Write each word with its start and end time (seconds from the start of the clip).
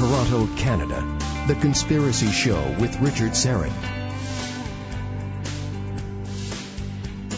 Toronto, 0.00 0.48
Canada. 0.56 1.04
The 1.46 1.54
Conspiracy 1.56 2.30
Show 2.30 2.74
with 2.80 2.98
Richard 3.00 3.32
Syrett. 3.32 3.68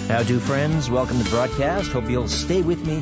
How 0.06 0.22
do, 0.22 0.38
friends? 0.38 0.88
Welcome 0.88 1.18
to 1.18 1.24
the 1.24 1.30
broadcast. 1.30 1.90
Hope 1.90 2.08
you'll 2.08 2.28
stay 2.28 2.62
with 2.62 2.86
me 2.86 3.00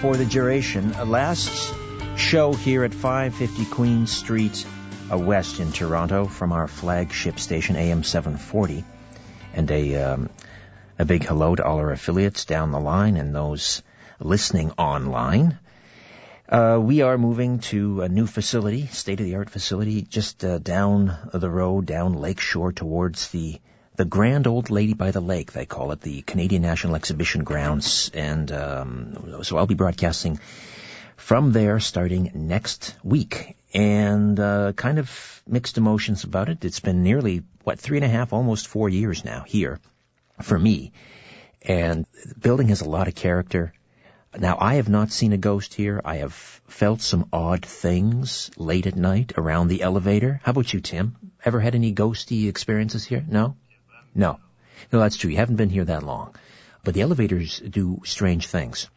for 0.00 0.16
the 0.16 0.24
duration. 0.24 0.92
Uh, 0.92 1.04
last 1.04 1.72
show 2.16 2.52
here 2.52 2.82
at 2.82 2.92
550 2.92 3.64
Queen 3.66 4.08
Street 4.08 4.66
uh, 5.08 5.16
West 5.16 5.60
in 5.60 5.70
Toronto 5.70 6.24
from 6.24 6.50
our 6.50 6.66
flagship 6.66 7.38
station 7.38 7.76
AM 7.76 8.02
740. 8.02 8.84
And 9.54 9.70
a, 9.70 10.02
um, 10.02 10.30
a 10.98 11.04
big 11.04 11.24
hello 11.24 11.54
to 11.54 11.64
all 11.64 11.78
our 11.78 11.92
affiliates 11.92 12.44
down 12.44 12.72
the 12.72 12.80
line 12.80 13.18
and 13.18 13.32
those 13.32 13.84
listening 14.18 14.72
online. 14.72 15.60
Uh, 16.48 16.78
we 16.80 17.02
are 17.02 17.18
moving 17.18 17.58
to 17.58 18.00
a 18.00 18.08
new 18.08 18.26
facility, 18.26 18.86
state-of-the-art 18.86 19.50
facility, 19.50 20.00
just 20.00 20.42
uh, 20.42 20.56
down 20.58 21.14
the 21.34 21.50
road, 21.50 21.84
down 21.84 22.14
Lakeshore 22.14 22.72
towards 22.72 23.28
the 23.30 23.60
the 23.96 24.04
Grand 24.04 24.46
Old 24.46 24.70
Lady 24.70 24.94
by 24.94 25.10
the 25.10 25.20
Lake, 25.20 25.52
they 25.52 25.66
call 25.66 25.90
it, 25.90 26.00
the 26.00 26.22
Canadian 26.22 26.62
National 26.62 26.94
Exhibition 26.94 27.42
Grounds. 27.42 28.12
And 28.14 28.50
um, 28.52 29.42
so 29.42 29.58
I'll 29.58 29.66
be 29.66 29.74
broadcasting 29.74 30.38
from 31.16 31.50
there 31.50 31.80
starting 31.80 32.30
next 32.32 32.94
week. 33.02 33.56
And 33.74 34.38
uh, 34.38 34.72
kind 34.74 35.00
of 35.00 35.42
mixed 35.48 35.78
emotions 35.78 36.22
about 36.22 36.48
it. 36.48 36.64
It's 36.64 36.78
been 36.78 37.02
nearly, 37.02 37.42
what, 37.64 37.80
three 37.80 37.98
and 37.98 38.04
a 38.04 38.08
half, 38.08 38.32
almost 38.32 38.68
four 38.68 38.88
years 38.88 39.24
now 39.24 39.42
here 39.44 39.80
for 40.40 40.56
me. 40.56 40.92
And 41.60 42.06
the 42.24 42.38
building 42.38 42.68
has 42.68 42.80
a 42.80 42.88
lot 42.88 43.08
of 43.08 43.16
character. 43.16 43.72
Now, 44.36 44.58
I 44.60 44.74
have 44.74 44.90
not 44.90 45.10
seen 45.10 45.32
a 45.32 45.38
ghost 45.38 45.72
here. 45.72 46.02
I 46.04 46.16
have 46.16 46.34
felt 46.34 47.00
some 47.00 47.28
odd 47.32 47.64
things 47.64 48.50
late 48.58 48.86
at 48.86 48.94
night 48.94 49.32
around 49.38 49.68
the 49.68 49.82
elevator. 49.82 50.40
How 50.44 50.50
about 50.50 50.72
you, 50.72 50.80
Tim? 50.80 51.16
Ever 51.44 51.60
had 51.60 51.74
any 51.74 51.94
ghosty 51.94 52.46
experiences 52.46 53.04
here? 53.04 53.24
No? 53.26 53.56
No. 54.14 54.38
No, 54.92 55.00
that's 55.00 55.16
true. 55.16 55.30
You 55.30 55.38
haven't 55.38 55.56
been 55.56 55.70
here 55.70 55.86
that 55.86 56.02
long. 56.02 56.36
But 56.84 56.92
the 56.92 57.00
elevators 57.00 57.58
do 57.58 58.02
strange 58.04 58.46
things 58.46 58.90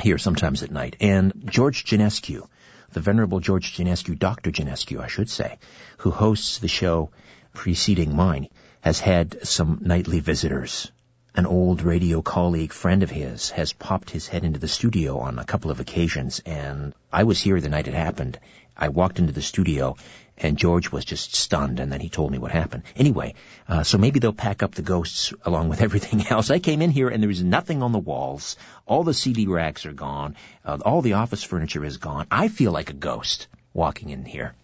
here 0.00 0.16
sometimes 0.16 0.62
at 0.62 0.70
night. 0.70 0.96
And 1.00 1.32
George 1.44 1.84
Ginescu, 1.84 2.48
the 2.92 3.00
venerable 3.00 3.40
George 3.40 3.74
Ginescu, 3.76 4.18
Dr. 4.18 4.50
Ginescu, 4.50 5.00
I 5.00 5.08
should 5.08 5.28
say, 5.28 5.58
who 5.98 6.10
hosts 6.10 6.58
the 6.58 6.68
show 6.68 7.10
preceding 7.52 8.16
mine, 8.16 8.48
has 8.80 9.00
had 9.00 9.46
some 9.46 9.80
nightly 9.82 10.20
visitors. 10.20 10.90
An 11.38 11.46
old 11.46 11.82
radio 11.82 12.20
colleague 12.20 12.72
friend 12.72 13.04
of 13.04 13.10
his 13.10 13.50
has 13.50 13.72
popped 13.72 14.10
his 14.10 14.26
head 14.26 14.42
into 14.42 14.58
the 14.58 14.66
studio 14.66 15.20
on 15.20 15.38
a 15.38 15.44
couple 15.44 15.70
of 15.70 15.78
occasions 15.78 16.42
and 16.44 16.92
I 17.12 17.22
was 17.22 17.40
here 17.40 17.60
the 17.60 17.68
night 17.68 17.86
it 17.86 17.94
happened. 17.94 18.40
I 18.76 18.88
walked 18.88 19.20
into 19.20 19.32
the 19.32 19.40
studio 19.40 19.94
and 20.36 20.58
George 20.58 20.90
was 20.90 21.04
just 21.04 21.36
stunned, 21.36 21.78
and 21.78 21.92
then 21.92 22.00
he 22.00 22.08
told 22.08 22.32
me 22.32 22.38
what 22.38 22.50
happened. 22.50 22.82
Anyway, 22.96 23.34
uh, 23.68 23.84
so 23.84 23.98
maybe 23.98 24.18
they'll 24.18 24.32
pack 24.32 24.64
up 24.64 24.74
the 24.74 24.82
ghosts 24.82 25.32
along 25.44 25.68
with 25.68 25.80
everything 25.86 26.26
else. 26.26 26.50
I 26.50 26.58
came 26.58 26.82
in 26.82 26.90
here 26.90 27.08
and 27.08 27.22
there 27.22 27.28
was 27.28 27.44
nothing 27.44 27.84
on 27.84 27.92
the 27.92 28.00
walls. 28.00 28.56
All 28.84 29.04
the 29.04 29.14
CD 29.14 29.46
racks 29.46 29.86
are 29.86 29.92
gone. 29.92 30.34
Uh, 30.64 30.78
all 30.84 31.02
the 31.02 31.12
office 31.12 31.44
furniture 31.44 31.84
is 31.84 31.98
gone. 31.98 32.26
I 32.32 32.48
feel 32.48 32.72
like 32.72 32.90
a 32.90 32.94
ghost 32.94 33.46
walking 33.72 34.10
in 34.10 34.24
here. 34.24 34.56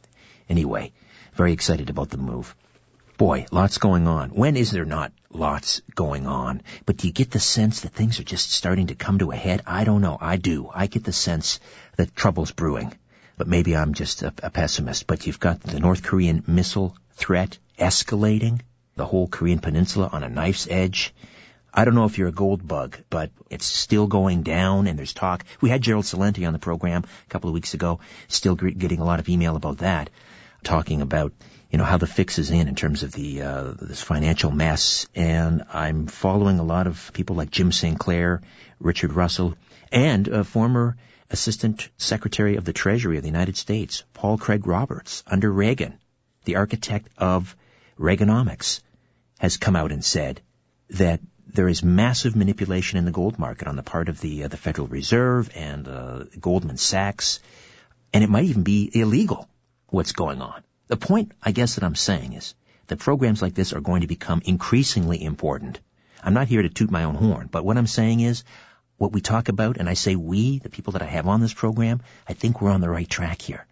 Anyway, 0.48 0.90
very 1.34 1.52
excited 1.52 1.88
about 1.88 2.10
the 2.10 2.18
move. 2.18 2.56
Boy, 3.16 3.46
lots 3.52 3.78
going 3.78 4.08
on. 4.08 4.30
When 4.30 4.56
is 4.56 4.70
there 4.70 4.84
not 4.84 5.12
lots 5.30 5.82
going 5.94 6.26
on? 6.26 6.62
But 6.84 6.96
do 6.96 7.06
you 7.06 7.12
get 7.12 7.30
the 7.30 7.40
sense 7.40 7.80
that 7.80 7.92
things 7.92 8.18
are 8.20 8.24
just 8.24 8.50
starting 8.50 8.88
to 8.88 8.94
come 8.94 9.18
to 9.18 9.30
a 9.30 9.36
head? 9.36 9.62
I 9.66 9.84
don't 9.84 10.00
know. 10.00 10.18
I 10.20 10.36
do. 10.36 10.68
I 10.72 10.86
get 10.86 11.04
the 11.04 11.12
sense 11.12 11.60
that 11.96 12.14
trouble's 12.16 12.52
brewing 12.52 12.94
but 13.36 13.48
maybe 13.48 13.76
I'm 13.76 13.94
just 13.94 14.22
a, 14.22 14.32
a 14.42 14.50
pessimist. 14.50 15.06
But 15.06 15.26
you've 15.26 15.40
got 15.40 15.60
the 15.60 15.80
North 15.80 16.02
Korean 16.02 16.42
missile 16.46 16.96
threat 17.14 17.58
escalating, 17.78 18.60
the 18.96 19.06
whole 19.06 19.28
Korean 19.28 19.58
peninsula 19.58 20.08
on 20.12 20.22
a 20.22 20.28
knife's 20.28 20.68
edge. 20.70 21.14
I 21.72 21.84
don't 21.84 21.96
know 21.96 22.04
if 22.04 22.18
you're 22.18 22.28
a 22.28 22.32
gold 22.32 22.66
bug, 22.66 22.98
but 23.10 23.32
it's 23.50 23.66
still 23.66 24.06
going 24.06 24.42
down 24.42 24.86
and 24.86 24.96
there's 24.96 25.12
talk. 25.12 25.44
We 25.60 25.70
had 25.70 25.82
Gerald 25.82 26.04
Celente 26.04 26.46
on 26.46 26.52
the 26.52 26.60
program 26.60 27.04
a 27.26 27.30
couple 27.30 27.50
of 27.50 27.54
weeks 27.54 27.74
ago, 27.74 27.98
still 28.28 28.54
getting 28.54 29.00
a 29.00 29.04
lot 29.04 29.18
of 29.18 29.28
email 29.28 29.56
about 29.56 29.78
that, 29.78 30.10
talking 30.62 31.02
about, 31.02 31.32
you 31.74 31.78
know, 31.78 31.82
how 31.82 31.96
the 31.96 32.06
fix 32.06 32.38
is 32.38 32.52
in 32.52 32.68
in 32.68 32.76
terms 32.76 33.02
of 33.02 33.10
the, 33.10 33.42
uh, 33.42 33.72
this 33.82 34.00
financial 34.00 34.52
mess. 34.52 35.08
And 35.12 35.64
I'm 35.72 36.06
following 36.06 36.60
a 36.60 36.62
lot 36.62 36.86
of 36.86 37.10
people 37.12 37.34
like 37.34 37.50
Jim 37.50 37.72
Sinclair, 37.72 38.42
Richard 38.78 39.12
Russell, 39.12 39.56
and 39.90 40.28
a 40.28 40.44
former 40.44 40.96
Assistant 41.30 41.88
Secretary 41.96 42.54
of 42.54 42.64
the 42.64 42.72
Treasury 42.72 43.16
of 43.16 43.24
the 43.24 43.28
United 43.28 43.56
States, 43.56 44.04
Paul 44.12 44.38
Craig 44.38 44.68
Roberts, 44.68 45.24
under 45.26 45.50
Reagan, 45.50 45.98
the 46.44 46.54
architect 46.54 47.08
of 47.18 47.56
Reaganomics, 47.98 48.80
has 49.40 49.56
come 49.56 49.74
out 49.74 49.90
and 49.90 50.04
said 50.04 50.42
that 50.90 51.18
there 51.48 51.66
is 51.66 51.82
massive 51.82 52.36
manipulation 52.36 52.98
in 52.98 53.04
the 53.04 53.10
gold 53.10 53.36
market 53.36 53.66
on 53.66 53.74
the 53.74 53.82
part 53.82 54.08
of 54.08 54.20
the 54.20 54.44
uh, 54.44 54.46
the 54.46 54.56
Federal 54.56 54.86
Reserve 54.86 55.50
and 55.56 55.88
uh, 55.88 56.22
Goldman 56.40 56.76
Sachs, 56.76 57.40
and 58.12 58.22
it 58.22 58.30
might 58.30 58.44
even 58.44 58.62
be 58.62 58.88
illegal. 58.94 59.48
What's 59.88 60.12
going 60.12 60.40
on? 60.40 60.62
The 60.86 60.96
point, 60.96 61.32
I 61.42 61.52
guess, 61.52 61.76
that 61.76 61.84
I'm 61.84 61.94
saying 61.94 62.34
is 62.34 62.54
that 62.88 62.98
programs 62.98 63.40
like 63.40 63.54
this 63.54 63.72
are 63.72 63.80
going 63.80 64.02
to 64.02 64.06
become 64.06 64.42
increasingly 64.44 65.22
important. 65.22 65.80
I'm 66.22 66.34
not 66.34 66.48
here 66.48 66.62
to 66.62 66.68
toot 66.68 66.90
my 66.90 67.04
own 67.04 67.14
horn, 67.14 67.48
but 67.50 67.64
what 67.64 67.78
I'm 67.78 67.86
saying 67.86 68.20
is 68.20 68.44
what 68.96 69.12
we 69.12 69.20
talk 69.20 69.48
about, 69.48 69.78
and 69.78 69.88
I 69.88 69.94
say 69.94 70.14
we, 70.16 70.58
the 70.58 70.68
people 70.68 70.92
that 70.92 71.02
I 71.02 71.06
have 71.06 71.26
on 71.26 71.40
this 71.40 71.54
program, 71.54 72.02
I 72.28 72.34
think 72.34 72.60
we're 72.60 72.70
on 72.70 72.80
the 72.80 72.90
right 72.90 73.08
track 73.08 73.42
here. 73.42 73.66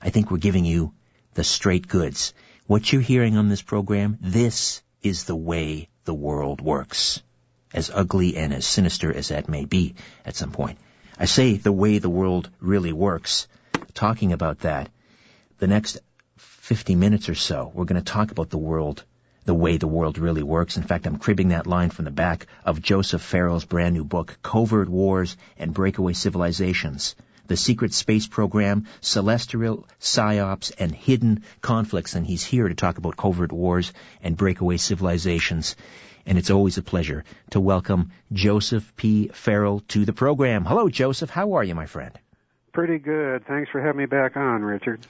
I 0.00 0.10
think 0.10 0.30
we're 0.30 0.38
giving 0.38 0.64
you 0.64 0.92
the 1.34 1.44
straight 1.44 1.88
goods. 1.88 2.34
What 2.66 2.92
you're 2.92 3.02
hearing 3.02 3.36
on 3.36 3.48
this 3.48 3.62
program, 3.62 4.18
this 4.20 4.82
is 5.02 5.24
the 5.24 5.36
way 5.36 5.88
the 6.04 6.14
world 6.14 6.60
works. 6.60 7.22
As 7.74 7.90
ugly 7.90 8.36
and 8.36 8.52
as 8.52 8.66
sinister 8.66 9.12
as 9.12 9.28
that 9.28 9.48
may 9.48 9.64
be 9.64 9.94
at 10.26 10.36
some 10.36 10.52
point. 10.52 10.78
I 11.18 11.24
say 11.24 11.56
the 11.56 11.72
way 11.72 11.98
the 11.98 12.10
world 12.10 12.50
really 12.60 12.92
works, 12.92 13.48
talking 13.94 14.32
about 14.32 14.60
that. 14.60 14.90
The 15.58 15.66
next 15.66 15.98
50 16.62 16.94
minutes 16.94 17.28
or 17.28 17.34
so, 17.34 17.72
we're 17.74 17.86
going 17.86 18.00
to 18.00 18.12
talk 18.12 18.30
about 18.30 18.48
the 18.48 18.56
world 18.56 19.04
the 19.44 19.52
way 19.52 19.78
the 19.78 19.88
world 19.88 20.16
really 20.16 20.44
works. 20.44 20.76
In 20.76 20.84
fact, 20.84 21.08
I'm 21.08 21.18
cribbing 21.18 21.48
that 21.48 21.66
line 21.66 21.90
from 21.90 22.04
the 22.04 22.12
back 22.12 22.46
of 22.64 22.80
Joseph 22.80 23.20
Farrell's 23.20 23.64
brand 23.64 23.94
new 23.94 24.04
book, 24.04 24.38
Covert 24.44 24.88
Wars 24.88 25.36
and 25.58 25.74
Breakaway 25.74 26.12
Civilizations. 26.12 27.16
The 27.48 27.56
Secret 27.56 27.92
Space 27.92 28.28
Program, 28.28 28.86
Celestial 29.00 29.88
Psyops, 30.00 30.70
and 30.78 30.94
Hidden 30.94 31.42
Conflicts. 31.62 32.14
And 32.14 32.24
he's 32.24 32.44
here 32.44 32.68
to 32.68 32.76
talk 32.76 32.96
about 32.96 33.16
covert 33.16 33.50
wars 33.50 33.92
and 34.22 34.36
breakaway 34.36 34.76
civilizations. 34.76 35.74
And 36.26 36.38
it's 36.38 36.52
always 36.52 36.78
a 36.78 36.82
pleasure 36.82 37.24
to 37.50 37.58
welcome 37.58 38.12
Joseph 38.32 38.94
P. 38.94 39.30
Farrell 39.34 39.80
to 39.88 40.04
the 40.04 40.12
program. 40.12 40.64
Hello, 40.64 40.88
Joseph. 40.88 41.28
How 41.28 41.54
are 41.54 41.64
you, 41.64 41.74
my 41.74 41.86
friend? 41.86 42.16
Pretty 42.72 42.98
good. 42.98 43.44
Thanks 43.46 43.68
for 43.72 43.82
having 43.82 43.98
me 43.98 44.06
back 44.06 44.36
on, 44.36 44.62
Richard. 44.62 45.04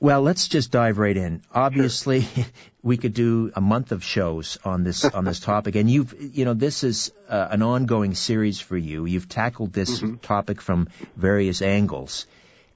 Well, 0.00 0.22
let's 0.22 0.46
just 0.46 0.70
dive 0.70 0.98
right 0.98 1.16
in. 1.16 1.42
Obviously, 1.52 2.20
sure. 2.22 2.44
we 2.82 2.96
could 2.96 3.14
do 3.14 3.50
a 3.54 3.60
month 3.60 3.90
of 3.90 4.04
shows 4.04 4.58
on 4.64 4.84
this 4.84 5.04
on 5.04 5.24
this 5.24 5.40
topic, 5.50 5.74
and 5.74 5.90
you've 5.90 6.14
you 6.36 6.44
know 6.44 6.54
this 6.54 6.84
is 6.84 7.12
uh, 7.28 7.48
an 7.50 7.62
ongoing 7.62 8.14
series 8.14 8.60
for 8.60 8.76
you. 8.76 9.06
You've 9.06 9.28
tackled 9.28 9.72
this 9.72 10.00
mm-hmm. 10.00 10.16
topic 10.16 10.60
from 10.60 10.88
various 11.16 11.62
angles. 11.62 12.26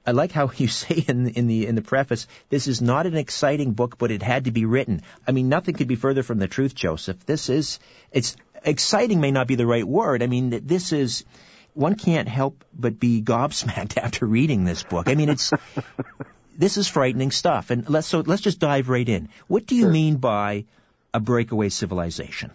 I 0.05 0.11
like 0.11 0.33
how 0.33 0.51
you 0.57 0.67
say 0.67 1.05
in 1.07 1.29
in 1.29 1.47
the 1.47 1.67
in 1.67 1.77
the 1.77 1.83
preface, 1.83 2.27
this 2.49 2.67
is 2.67 2.83
not 2.83 3.07
an 3.07 3.17
exciting 3.17 3.73
book, 3.73 3.99
but 3.99 4.11
it 4.11 4.23
had 4.23 4.47
to 4.47 4.51
be 4.51 4.65
written. 4.65 5.03
I 5.27 5.33
mean, 5.33 5.49
nothing 5.49 5.75
could 5.75 5.89
be 5.89 5.97
further 5.97 6.25
from 6.25 6.39
the 6.39 6.49
truth, 6.49 6.75
Joseph. 6.75 7.25
This 7.25 7.49
is 7.49 7.79
it's 8.11 8.37
exciting 8.65 9.21
may 9.21 9.31
not 9.31 9.47
be 9.47 9.55
the 9.55 9.67
right 9.67 9.87
word. 9.87 10.23
I 10.23 10.27
mean, 10.27 10.51
this 10.67 10.93
is 10.93 11.25
one 11.75 11.95
can't 11.95 12.29
help 12.29 12.65
but 12.77 12.99
be 12.99 13.23
gobsmacked 13.23 13.97
after 13.97 14.27
reading 14.27 14.65
this 14.65 14.83
book. 14.83 15.09
I 15.09 15.15
mean, 15.15 15.29
it's 15.29 15.53
this 16.57 16.77
is 16.77 16.89
frightening 16.89 17.31
stuff. 17.31 17.71
And 17.71 17.89
let's 17.89 18.07
so 18.07 18.21
let's 18.21 18.43
just 18.43 18.59
dive 18.59 18.89
right 18.89 19.09
in. 19.09 19.29
What 19.49 19.67
do 19.67 19.75
you 19.75 19.83
sure. 19.83 19.91
mean 19.91 20.17
by 20.17 20.65
a 21.15 21.21
breakaway 21.21 21.69
civilization? 21.69 22.51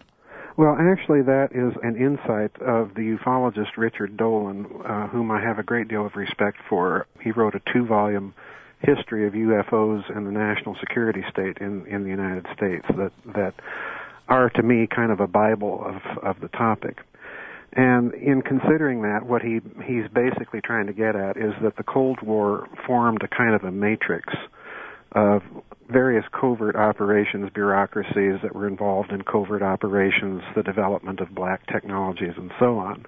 Well, 0.57 0.75
actually, 0.79 1.21
that 1.21 1.49
is 1.51 1.73
an 1.83 1.97
insight 1.97 2.59
of 2.59 2.95
the 2.95 3.15
ufologist 3.15 3.77
Richard 3.77 4.17
Dolan, 4.17 4.65
uh, 4.83 5.07
whom 5.07 5.29
I 5.29 5.39
have 5.39 5.59
a 5.59 5.63
great 5.63 5.87
deal 5.87 6.03
of 6.03 6.15
respect 6.15 6.57
for. 6.67 7.05
He 7.21 7.29
wrote 7.29 7.53
a 7.53 7.61
two-volume 7.71 8.33
history 8.79 9.27
of 9.27 9.33
UFOs 9.33 10.15
and 10.15 10.25
the 10.25 10.31
national 10.31 10.75
security 10.79 11.23
state 11.31 11.57
in 11.59 11.85
in 11.85 12.03
the 12.03 12.09
United 12.09 12.47
States 12.55 12.85
that 12.89 13.11
that 13.35 13.53
are 14.27 14.49
to 14.49 14.63
me 14.63 14.87
kind 14.87 15.11
of 15.11 15.19
a 15.19 15.27
bible 15.27 15.83
of 15.83 16.17
of 16.23 16.39
the 16.39 16.47
topic. 16.49 16.99
And 17.73 18.13
in 18.13 18.41
considering 18.41 19.01
that, 19.03 19.25
what 19.25 19.41
he 19.41 19.59
he's 19.85 20.07
basically 20.13 20.61
trying 20.61 20.87
to 20.87 20.93
get 20.93 21.15
at 21.15 21.37
is 21.37 21.53
that 21.61 21.75
the 21.77 21.83
Cold 21.83 22.21
War 22.21 22.67
formed 22.85 23.21
a 23.23 23.27
kind 23.27 23.53
of 23.53 23.63
a 23.63 23.71
matrix 23.71 24.33
of 25.11 25.41
various 25.89 26.25
covert 26.31 26.75
operations 26.75 27.49
bureaucracies 27.53 28.39
that 28.43 28.53
were 28.53 28.67
involved 28.67 29.11
in 29.11 29.21
covert 29.21 29.61
operations, 29.61 30.41
the 30.55 30.63
development 30.63 31.19
of 31.19 31.33
black 31.33 31.65
technologies, 31.67 32.33
and 32.37 32.51
so 32.59 32.77
on. 32.77 33.05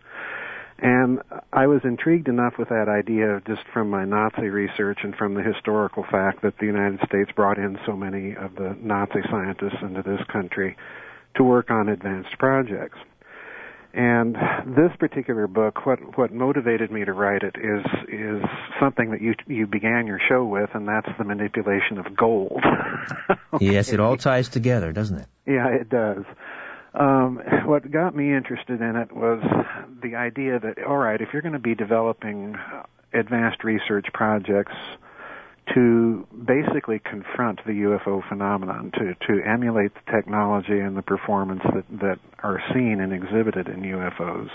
And 0.81 1.19
I 1.51 1.67
was 1.67 1.81
intrigued 1.83 2.29
enough 2.29 2.53
with 2.57 2.69
that 2.69 2.87
idea 2.87 3.41
just 3.45 3.67
from 3.73 3.89
my 3.89 4.05
Nazi 4.05 4.47
research 4.47 4.99
and 5.03 5.13
from 5.13 5.33
the 5.33 5.43
historical 5.43 6.05
fact 6.09 6.41
that 6.41 6.57
the 6.57 6.65
United 6.65 6.99
States 7.05 7.31
brought 7.35 7.57
in 7.57 7.77
so 7.85 7.97
many 7.97 8.35
of 8.35 8.55
the 8.55 8.77
Nazi 8.81 9.19
scientists 9.29 9.81
into 9.81 10.01
this 10.03 10.21
country 10.31 10.77
to 11.35 11.43
work 11.43 11.69
on 11.69 11.89
advanced 11.89 12.37
projects. 12.39 12.97
And 13.91 14.35
this 14.67 14.91
particular 14.99 15.47
book, 15.47 15.85
what 15.85 16.17
what 16.17 16.31
motivated 16.31 16.91
me 16.91 17.05
to 17.05 17.13
write 17.13 17.41
it 17.41 17.55
is 17.55 17.83
is 18.07 18.43
something 18.79 19.11
that 19.11 19.21
you 19.21 19.33
you 19.47 19.65
began 19.65 20.05
your 20.05 20.19
show 20.29 20.45
with, 20.45 20.69
and 20.75 20.87
that's 20.87 21.09
the 21.17 21.23
manipulation 21.23 21.97
of 21.97 22.15
gold. 22.15 22.63
okay. 23.53 23.65
Yes, 23.65 23.91
it 23.91 23.99
all 23.99 24.15
ties 24.15 24.49
together, 24.49 24.91
doesn't 24.91 25.17
it? 25.17 25.27
Yeah, 25.47 25.69
it 25.69 25.89
does. 25.89 26.23
Um, 26.93 27.41
what 27.65 27.89
got 27.89 28.15
me 28.15 28.33
interested 28.33 28.81
in 28.81 28.95
it 28.95 29.11
was 29.11 29.41
the 30.03 30.15
idea 30.15 30.59
that 30.59 30.83
all 30.85 30.97
right, 30.97 31.19
if 31.19 31.29
you're 31.33 31.41
going 31.41 31.53
to 31.53 31.59
be 31.59 31.73
developing 31.73 32.57
advanced 33.11 33.63
research 33.63 34.05
projects 34.13 34.75
to 35.75 36.27
basically 36.45 36.99
confront 36.99 37.59
the 37.65 37.71
UFO 37.71 38.27
phenomenon, 38.27 38.91
to, 38.93 39.15
to 39.27 39.43
emulate 39.47 39.91
the 39.93 40.11
technology 40.11 40.79
and 40.79 40.97
the 40.97 41.01
performance 41.01 41.61
that, 41.73 41.85
that 41.99 42.19
are 42.43 42.61
seen 42.73 42.99
and 43.01 43.13
exhibited 43.13 43.67
in 43.67 43.81
UFOs, 43.81 44.49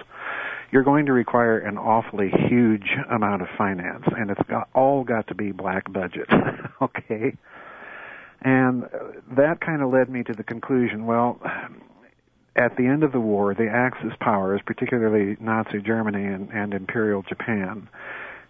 you're 0.71 0.83
going 0.83 1.07
to 1.07 1.13
require 1.13 1.59
an 1.59 1.79
awfully 1.79 2.31
huge 2.49 2.89
amount 3.11 3.43
of 3.43 3.49
finance, 3.57 4.05
and 4.17 4.31
it's 4.31 4.41
got, 4.49 4.69
all 4.75 5.05
got 5.05 5.29
to 5.29 5.35
be 5.35 5.53
black 5.53 5.93
budget, 5.93 6.29
okay? 6.83 7.37
And 8.41 8.85
that 9.37 9.61
kind 9.61 9.83
of 9.83 9.93
led 9.93 10.11
me 10.11 10.23
to 10.25 10.33
the 10.33 10.43
conclusion, 10.43 11.07
well, 11.07 11.41
at 12.57 12.77
the 12.77 12.87
end 12.87 13.03
of 13.03 13.13
the 13.13 13.21
war, 13.21 13.55
the 13.55 13.69
Axis 13.69 14.13
powers, 14.21 14.61
particularly 14.67 15.37
Nazi 15.41 15.81
Germany 15.81 16.25
and, 16.25 16.51
and 16.51 16.75
Imperial 16.75 17.23
Japan, 17.23 17.89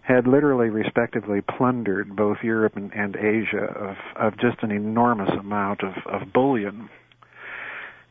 had 0.07 0.27
literally 0.27 0.69
respectively 0.69 1.41
plundered 1.57 2.15
both 2.15 2.37
Europe 2.43 2.73
and, 2.75 2.91
and 2.93 3.15
Asia 3.15 3.65
of, 3.75 3.95
of 4.15 4.33
just 4.39 4.61
an 4.61 4.71
enormous 4.71 5.31
amount 5.39 5.81
of, 5.81 5.93
of 6.05 6.31
bullion. 6.31 6.89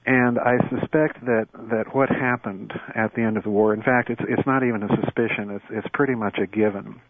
And 0.07 0.39
I 0.39 0.57
suspect 0.69 1.25
that, 1.25 1.47
that 1.71 1.95
what 1.95 2.11
happened 2.11 2.73
at 2.95 3.15
the 3.15 3.23
end 3.23 3.37
of 3.37 3.45
the 3.45 3.51
war, 3.51 3.73
in 3.73 3.83
fact, 3.83 4.11
it's, 4.11 4.21
it's 4.29 4.47
not 4.47 4.63
even 4.63 4.83
a 4.83 4.89
suspicion, 5.03 5.51
it's, 5.51 5.65
it's 5.71 5.87
pretty 5.95 6.15
much 6.15 6.37
a 6.43 6.47
given, 6.47 7.01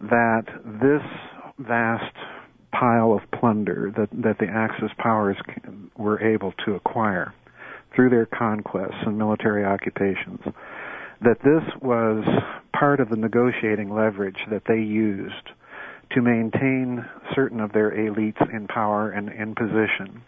that 0.00 0.44
this 0.64 1.02
vast 1.58 2.16
pile 2.72 3.12
of 3.12 3.20
plunder 3.38 3.92
that, 3.96 4.08
that 4.22 4.38
the 4.38 4.46
Axis 4.46 4.90
powers 4.98 5.36
were 5.96 6.20
able 6.22 6.52
to 6.64 6.74
acquire 6.74 7.34
through 7.94 8.10
their 8.10 8.26
conquests 8.26 9.02
and 9.06 9.18
military 9.18 9.64
occupations, 9.64 10.40
that 11.20 11.38
this 11.44 11.62
was 11.82 12.24
part 12.78 13.00
of 13.00 13.08
the 13.08 13.16
negotiating 13.16 13.94
leverage 13.94 14.38
that 14.50 14.62
they 14.66 14.78
used 14.78 15.50
to 16.12 16.22
maintain 16.22 17.04
certain 17.34 17.60
of 17.60 17.72
their 17.72 17.90
elites 17.90 18.40
in 18.54 18.66
power 18.66 19.10
and 19.10 19.28
in 19.28 19.54
position. 19.54 20.22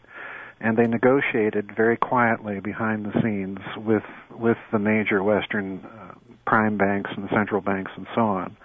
And 0.61 0.77
they 0.77 0.87
negotiated 0.87 1.71
very 1.75 1.97
quietly 1.97 2.61
behind 2.61 3.07
the 3.07 3.13
scenes 3.23 3.61
with 3.77 4.03
with 4.31 4.59
the 4.73 4.79
major 4.79 5.23
Western 5.23 5.81
uh, 5.85 6.15
prime 6.47 6.77
banks 6.77 7.11
and 7.17 7.29
central 7.35 7.63
banks 7.63 7.93
and 7.97 8.07
so 8.15 8.23
on. 8.23 8.57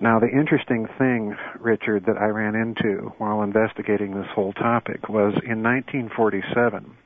Now, 0.00 0.18
the 0.18 0.26
interesting 0.28 0.88
thing, 0.98 1.36
Richard, 1.60 2.06
that 2.06 2.16
I 2.18 2.26
ran 2.26 2.56
into 2.56 3.12
while 3.18 3.42
investigating 3.42 4.14
this 4.14 4.26
whole 4.34 4.52
topic 4.52 5.08
was 5.08 5.34
in 5.46 5.62
1947 5.62 6.96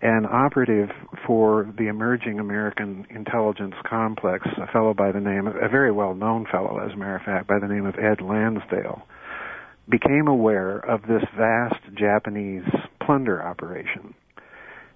an 0.00 0.26
operative 0.30 0.90
for 1.26 1.72
the 1.76 1.88
emerging 1.88 2.38
American 2.38 3.06
intelligence 3.10 3.74
complex, 3.88 4.46
a 4.56 4.70
fellow 4.72 4.94
by 4.94 5.10
the 5.10 5.20
name 5.20 5.46
a 5.46 5.68
very 5.68 5.90
well 5.90 6.14
known 6.14 6.46
fellow, 6.50 6.78
as 6.78 6.92
a 6.92 6.96
matter 6.96 7.16
of 7.16 7.22
fact, 7.22 7.48
by 7.48 7.58
the 7.58 7.66
name 7.66 7.84
of 7.84 7.94
Ed 7.98 8.20
Lansdale, 8.20 9.02
became 9.88 10.28
aware 10.28 10.78
of 10.78 11.02
this 11.02 11.24
vast 11.36 11.82
Japanese 11.94 12.68
plunder 13.04 13.42
operation. 13.42 14.14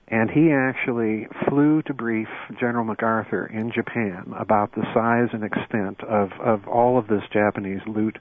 And 0.09 0.31
he 0.31 0.53
actually 0.53 1.27
flew 1.49 1.83
to 1.83 1.95
brief 1.95 2.29
General 2.61 2.85
MacArthur 2.85 3.47
in 3.47 3.73
Japan 3.73 4.35
about 4.39 4.73
the 4.75 4.85
size 4.93 5.31
and 5.33 5.43
extent 5.43 6.03
of, 6.05 6.31
of 6.39 6.69
all 6.69 6.99
of 6.99 7.09
this 7.09 7.23
Japanese 7.33 7.81
loot, 7.87 8.19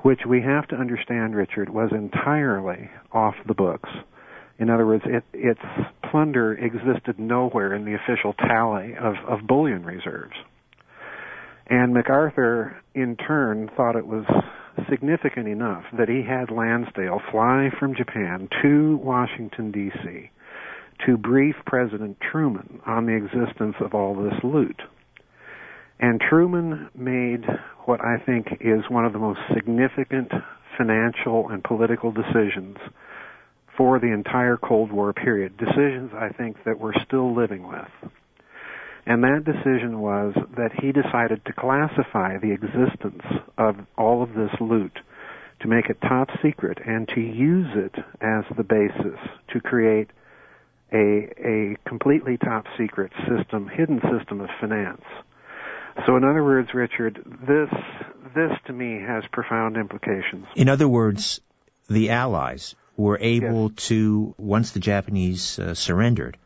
which 0.00 0.20
we 0.28 0.42
have 0.42 0.68
to 0.68 0.76
understand, 0.76 1.34
Richard, 1.34 1.70
was 1.70 1.90
entirely 1.90 2.90
off 3.12 3.34
the 3.46 3.54
books 3.54 3.88
in 4.58 4.70
other 4.70 4.86
words, 4.86 5.04
it, 5.06 5.24
its 5.32 5.60
plunder 6.10 6.54
existed 6.54 7.18
nowhere 7.18 7.74
in 7.74 7.84
the 7.84 7.94
official 7.94 8.34
tally 8.34 8.94
of, 9.00 9.14
of 9.28 9.46
bullion 9.46 9.84
reserves. 9.84 10.34
And 11.66 11.94
MacArthur, 11.94 12.76
in 12.94 13.16
turn, 13.16 13.70
thought 13.76 13.96
it 13.96 14.06
was 14.06 14.24
significant 14.90 15.48
enough 15.48 15.84
that 15.96 16.08
he 16.08 16.22
had 16.22 16.50
Lansdale 16.50 17.20
fly 17.30 17.70
from 17.78 17.94
Japan 17.94 18.48
to 18.62 18.96
Washington, 18.96 19.70
D.C. 19.70 20.30
to 21.06 21.16
brief 21.16 21.54
President 21.66 22.18
Truman 22.20 22.80
on 22.86 23.06
the 23.06 23.14
existence 23.14 23.76
of 23.80 23.94
all 23.94 24.14
this 24.14 24.38
loot. 24.42 24.80
And 26.00 26.20
Truman 26.20 26.90
made 26.94 27.44
what 27.84 28.00
I 28.00 28.16
think 28.24 28.48
is 28.60 28.82
one 28.88 29.04
of 29.04 29.12
the 29.12 29.18
most 29.18 29.40
significant 29.54 30.32
financial 30.76 31.48
and 31.48 31.62
political 31.62 32.10
decisions 32.10 32.76
for 33.76 33.98
the 33.98 34.12
entire 34.12 34.56
Cold 34.56 34.92
War 34.92 35.12
period. 35.12 35.56
Decisions 35.56 36.12
I 36.14 36.30
think 36.30 36.62
that 36.64 36.78
we're 36.78 37.00
still 37.04 37.34
living 37.34 37.66
with. 37.66 37.88
And 39.04 39.24
that 39.24 39.44
decision 39.44 40.00
was 40.00 40.34
that 40.56 40.72
he 40.80 40.92
decided 40.92 41.44
to 41.46 41.52
classify 41.52 42.38
the 42.38 42.52
existence 42.52 43.22
of 43.58 43.76
all 43.98 44.22
of 44.22 44.34
this 44.34 44.52
loot, 44.60 44.96
to 45.60 45.68
make 45.68 45.86
it 45.86 46.00
top 46.00 46.28
secret, 46.42 46.78
and 46.84 47.08
to 47.08 47.20
use 47.20 47.68
it 47.74 47.94
as 48.20 48.44
the 48.56 48.62
basis 48.62 49.18
to 49.52 49.60
create 49.60 50.10
a, 50.92 51.32
a 51.44 51.76
completely 51.88 52.36
top 52.36 52.66
secret 52.78 53.12
system, 53.28 53.68
hidden 53.68 54.00
system 54.16 54.40
of 54.40 54.50
finance. 54.60 55.02
So 56.06 56.16
in 56.16 56.24
other 56.24 56.44
words, 56.44 56.72
Richard, 56.72 57.22
this, 57.46 57.70
this 58.34 58.52
to 58.66 58.72
me 58.72 59.00
has 59.00 59.24
profound 59.32 59.76
implications. 59.76 60.46
In 60.54 60.68
other 60.68 60.88
words, 60.88 61.40
the 61.88 62.10
Allies 62.10 62.74
were 62.96 63.18
able 63.20 63.70
yes. 63.70 63.86
to, 63.88 64.34
once 64.38 64.72
the 64.72 64.80
Japanese 64.80 65.58
uh, 65.58 65.74
surrendered, 65.74 66.36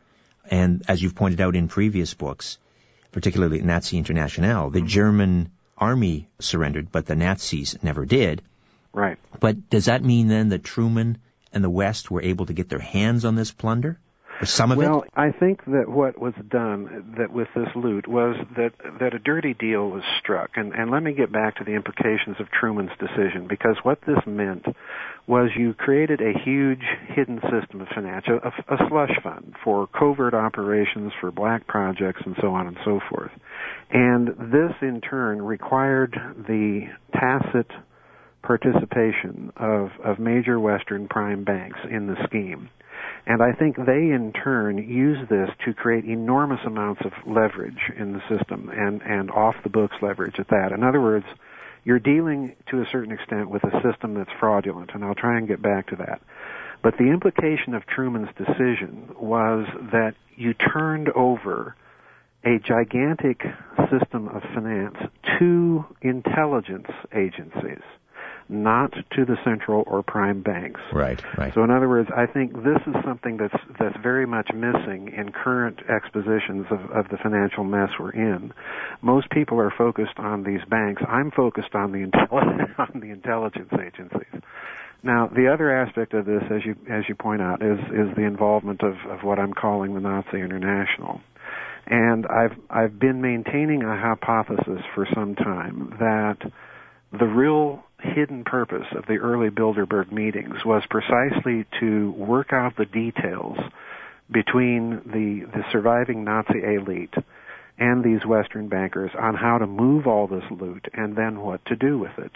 and 0.49 0.83
as 0.87 1.01
you've 1.01 1.15
pointed 1.15 1.41
out 1.41 1.55
in 1.55 1.67
previous 1.67 2.13
books, 2.13 2.57
particularly 3.11 3.61
Nazi 3.61 3.97
International, 3.97 4.69
the 4.69 4.79
mm-hmm. 4.79 4.87
German 4.87 5.51
army 5.77 6.27
surrendered, 6.39 6.91
but 6.91 7.05
the 7.05 7.15
Nazis 7.15 7.77
never 7.83 8.05
did. 8.05 8.41
Right. 8.93 9.17
But 9.39 9.69
does 9.69 9.85
that 9.85 10.03
mean 10.03 10.27
then 10.27 10.49
that 10.49 10.63
Truman 10.63 11.17
and 11.53 11.63
the 11.63 11.69
West 11.69 12.09
were 12.09 12.21
able 12.21 12.45
to 12.47 12.53
get 12.53 12.69
their 12.69 12.79
hands 12.79 13.25
on 13.25 13.35
this 13.35 13.51
plunder? 13.51 13.99
Some 14.43 14.71
of 14.71 14.77
well, 14.77 15.03
it? 15.03 15.09
Well, 15.15 15.27
I 15.27 15.31
think 15.31 15.65
that 15.65 15.85
what 15.87 16.19
was 16.19 16.33
done 16.47 17.15
that 17.17 17.31
with 17.31 17.47
this 17.55 17.69
loot 17.75 18.07
was 18.07 18.35
that 18.55 18.73
that 18.99 19.13
a 19.13 19.19
dirty 19.19 19.53
deal 19.53 19.89
was 19.89 20.03
struck, 20.19 20.51
and 20.55 20.73
and 20.73 20.91
let 20.91 21.01
me 21.01 21.13
get 21.13 21.31
back 21.31 21.55
to 21.57 21.63
the 21.63 21.71
implications 21.71 22.37
of 22.39 22.47
Truman's 22.51 22.91
decision 22.99 23.47
because 23.47 23.77
what 23.83 23.99
this 24.05 24.19
meant 24.27 24.65
was 25.25 25.49
you 25.57 25.73
created 25.73 26.21
a 26.21 26.37
huge 26.45 26.83
hidden 27.07 27.41
system 27.41 27.81
of 27.81 27.87
financial 27.93 28.39
a, 28.43 28.73
a 28.73 28.89
slush 28.89 29.17
fund 29.23 29.55
for 29.63 29.87
covert 29.87 30.33
operations, 30.33 31.11
for 31.19 31.31
black 31.31 31.65
projects, 31.65 32.21
and 32.25 32.35
so 32.39 32.53
on 32.53 32.67
and 32.67 32.77
so 32.85 32.99
forth, 33.09 33.31
and 33.91 34.27
this 34.27 34.73
in 34.81 35.01
turn 35.01 35.41
required 35.41 36.15
the 36.47 36.87
tacit 37.13 37.71
participation 38.43 39.51
of, 39.57 39.89
of 40.03 40.19
major 40.19 40.59
Western 40.59 41.07
prime 41.07 41.43
banks 41.43 41.79
in 41.91 42.07
the 42.07 42.15
scheme. 42.25 42.69
And 43.27 43.43
I 43.43 43.51
think 43.51 43.75
they 43.75 44.11
in 44.11 44.31
turn 44.31 44.77
use 44.77 45.27
this 45.29 45.49
to 45.65 45.73
create 45.73 46.05
enormous 46.05 46.61
amounts 46.65 47.01
of 47.03 47.11
leverage 47.25 47.91
in 47.97 48.13
the 48.13 48.21
system 48.29 48.69
and, 48.73 49.01
and 49.01 49.29
off 49.31 49.55
the 49.63 49.69
books 49.69 49.97
leverage 50.01 50.39
at 50.39 50.47
that. 50.47 50.71
In 50.71 50.81
other 50.81 51.01
words, 51.01 51.25
you're 51.83 51.99
dealing 51.99 52.55
to 52.69 52.81
a 52.81 52.85
certain 52.89 53.11
extent 53.11 53.49
with 53.49 53.65
a 53.65 53.81
system 53.81 54.13
that's 54.13 54.31
fraudulent, 54.39 54.91
and 54.93 55.03
I'll 55.03 55.13
try 55.13 55.37
and 55.37 55.45
get 55.45 55.61
back 55.61 55.87
to 55.87 55.97
that. 55.97 56.21
But 56.81 56.97
the 56.97 57.11
implication 57.11 57.73
of 57.73 57.85
Truman's 57.85 58.29
decision 58.37 59.09
was 59.19 59.67
that 59.91 60.13
you 60.37 60.53
turned 60.53 61.09
over 61.09 61.75
a 62.45 62.59
gigantic 62.59 63.41
system 63.91 64.29
of 64.29 64.41
finance 64.53 64.95
to 65.39 65.85
intelligence 66.01 66.87
agencies 67.13 67.83
not 68.49 68.93
to 68.93 69.25
the 69.25 69.35
central 69.43 69.83
or 69.87 70.03
prime 70.03 70.41
banks. 70.41 70.79
Right, 70.93 71.21
right. 71.37 71.53
So 71.53 71.63
in 71.63 71.71
other 71.71 71.89
words, 71.89 72.09
I 72.15 72.25
think 72.25 72.53
this 72.53 72.79
is 72.87 72.95
something 73.05 73.37
that's 73.37 73.61
that's 73.79 73.97
very 74.01 74.25
much 74.25 74.49
missing 74.53 75.13
in 75.15 75.31
current 75.31 75.79
expositions 75.89 76.65
of, 76.71 76.79
of 76.91 77.09
the 77.09 77.17
financial 77.21 77.63
mess 77.63 77.89
we're 77.99 78.11
in. 78.11 78.53
Most 79.01 79.29
people 79.29 79.59
are 79.59 79.73
focused 79.77 80.17
on 80.17 80.43
these 80.43 80.61
banks. 80.69 81.01
I'm 81.07 81.31
focused 81.31 81.75
on 81.75 81.91
the 81.91 81.99
intelligence 81.99 82.71
on 82.77 82.99
the 82.99 83.11
intelligence 83.11 83.71
agencies. 83.73 84.41
Now, 85.03 85.27
the 85.27 85.51
other 85.53 85.71
aspect 85.71 86.13
of 86.13 86.25
this, 86.25 86.43
as 86.49 86.65
you 86.65 86.75
as 86.89 87.03
you 87.07 87.15
point 87.15 87.41
out, 87.41 87.61
is 87.61 87.79
is 87.91 88.15
the 88.15 88.23
involvement 88.23 88.81
of, 88.81 88.95
of 89.09 89.23
what 89.23 89.39
I'm 89.39 89.53
calling 89.53 89.93
the 89.93 90.01
Nazi 90.01 90.41
International. 90.41 91.21
And 91.85 92.25
I've 92.25 92.57
I've 92.69 92.99
been 92.99 93.21
maintaining 93.21 93.83
a 93.83 93.97
hypothesis 93.97 94.81
for 94.95 95.07
some 95.13 95.35
time 95.35 95.95
that 95.99 96.37
the 97.17 97.25
real 97.25 97.83
hidden 97.99 98.43
purpose 98.43 98.85
of 98.95 99.05
the 99.07 99.17
early 99.17 99.49
Bilderberg 99.49 100.11
meetings 100.11 100.63
was 100.65 100.83
precisely 100.89 101.65
to 101.79 102.11
work 102.11 102.53
out 102.53 102.75
the 102.77 102.85
details 102.85 103.57
between 104.31 105.01
the 105.05 105.45
the 105.51 105.63
surviving 105.71 106.23
Nazi 106.23 106.61
elite 106.63 107.13
and 107.79 108.03
these 108.03 108.25
Western 108.25 108.67
bankers 108.67 109.11
on 109.19 109.35
how 109.35 109.57
to 109.57 109.67
move 109.67 110.07
all 110.07 110.27
this 110.27 110.43
loot 110.51 110.85
and 110.93 111.15
then 111.15 111.41
what 111.41 111.63
to 111.65 111.75
do 111.75 111.97
with 111.97 112.17
it. 112.17 112.35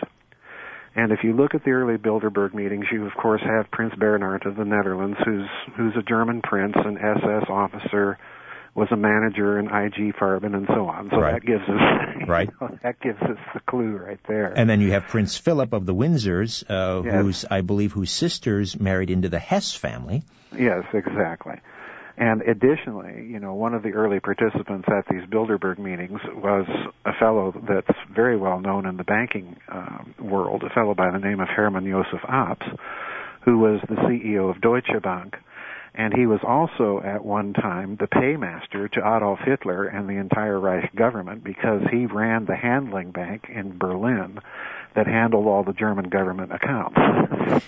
And 0.96 1.12
if 1.12 1.20
you 1.24 1.34
look 1.34 1.56
at 1.56 1.64
the 1.64 1.72
early 1.72 1.98
Bilderberg 1.98 2.54
meetings, 2.54 2.86
you 2.92 3.06
of 3.06 3.14
course 3.14 3.42
have 3.42 3.72
Prince 3.72 3.94
Bernhard 3.96 4.46
of 4.46 4.56
the 4.56 4.66
Netherlands, 4.66 5.18
who's 5.24 5.50
who's 5.78 5.96
a 5.98 6.04
German 6.04 6.42
prince, 6.42 6.76
an 6.76 6.98
SS 6.98 7.50
officer, 7.50 8.18
was 8.74 8.88
a 8.92 8.96
manager 8.96 9.60
in 9.60 9.68
IG 9.68 10.16
Farben, 10.16 10.56
and 10.56 10.66
so 10.68 10.88
on. 10.88 11.10
So 11.10 11.18
right. 11.18 11.34
that 11.34 11.46
gives 11.46 11.64
us 11.64 12.28
right. 12.28 12.50
Know, 12.62 12.78
that 12.84 13.00
gives 13.02 13.22
us 13.22 13.38
the 13.54 13.60
clue 13.62 13.98
right 13.98 14.20
there. 14.28 14.54
And 14.56 14.70
then 14.70 14.82
you 14.82 14.92
have 14.92 15.08
Prince 15.08 15.38
Philip 15.38 15.74
of 15.74 15.86
the 15.86 15.94
Windsors, 15.94 16.64
uh, 16.70 17.04
yes. 17.04 17.14
who's 17.14 17.46
I 17.50 17.62
believe 17.62 17.92
whose 17.92 18.12
sisters 18.12 18.80
married 18.80 19.10
into 19.10 19.30
the 19.30 19.40
Hess 19.40 19.74
family. 19.74 20.24
Yes, 20.58 20.84
exactly. 20.94 21.56
And 22.18 22.42
additionally, 22.42 23.26
you 23.26 23.40
know, 23.40 23.56
one 23.56 23.74
of 23.74 23.84
the 23.84 23.94
early 23.94 24.20
participants 24.20 24.88
at 24.88 25.06
these 25.10 25.24
Bilderberg 25.30 25.80
meetings 25.80 26.20
was 26.36 26.68
a 27.06 27.14
fellow 27.20 27.54
that's 27.68 27.98
very 28.14 28.38
well 28.38 28.60
known 28.60 28.86
in 28.86 28.98
the 28.98 29.04
banking 29.04 29.56
uh, 29.68 30.04
world, 30.20 30.64
a 30.64 30.70
fellow 30.70 30.94
by 30.94 31.10
the 31.10 31.20
name 31.20 31.40
of 31.40 31.48
Hermann 31.48 31.90
Josef 31.90 32.20
Abs, 32.28 32.66
who 33.44 33.58
was 33.60 33.80
the 33.90 33.96
CEO 33.96 34.50
of 34.50 34.62
Deutsche 34.62 35.02
Bank. 35.02 35.36
And 35.94 36.14
he 36.14 36.26
was 36.26 36.40
also 36.48 37.02
at 37.04 37.24
one 37.24 37.54
time 37.54 37.98
the 37.98 38.08
paymaster 38.08 38.90
to 38.94 39.00
Adolf 39.00 39.40
Hitler 39.44 39.86
and 39.86 40.08
the 40.08 40.14
entire 40.14 40.58
Reich 40.58 40.96
government 40.96 41.44
because 41.44 41.82
he 41.92 42.06
ran 42.06 42.46
the 42.46 42.56
handling 42.56 43.12
bank 43.12 43.48
in 43.54 43.78
Berlin 43.78 44.40
that 44.96 45.08
handled 45.08 45.48
all 45.48 45.64
the 45.64 45.74
German 45.74 46.10
government 46.10 46.52
accounts. 46.54 46.98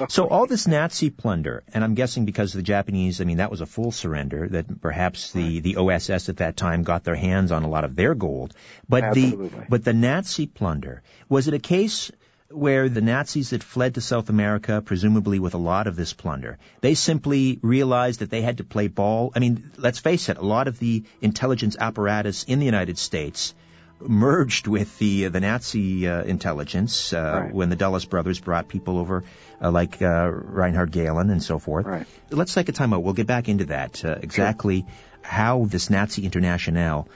so 0.13 0.27
all 0.27 0.45
this 0.45 0.67
Nazi 0.67 1.09
plunder, 1.09 1.63
and 1.73 1.83
I'm 1.83 1.95
guessing 1.95 2.25
because 2.25 2.53
the 2.53 2.61
Japanese, 2.61 3.21
I 3.21 3.23
mean, 3.23 3.37
that 3.37 3.51
was 3.51 3.61
a 3.61 3.65
full 3.65 3.91
surrender, 3.91 4.47
that 4.49 4.81
perhaps 4.81 5.31
the, 5.31 5.59
the 5.59 5.77
OSS 5.77 6.29
at 6.29 6.37
that 6.37 6.57
time 6.57 6.83
got 6.83 7.03
their 7.03 7.15
hands 7.15 7.51
on 7.51 7.63
a 7.63 7.69
lot 7.69 7.85
of 7.85 7.95
their 7.95 8.13
gold. 8.13 8.53
But 8.87 9.03
Absolutely. 9.03 9.49
the, 9.49 9.65
but 9.69 9.83
the 9.83 9.93
Nazi 9.93 10.47
plunder, 10.47 11.01
was 11.29 11.47
it 11.47 11.53
a 11.53 11.59
case 11.59 12.11
where 12.53 12.89
the 12.89 13.01
Nazis 13.01 13.49
that 13.49 13.63
fled 13.63 13.95
to 13.95 14.01
South 14.01 14.29
America, 14.29 14.81
presumably 14.81 15.39
with 15.39 15.53
a 15.53 15.57
lot 15.57 15.87
of 15.87 15.95
this 15.95 16.13
plunder, 16.13 16.57
they 16.81 16.93
simply 16.93 17.59
realized 17.61 18.19
that 18.19 18.29
they 18.29 18.41
had 18.41 18.57
to 18.57 18.63
play 18.63 18.87
ball. 18.87 19.31
I 19.35 19.39
mean, 19.39 19.71
let's 19.77 19.99
face 19.99 20.29
it, 20.29 20.37
a 20.37 20.45
lot 20.45 20.67
of 20.67 20.79
the 20.79 21.03
intelligence 21.21 21.75
apparatus 21.79 22.43
in 22.43 22.59
the 22.59 22.65
United 22.65 22.97
States 22.97 23.53
merged 23.99 24.67
with 24.67 24.97
the 24.99 25.27
the 25.27 25.39
Nazi 25.39 26.07
uh, 26.07 26.23
intelligence 26.23 27.13
uh, 27.13 27.43
right. 27.43 27.53
when 27.53 27.69
the 27.69 27.75
Dulles 27.75 28.05
brothers 28.05 28.39
brought 28.39 28.67
people 28.67 28.97
over 28.97 29.23
uh, 29.61 29.71
like 29.71 30.01
uh, 30.01 30.29
Reinhard 30.29 30.91
Gehlen 30.91 31.29
and 31.29 31.41
so 31.41 31.59
forth. 31.59 31.85
Right. 31.85 32.05
Let's 32.29 32.53
take 32.53 32.69
a 32.69 32.73
time 32.73 32.93
out. 32.93 33.03
We'll 33.03 33.13
get 33.13 33.27
back 33.27 33.49
into 33.49 33.65
that 33.65 34.03
uh, 34.03 34.17
exactly 34.21 34.81
sure. 34.81 34.89
how 35.21 35.65
this 35.65 35.89
Nazi 35.89 36.25
internationale 36.25 37.07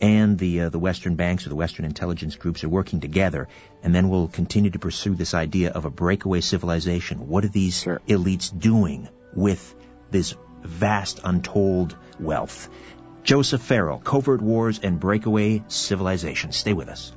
and 0.00 0.38
the 0.38 0.62
uh, 0.62 0.68
the 0.68 0.78
Western 0.78 1.14
banks 1.14 1.46
or 1.46 1.50
the 1.50 1.56
Western 1.56 1.84
intelligence 1.84 2.36
groups 2.36 2.64
are 2.64 2.68
working 2.68 3.00
together, 3.00 3.48
and 3.82 3.94
then 3.94 4.08
we'll 4.08 4.28
continue 4.28 4.70
to 4.70 4.78
pursue 4.78 5.14
this 5.14 5.34
idea 5.34 5.70
of 5.70 5.84
a 5.84 5.90
breakaway 5.90 6.40
civilization. 6.40 7.28
What 7.28 7.44
are 7.44 7.48
these 7.48 7.82
sure. 7.82 8.00
elites 8.08 8.56
doing 8.58 9.08
with 9.34 9.74
this 10.10 10.34
vast, 10.62 11.20
untold 11.24 11.96
wealth? 12.18 12.68
Joseph 13.22 13.60
Farrell, 13.60 13.98
Covert 13.98 14.40
Wars 14.40 14.80
and 14.82 14.98
Breakaway 14.98 15.62
Civilization. 15.68 16.52
Stay 16.52 16.72
with 16.72 16.88
us. 16.88 17.12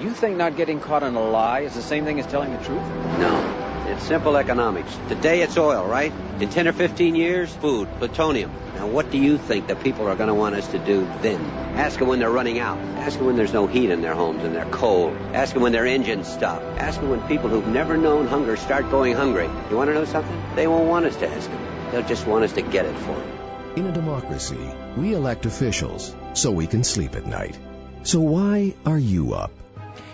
You 0.00 0.10
think 0.10 0.36
not 0.36 0.56
getting 0.56 0.80
caught 0.80 1.02
in 1.02 1.14
a 1.14 1.22
lie 1.22 1.60
is 1.60 1.74
the 1.74 1.82
same 1.82 2.04
thing 2.04 2.18
as 2.18 2.26
telling 2.26 2.52
the 2.52 2.64
truth? 2.64 2.82
No. 3.18 3.63
It's 3.86 4.02
simple 4.04 4.38
economics. 4.38 4.96
Today 5.08 5.42
it's 5.42 5.58
oil, 5.58 5.86
right? 5.86 6.10
In 6.40 6.48
10 6.48 6.68
or 6.68 6.72
15 6.72 7.14
years, 7.14 7.54
food, 7.54 7.86
plutonium. 7.98 8.50
Now, 8.76 8.86
what 8.86 9.10
do 9.10 9.18
you 9.18 9.36
think 9.36 9.66
the 9.66 9.76
people 9.76 10.08
are 10.08 10.16
going 10.16 10.28
to 10.28 10.34
want 10.34 10.54
us 10.54 10.66
to 10.68 10.78
do 10.78 11.02
then? 11.20 11.38
Ask 11.76 11.98
them 11.98 12.08
when 12.08 12.18
they're 12.18 12.30
running 12.30 12.58
out. 12.58 12.78
Ask 12.78 13.18
them 13.18 13.26
when 13.26 13.36
there's 13.36 13.52
no 13.52 13.66
heat 13.66 13.90
in 13.90 14.00
their 14.00 14.14
homes 14.14 14.42
and 14.42 14.54
they're 14.54 14.70
cold. 14.70 15.14
Ask 15.34 15.52
them 15.52 15.62
when 15.62 15.72
their 15.72 15.86
engines 15.86 16.26
stop. 16.26 16.62
Ask 16.78 16.98
them 16.98 17.10
when 17.10 17.20
people 17.28 17.50
who've 17.50 17.66
never 17.66 17.98
known 17.98 18.26
hunger 18.26 18.56
start 18.56 18.90
going 18.90 19.14
hungry. 19.14 19.50
You 19.68 19.76
want 19.76 19.88
to 19.88 19.94
know 19.94 20.06
something? 20.06 20.42
They 20.56 20.66
won't 20.66 20.88
want 20.88 21.04
us 21.04 21.16
to 21.16 21.28
ask 21.28 21.50
them. 21.50 21.90
They'll 21.92 22.08
just 22.08 22.26
want 22.26 22.44
us 22.44 22.54
to 22.54 22.62
get 22.62 22.86
it 22.86 22.96
for 22.96 23.14
them. 23.14 23.30
In 23.76 23.86
a 23.86 23.92
democracy, 23.92 24.70
we 24.96 25.12
elect 25.12 25.44
officials 25.44 26.16
so 26.32 26.50
we 26.50 26.66
can 26.66 26.84
sleep 26.84 27.16
at 27.16 27.26
night. 27.26 27.58
So 28.02 28.20
why 28.20 28.74
are 28.86 28.98
you 28.98 29.34
up? 29.34 29.52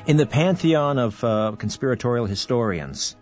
In 0.07 0.17
the 0.17 0.27
pantheon 0.27 0.99
of 0.99 1.23
uh, 1.23 1.53
conspiratorial 1.57 2.27
historians, 2.27 3.17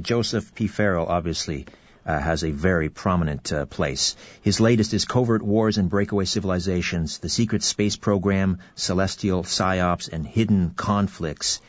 Joseph 0.00 0.54
P. 0.54 0.66
Farrell 0.66 1.06
obviously 1.06 1.66
uh, 2.06 2.18
has 2.18 2.44
a 2.44 2.50
very 2.50 2.88
prominent 2.88 3.52
uh, 3.52 3.66
place. 3.66 4.16
His 4.42 4.60
latest 4.60 4.94
is 4.94 5.04
Covert 5.04 5.42
Wars 5.42 5.78
and 5.78 5.90
Breakaway 5.90 6.24
Civilizations, 6.24 7.18
the 7.18 7.28
Secret 7.28 7.62
Space 7.62 7.96
Program, 7.96 8.58
Celestial 8.74 9.42
Psyops, 9.42 10.12
and 10.12 10.26
Hidden 10.26 10.70
Conflicts. 10.70 11.60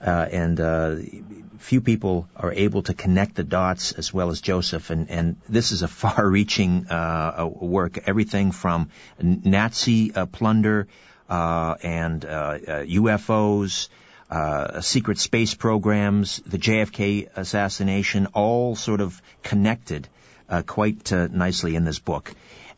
Uh, 0.00 0.26
and 0.32 0.58
uh, 0.60 0.96
few 1.58 1.82
people 1.82 2.26
are 2.34 2.52
able 2.52 2.82
to 2.82 2.94
connect 2.94 3.34
the 3.34 3.44
dots 3.44 3.92
as 3.92 4.14
well 4.14 4.30
as 4.30 4.40
Joseph. 4.40 4.88
And, 4.88 5.10
and 5.10 5.36
this 5.48 5.72
is 5.72 5.82
a 5.82 5.88
far-reaching 6.02 6.86
uh, 6.88 7.46
work. 7.52 7.98
Everything 8.06 8.52
from 8.52 8.88
Nazi 9.20 10.14
uh, 10.14 10.26
plunder 10.26 10.88
uh, 11.28 11.74
and 11.82 12.22
UFOs, 12.22 13.88
uh, 14.30 14.80
secret 14.80 15.18
space 15.18 15.54
programs, 15.54 16.38
the 16.46 16.58
JFK 16.58 17.28
assassination, 17.36 18.26
all 18.32 18.76
sort 18.76 19.00
of 19.00 19.20
connected 19.42 20.08
uh, 20.48 20.62
quite 20.62 21.12
uh, 21.12 21.28
nicely 21.30 21.76
in 21.76 21.84
this 21.84 21.98
book. 21.98 22.32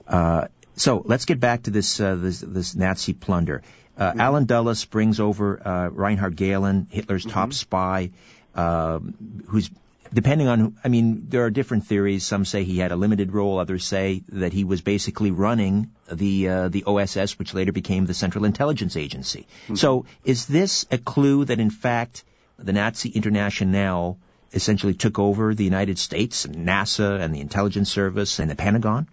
Uh 0.07 0.49
so 0.75 1.03
let's 1.05 1.27
get 1.27 1.39
back 1.39 1.65
to 1.65 1.71
this 1.71 1.99
this, 1.99 2.41
this 2.41 2.75
Nazi 2.75 3.13
plunder. 3.13 3.63
Uh, 3.97 4.11
mm-hmm. 4.11 4.21
Allen 4.21 4.45
Dulles 4.47 4.85
brings 4.85 5.21
over 5.21 5.67
uh, 5.67 5.89
Reinhard 5.89 6.37
Gehlen, 6.37 6.87
Hitler's 6.91 7.25
mm-hmm. 7.25 7.33
top 7.33 7.53
spy, 7.53 8.11
uh, 8.55 9.01
who's 9.47 9.71
depending 10.13 10.49
on. 10.49 10.77
I 10.85 10.89
mean, 10.89 11.27
there 11.29 11.45
are 11.45 11.51
different 11.51 11.87
theories. 11.87 12.25
Some 12.25 12.45
say 12.45 12.65
he 12.65 12.79
had 12.79 12.93
a 12.93 12.97
limited 12.97 13.33
role. 13.33 13.59
Others 13.59 13.85
say 13.85 14.23
that 14.29 14.53
he 14.53 14.65
was 14.65 14.81
basically 14.81 15.31
running 15.31 15.91
the 16.11 16.49
uh, 16.49 16.69
the 16.69 16.85
OSS, 16.85 17.39
which 17.39 17.55
later 17.55 17.73
became 17.73 18.07
the 18.07 18.15
Central 18.15 18.45
Intelligence 18.45 18.97
Agency. 18.97 19.47
Mm-hmm. 19.65 19.75
So, 19.77 20.07
is 20.25 20.47
this 20.47 20.87
a 20.91 20.99
clue 20.99 21.45
that 21.47 21.61
in 21.61 21.71
fact 21.71 22.25
the 22.59 22.73
Nazi 22.73 23.09
Internationale 23.09 24.19
essentially 24.53 24.95
took 24.95 25.19
over 25.19 25.55
the 25.55 25.65
United 25.65 25.99
States, 25.99 26.45
and 26.45 26.57
NASA, 26.69 27.21
and 27.21 27.35
the 27.35 27.41
intelligence 27.41 27.91
service, 27.91 28.39
and 28.39 28.51
the 28.51 28.57
Pentagon? 28.57 29.09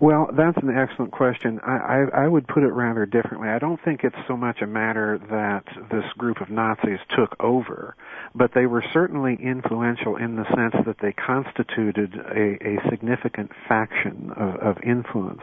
Well, 0.00 0.30
that's 0.34 0.56
an 0.62 0.74
excellent 0.74 1.12
question. 1.12 1.60
I, 1.62 1.76
I, 1.76 2.24
I 2.24 2.28
would 2.28 2.48
put 2.48 2.62
it 2.62 2.72
rather 2.72 3.04
differently. 3.04 3.50
I 3.50 3.58
don't 3.58 3.78
think 3.84 4.00
it's 4.02 4.16
so 4.26 4.34
much 4.34 4.62
a 4.62 4.66
matter 4.66 5.20
that 5.28 5.64
this 5.90 6.10
group 6.16 6.40
of 6.40 6.48
Nazis 6.48 6.98
took 7.14 7.36
over, 7.38 7.94
but 8.34 8.52
they 8.54 8.64
were 8.64 8.82
certainly 8.94 9.38
influential 9.38 10.16
in 10.16 10.36
the 10.36 10.46
sense 10.56 10.74
that 10.86 10.96
they 11.02 11.12
constituted 11.12 12.14
a, 12.14 12.56
a 12.66 12.78
significant 12.88 13.50
faction 13.68 14.32
of, 14.36 14.56
of 14.56 14.82
influence 14.82 15.42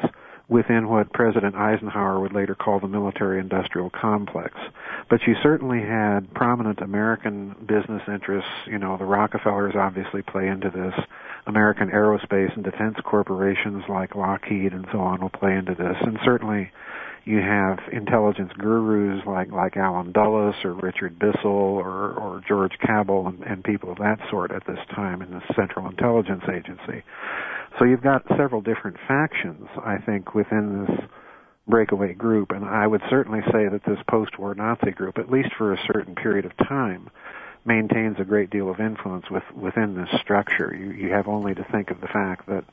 within 0.49 0.87
what 0.87 1.11
President 1.11 1.55
Eisenhower 1.55 2.19
would 2.19 2.33
later 2.33 2.55
call 2.55 2.79
the 2.79 2.87
military 2.87 3.39
industrial 3.39 3.89
complex. 3.89 4.55
But 5.09 5.21
you 5.27 5.35
certainly 5.43 5.81
had 5.81 6.33
prominent 6.33 6.79
American 6.79 7.55
business 7.65 8.01
interests, 8.07 8.49
you 8.65 8.77
know, 8.77 8.97
the 8.97 9.05
Rockefellers 9.05 9.75
obviously 9.75 10.21
play 10.21 10.47
into 10.47 10.69
this. 10.69 10.93
American 11.47 11.89
aerospace 11.89 12.53
and 12.55 12.63
defense 12.63 12.97
corporations 13.03 13.83
like 13.87 14.15
Lockheed 14.15 14.73
and 14.73 14.85
so 14.91 14.99
on 14.99 15.21
will 15.21 15.29
play 15.29 15.53
into 15.53 15.75
this. 15.75 15.95
And 16.01 16.19
certainly 16.23 16.71
you 17.27 17.39
have 17.39 17.79
intelligence 17.91 18.53
gurus 18.57 19.21
like 19.25 19.51
like 19.51 19.75
Allen 19.75 20.13
Dulles 20.13 20.55
or 20.63 20.73
Richard 20.73 21.19
Bissell 21.19 21.45
or 21.45 22.13
or 22.13 22.41
George 22.47 22.77
Cabell 22.79 23.27
and, 23.27 23.43
and 23.43 23.63
people 23.63 23.91
of 23.91 23.97
that 23.97 24.19
sort 24.29 24.51
at 24.51 24.65
this 24.65 24.79
time 24.95 25.21
in 25.21 25.31
the 25.31 25.41
Central 25.53 25.89
Intelligence 25.89 26.43
Agency. 26.49 27.03
So 27.77 27.85
you've 27.85 28.01
got 28.01 28.23
several 28.37 28.61
different 28.61 28.97
factions, 29.07 29.67
I 29.83 29.97
think, 29.97 30.33
within 30.33 30.85
this 30.85 30.99
breakaway 31.67 32.13
group, 32.13 32.51
and 32.51 32.65
I 32.65 32.87
would 32.87 33.01
certainly 33.09 33.41
say 33.51 33.67
that 33.67 33.81
this 33.85 33.99
post-war 34.09 34.55
Nazi 34.55 34.91
group, 34.91 35.17
at 35.17 35.29
least 35.29 35.49
for 35.57 35.73
a 35.73 35.83
certain 35.85 36.15
period 36.15 36.45
of 36.45 36.57
time, 36.67 37.09
maintains 37.65 38.15
a 38.19 38.23
great 38.23 38.49
deal 38.49 38.69
of 38.71 38.79
influence 38.79 39.25
with, 39.29 39.43
within 39.53 39.95
this 39.95 40.09
structure. 40.21 40.73
You, 40.73 40.91
you 40.91 41.13
have 41.13 41.27
only 41.27 41.53
to 41.53 41.65
think 41.71 41.91
of 41.91 41.99
the 41.99 42.07
fact 42.07 42.47
that 42.47 42.63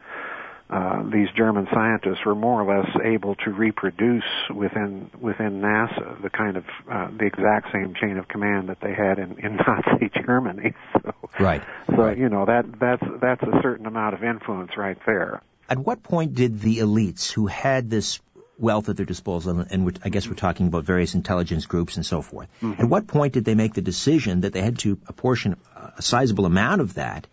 uh, 0.70 1.02
these 1.10 1.28
German 1.36 1.68
scientists 1.72 2.24
were 2.24 2.34
more 2.34 2.62
or 2.62 2.78
less 2.78 2.90
able 3.04 3.34
to 3.36 3.50
reproduce 3.50 4.24
within 4.54 5.10
within 5.20 5.60
NASA 5.60 6.20
the 6.22 6.30
kind 6.30 6.56
of 6.56 6.64
uh, 6.90 7.08
the 7.16 7.26
exact 7.26 7.70
same 7.72 7.94
chain 8.00 8.16
of 8.16 8.28
command 8.28 8.70
that 8.70 8.80
they 8.80 8.94
had 8.94 9.18
in, 9.18 9.38
in 9.38 9.56
Nazi 9.66 10.10
Germany. 10.24 10.72
So, 10.92 11.14
right. 11.38 11.62
So 11.90 11.96
right. 11.96 12.16
you 12.16 12.30
know 12.30 12.46
that 12.46 12.64
that's 12.80 13.02
that's 13.20 13.42
a 13.42 13.60
certain 13.62 13.86
amount 13.86 14.14
of 14.14 14.24
influence 14.24 14.72
right 14.76 14.96
there. 15.04 15.42
At 15.68 15.78
what 15.78 16.02
point 16.02 16.34
did 16.34 16.60
the 16.60 16.78
elites 16.78 17.30
who 17.30 17.46
had 17.46 17.90
this 17.90 18.20
wealth 18.58 18.88
at 18.88 18.96
their 18.96 19.06
disposal, 19.06 19.66
and 19.68 19.98
I 20.02 20.08
guess 20.08 20.26
we're 20.28 20.34
talking 20.34 20.68
about 20.68 20.84
various 20.84 21.14
intelligence 21.14 21.66
groups 21.66 21.96
and 21.96 22.06
so 22.06 22.22
forth. 22.22 22.48
Mm-hmm. 22.62 22.82
At 22.82 22.88
what 22.88 23.06
point 23.06 23.32
did 23.32 23.44
they 23.44 23.54
make 23.54 23.74
the 23.74 23.82
decision 23.82 24.42
that 24.42 24.52
they 24.52 24.62
had 24.62 24.78
to 24.80 24.98
apportion 25.06 25.56
a 25.74 26.02
sizable 26.02 26.46
amount 26.46 26.80
of 26.80 26.94
that 26.94 27.26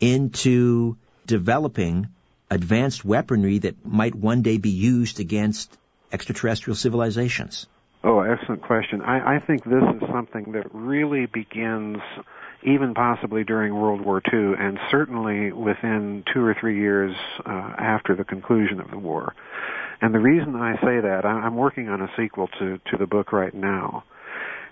into 0.00 0.96
developing 1.26 2.08
advanced 2.50 3.04
weaponry 3.04 3.58
that 3.58 3.84
might 3.84 4.14
one 4.14 4.42
day 4.42 4.58
be 4.58 4.70
used 4.70 5.20
against 5.20 5.76
extraterrestrial 6.12 6.76
civilizations? 6.76 7.66
Oh, 8.04 8.20
excellent 8.20 8.62
question. 8.62 9.02
I, 9.02 9.36
I 9.36 9.38
think 9.40 9.64
this 9.64 9.82
is 9.82 10.08
something 10.12 10.52
that 10.52 10.72
really 10.72 11.26
begins 11.26 11.98
even 12.62 12.94
possibly 12.94 13.44
during 13.44 13.74
World 13.74 14.00
War 14.00 14.20
II, 14.32 14.54
and 14.58 14.78
certainly 14.90 15.52
within 15.52 16.24
two 16.32 16.44
or 16.44 16.54
three 16.58 16.78
years 16.78 17.14
uh, 17.44 17.50
after 17.50 18.14
the 18.14 18.24
conclusion 18.24 18.80
of 18.80 18.90
the 18.90 18.98
war. 18.98 19.34
And 20.00 20.14
the 20.14 20.18
reason 20.18 20.56
I 20.56 20.74
say 20.76 21.00
that, 21.00 21.24
I'm 21.24 21.56
working 21.56 21.88
on 21.88 22.02
a 22.02 22.08
sequel 22.16 22.48
to, 22.58 22.78
to 22.90 22.96
the 22.98 23.06
book 23.06 23.32
right 23.32 23.54
now. 23.54 24.04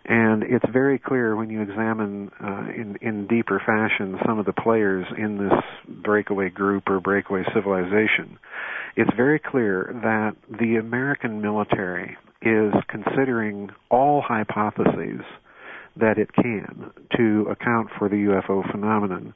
And 0.06 0.42
it's 0.42 0.64
very 0.70 0.98
clear 0.98 1.34
when 1.34 1.48
you 1.48 1.62
examine 1.62 2.30
uh, 2.42 2.66
in, 2.74 2.96
in 3.00 3.26
deeper 3.26 3.60
fashion 3.64 4.18
some 4.26 4.38
of 4.38 4.44
the 4.44 4.52
players 4.52 5.06
in 5.16 5.38
this 5.38 5.96
breakaway 6.02 6.50
group 6.50 6.84
or 6.88 7.00
breakaway 7.00 7.42
civilization. 7.54 8.38
It's 8.96 9.10
very 9.16 9.38
clear 9.38 9.90
that 10.02 10.36
the 10.58 10.76
American 10.76 11.40
military 11.40 12.16
is 12.42 12.74
considering 12.88 13.70
all 13.90 14.20
hypotheses 14.20 15.22
that 15.96 16.18
it 16.18 16.32
can 16.34 16.90
to 17.16 17.46
account 17.50 17.88
for 17.98 18.08
the 18.08 18.16
UFO 18.16 18.70
phenomenon. 18.70 19.32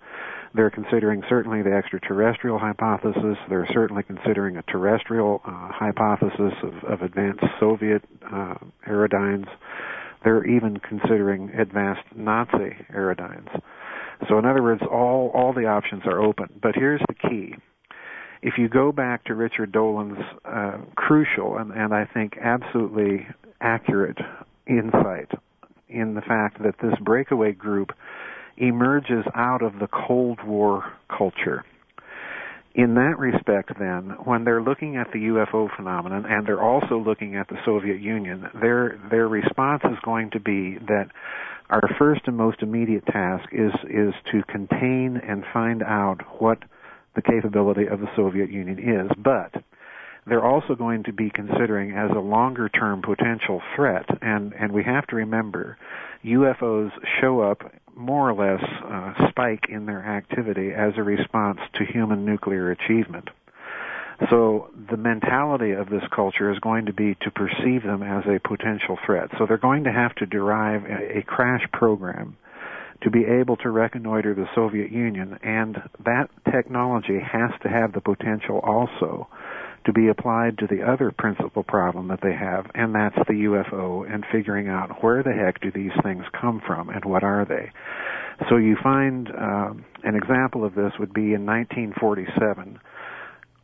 They're 0.55 0.71
considering 0.71 1.23
certainly 1.29 1.63
the 1.63 1.73
extraterrestrial 1.73 2.59
hypothesis. 2.59 3.37
They're 3.49 3.69
certainly 3.73 4.03
considering 4.03 4.57
a 4.57 4.63
terrestrial 4.63 5.41
uh, 5.45 5.69
hypothesis 5.73 6.53
of, 6.63 6.85
of, 6.85 7.03
advanced 7.03 7.45
Soviet 7.61 8.03
uh, 8.25 8.55
aerodynes. 8.87 9.47
They're 10.25 10.45
even 10.45 10.79
considering 10.79 11.51
advanced 11.51 12.03
Nazi 12.15 12.77
aerodynes. 12.93 13.61
So 14.29 14.39
in 14.39 14.45
other 14.45 14.63
words, 14.63 14.83
all, 14.91 15.31
all 15.35 15.53
the 15.53 15.67
options 15.67 16.03
are 16.07 16.21
open. 16.21 16.49
But 16.61 16.75
here's 16.75 17.01
the 17.09 17.15
key. 17.15 17.55
If 18.43 18.55
you 18.59 18.69
go 18.69 18.93
back 18.93 19.25
to 19.25 19.35
Richard 19.35 19.73
Dolan's 19.73 20.25
uh, 20.45 20.79
crucial 20.97 21.59
and, 21.59 21.73
and 21.73 21.93
I 21.93 22.05
think 22.05 22.37
absolutely 22.41 23.27
accurate 23.61 24.19
insight 24.67 25.31
in 25.89 26.15
the 26.15 26.21
fact 26.21 26.63
that 26.63 26.75
this 26.83 26.95
breakaway 27.01 27.53
group 27.53 27.91
emerges 28.57 29.25
out 29.35 29.63
of 29.63 29.79
the 29.79 29.89
Cold 29.89 30.43
War 30.45 30.93
culture. 31.17 31.65
In 32.79 32.95
that 32.95 33.19
respect, 33.19 33.77
then, 33.77 34.11
when 34.23 34.45
they're 34.45 34.63
looking 34.63 34.97
at 34.97 35.11
the 35.13 35.19
UFO 35.19 35.69
phenomenon 35.75 36.25
and 36.25 36.47
they're 36.47 36.63
also 36.63 36.97
looking 36.97 37.35
at 37.35 37.49
the 37.49 37.59
Soviet 37.65 38.01
Union, 38.01 38.47
their 38.55 39.01
their 39.11 39.27
response 39.27 39.83
is 39.83 39.99
going 40.05 40.31
to 40.31 40.39
be 40.39 40.79
that 40.87 41.09
our 41.71 41.83
first 41.99 42.21
and 42.27 42.37
most 42.37 42.63
immediate 42.63 43.05
task 43.07 43.49
is 43.51 43.73
is 43.91 44.15
to 44.31 44.45
contain 44.45 45.21
and 45.27 45.43
find 45.53 45.83
out 45.83 46.21
what 46.41 46.59
the 47.17 47.23
capability 47.23 47.89
of 47.89 47.99
the 47.99 48.15
Soviet 48.15 48.49
Union 48.49 48.79
is. 48.79 49.11
But 49.19 49.61
they're 50.29 50.45
also 50.45 50.75
going 50.75 51.05
to 51.05 51.13
be 51.13 51.31
considering 51.31 51.93
as 51.93 52.11
a 52.11 52.21
longer 52.21 52.69
term 52.69 53.03
potential 53.03 53.61
threat 53.75 54.07
and 54.23 54.53
and 54.55 54.73
we 54.73 54.85
have 54.85 55.07
to 55.07 55.17
remember 55.17 55.77
UFOs 56.25 56.91
show 57.21 57.41
up 57.41 57.73
more 57.95 58.31
or 58.31 58.35
less 58.35 58.63
uh, 58.85 59.29
spike 59.29 59.67
in 59.69 59.87
their 59.87 60.05
activity 60.05 60.73
as 60.73 60.93
a 60.97 61.03
response 61.03 61.59
to 61.75 61.85
human 61.85 62.25
nuclear 62.25 62.71
achievement. 62.71 63.29
So 64.31 64.71
the 64.91 64.97
mentality 64.97 65.73
of 65.73 65.91
this 65.91 66.03
culture 66.15 66.51
is 66.51 66.59
going 66.59 66.87
to 66.87 66.93
be 66.93 67.17
to 67.23 67.31
perceive 67.31 67.85
them 67.85 68.03
as 68.03 68.25
a 68.27 68.41
potential 68.41 68.99
threat. 69.07 69.31
So 69.39 69.47
they're 69.47 69.59
going 69.59 69.85
to 69.85 69.93
have 69.93 70.15
to 70.17 70.27
derive 70.27 70.85
a, 70.85 71.19
a 71.19 71.23
crash 71.23 71.63
program 71.73 72.37
to 73.03 73.11
be 73.11 73.25
able 73.25 73.57
to 73.59 73.71
reconnoiter 73.71 74.35
the 74.35 74.49
Soviet 74.57 74.91
Union 74.91 75.39
and 75.43 75.77
that 76.05 76.31
technology 76.51 77.21
has 77.21 77.51
to 77.63 77.69
have 77.69 77.93
the 77.93 78.01
potential 78.01 78.59
also 78.59 79.29
to 79.89 79.93
be 79.95 80.09
applied 80.09 80.59
to 80.59 80.67
the 80.67 80.83
other 80.83 81.11
principal 81.11 81.63
problem 81.63 82.09
that 82.09 82.21
they 82.23 82.35
have, 82.35 82.67
and 82.75 82.95
that's 82.95 83.17
the 83.27 83.49
UFO 83.49 84.05
and 84.13 84.23
figuring 84.31 84.69
out 84.69 85.03
where 85.03 85.23
the 85.23 85.33
heck 85.33 85.63
do 85.63 85.73
these 85.73 85.97
things 86.03 86.25
come 86.39 86.61
from 86.67 86.91
and 86.91 87.03
what 87.07 87.25
are 87.25 87.47
they. 87.47 87.73
So 88.51 88.59
you 88.59 88.77
find 88.83 89.29
um, 89.31 89.87
an 90.05 90.15
example 90.15 90.63
of 90.63 90.75
this 90.75 90.93
would 90.99 91.15
be 91.15 91.33
in 91.33 91.47
1947, 91.47 92.79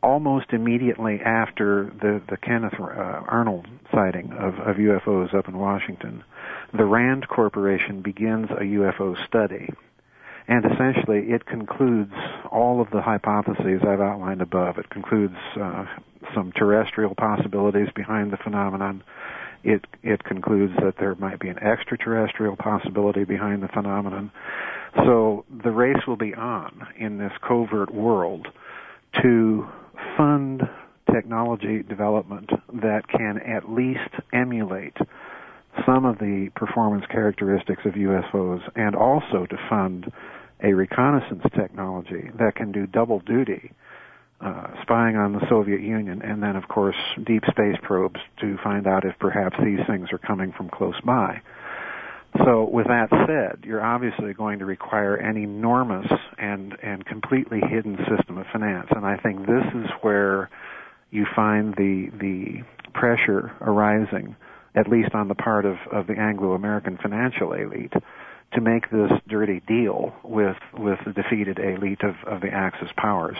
almost 0.01 0.47
immediately 0.51 1.19
after 1.23 1.93
the 2.01 2.19
the 2.27 2.37
Kenneth 2.37 2.73
uh, 2.79 3.21
Arnold 3.27 3.67
sighting 3.93 4.31
of, 4.31 4.55
of 4.55 4.77
UFOs 4.77 5.31
up 5.35 5.47
in 5.47 5.59
Washington. 5.59 6.23
The 6.75 6.85
Rand 6.85 7.27
Corporation 7.27 8.01
begins 8.01 8.49
a 8.49 8.63
UFO 8.63 9.15
study 9.27 9.69
and 10.47 10.65
essentially, 10.65 11.31
it 11.31 11.45
concludes 11.45 12.13
all 12.51 12.81
of 12.81 12.89
the 12.91 13.01
hypotheses 13.01 13.81
I've 13.81 14.01
outlined 14.01 14.41
above. 14.41 14.77
It 14.77 14.89
concludes 14.89 15.35
uh, 15.59 15.85
some 16.35 16.51
terrestrial 16.51 17.15
possibilities 17.15 17.87
behind 17.95 18.31
the 18.31 18.37
phenomenon. 18.37 19.03
It 19.63 19.85
it 20.03 20.23
concludes 20.23 20.73
that 20.83 20.95
there 20.99 21.15
might 21.15 21.39
be 21.39 21.49
an 21.49 21.57
extraterrestrial 21.57 22.55
possibility 22.55 23.23
behind 23.23 23.63
the 23.63 23.67
phenomenon. 23.67 24.31
So 24.95 25.45
the 25.63 25.71
race 25.71 26.05
will 26.07 26.17
be 26.17 26.35
on 26.35 26.87
in 26.97 27.17
this 27.17 27.33
covert 27.41 27.91
world 27.93 28.47
to 29.23 29.67
fund 30.15 30.61
technology 31.11 31.81
development 31.81 32.51
that 32.73 33.07
can 33.07 33.39
at 33.39 33.69
least 33.69 34.09
emulate 34.33 34.97
some 35.85 36.05
of 36.05 36.19
the 36.19 36.49
performance 36.55 37.05
characteristics 37.09 37.81
of 37.85 37.93
UFOs 37.93 38.61
and 38.75 38.95
also 38.95 39.45
to 39.49 39.57
fund 39.69 40.11
a 40.63 40.73
reconnaissance 40.73 41.43
technology 41.55 42.29
that 42.39 42.55
can 42.55 42.71
do 42.71 42.87
double 42.87 43.19
duty, 43.19 43.71
uh, 44.41 44.67
spying 44.81 45.15
on 45.15 45.33
the 45.33 45.41
Soviet 45.49 45.81
Union, 45.81 46.21
and 46.21 46.41
then, 46.41 46.55
of 46.55 46.67
course, 46.67 46.95
deep 47.25 47.43
space 47.49 47.77
probes 47.81 48.19
to 48.39 48.57
find 48.63 48.87
out 48.87 49.05
if 49.05 49.17
perhaps 49.19 49.55
these 49.63 49.79
things 49.87 50.09
are 50.11 50.17
coming 50.17 50.53
from 50.55 50.69
close 50.69 50.99
by. 51.03 51.41
So, 52.43 52.65
with 52.65 52.87
that 52.87 53.09
said, 53.27 53.63
you're 53.63 53.83
obviously 53.83 54.33
going 54.33 54.59
to 54.59 54.65
require 54.65 55.15
an 55.15 55.37
enormous 55.37 56.07
and 56.37 56.75
and 56.83 57.05
completely 57.05 57.61
hidden 57.61 57.97
system 58.09 58.37
of 58.37 58.45
finance, 58.51 58.87
and 58.91 59.05
I 59.05 59.15
think 59.17 59.45
this 59.45 59.63
is 59.73 59.89
where 60.01 60.49
you 61.11 61.25
find 61.33 61.73
the 61.75 62.09
the 62.19 62.63
pressure 62.93 63.53
arising, 63.61 64.35
at 64.75 64.89
least 64.89 65.13
on 65.13 65.27
the 65.27 65.35
part 65.35 65.65
of, 65.65 65.77
of 65.91 66.07
the 66.07 66.17
Anglo-American 66.17 66.97
financial 66.97 67.53
elite, 67.53 67.93
to 68.53 68.61
make 68.61 68.89
this 68.89 69.11
dirty 69.27 69.61
deal 69.67 70.15
with 70.23 70.57
with 70.73 70.99
the 71.05 71.13
defeated 71.13 71.59
elite 71.59 72.01
of, 72.03 72.15
of 72.25 72.41
the 72.41 72.49
Axis 72.49 72.89
powers 72.95 73.37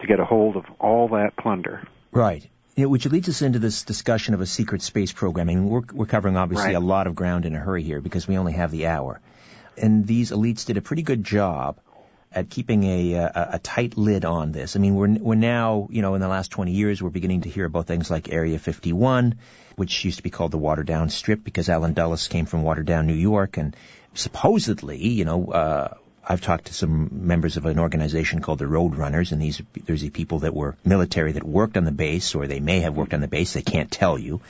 to 0.00 0.06
get 0.06 0.20
a 0.20 0.24
hold 0.24 0.56
of 0.56 0.64
all 0.78 1.08
that 1.08 1.36
plunder. 1.36 1.82
Right. 2.10 2.46
Which 2.76 3.06
leads 3.06 3.28
us 3.28 3.42
into 3.42 3.58
this 3.58 3.82
discussion 3.84 4.34
of 4.34 4.40
a 4.40 4.46
secret 4.46 4.82
space 4.82 5.12
program. 5.12 5.48
I 5.48 5.54
mean, 5.54 5.68
we're, 5.68 5.82
we're 5.92 6.06
covering 6.06 6.36
obviously 6.36 6.68
right. 6.68 6.76
a 6.76 6.80
lot 6.80 7.06
of 7.06 7.14
ground 7.14 7.44
in 7.44 7.54
a 7.54 7.58
hurry 7.58 7.82
here 7.82 8.00
because 8.00 8.26
we 8.26 8.38
only 8.38 8.52
have 8.52 8.70
the 8.70 8.86
hour. 8.86 9.20
And 9.76 10.06
these 10.06 10.30
elites 10.30 10.66
did 10.66 10.76
a 10.76 10.82
pretty 10.82 11.02
good 11.02 11.22
job 11.24 11.78
at 12.34 12.50
keeping 12.50 12.84
a, 12.84 13.14
a, 13.14 13.48
a 13.54 13.58
tight 13.58 13.96
lid 13.96 14.24
on 14.24 14.52
this. 14.52 14.76
I 14.76 14.78
mean, 14.78 14.94
we're 14.94 15.08
we're 15.08 15.34
now, 15.34 15.88
you 15.90 16.02
know, 16.02 16.14
in 16.14 16.20
the 16.20 16.28
last 16.28 16.50
20 16.50 16.72
years, 16.72 17.02
we're 17.02 17.10
beginning 17.10 17.42
to 17.42 17.48
hear 17.48 17.64
about 17.64 17.86
things 17.86 18.10
like 18.10 18.32
Area 18.32 18.58
51, 18.58 19.36
which 19.76 20.04
used 20.04 20.18
to 20.18 20.22
be 20.22 20.30
called 20.30 20.50
the 20.50 20.58
Watertown 20.58 21.10
Strip 21.10 21.44
because 21.44 21.68
Allen 21.68 21.94
Dulles 21.94 22.28
came 22.28 22.46
from 22.46 22.62
Watertown, 22.62 23.06
New 23.06 23.14
York, 23.14 23.56
and 23.56 23.76
supposedly, 24.14 25.06
you 25.06 25.24
know, 25.24 25.46
uh, 25.46 25.94
I've 26.24 26.40
talked 26.40 26.66
to 26.66 26.74
some 26.74 27.26
members 27.26 27.56
of 27.56 27.66
an 27.66 27.80
organization 27.80 28.40
called 28.40 28.60
the 28.60 28.66
Roadrunners, 28.66 29.32
and 29.32 29.42
these 29.42 29.60
there's 29.84 30.02
the 30.02 30.10
people 30.10 30.40
that 30.40 30.54
were 30.54 30.76
military 30.84 31.32
that 31.32 31.42
worked 31.42 31.76
on 31.76 31.84
the 31.84 31.92
base, 31.92 32.34
or 32.34 32.46
they 32.46 32.60
may 32.60 32.80
have 32.80 32.94
worked 32.94 33.12
on 33.12 33.20
the 33.20 33.28
base. 33.28 33.54
They 33.54 33.62
can't 33.62 33.90
tell 33.90 34.18
you, 34.18 34.40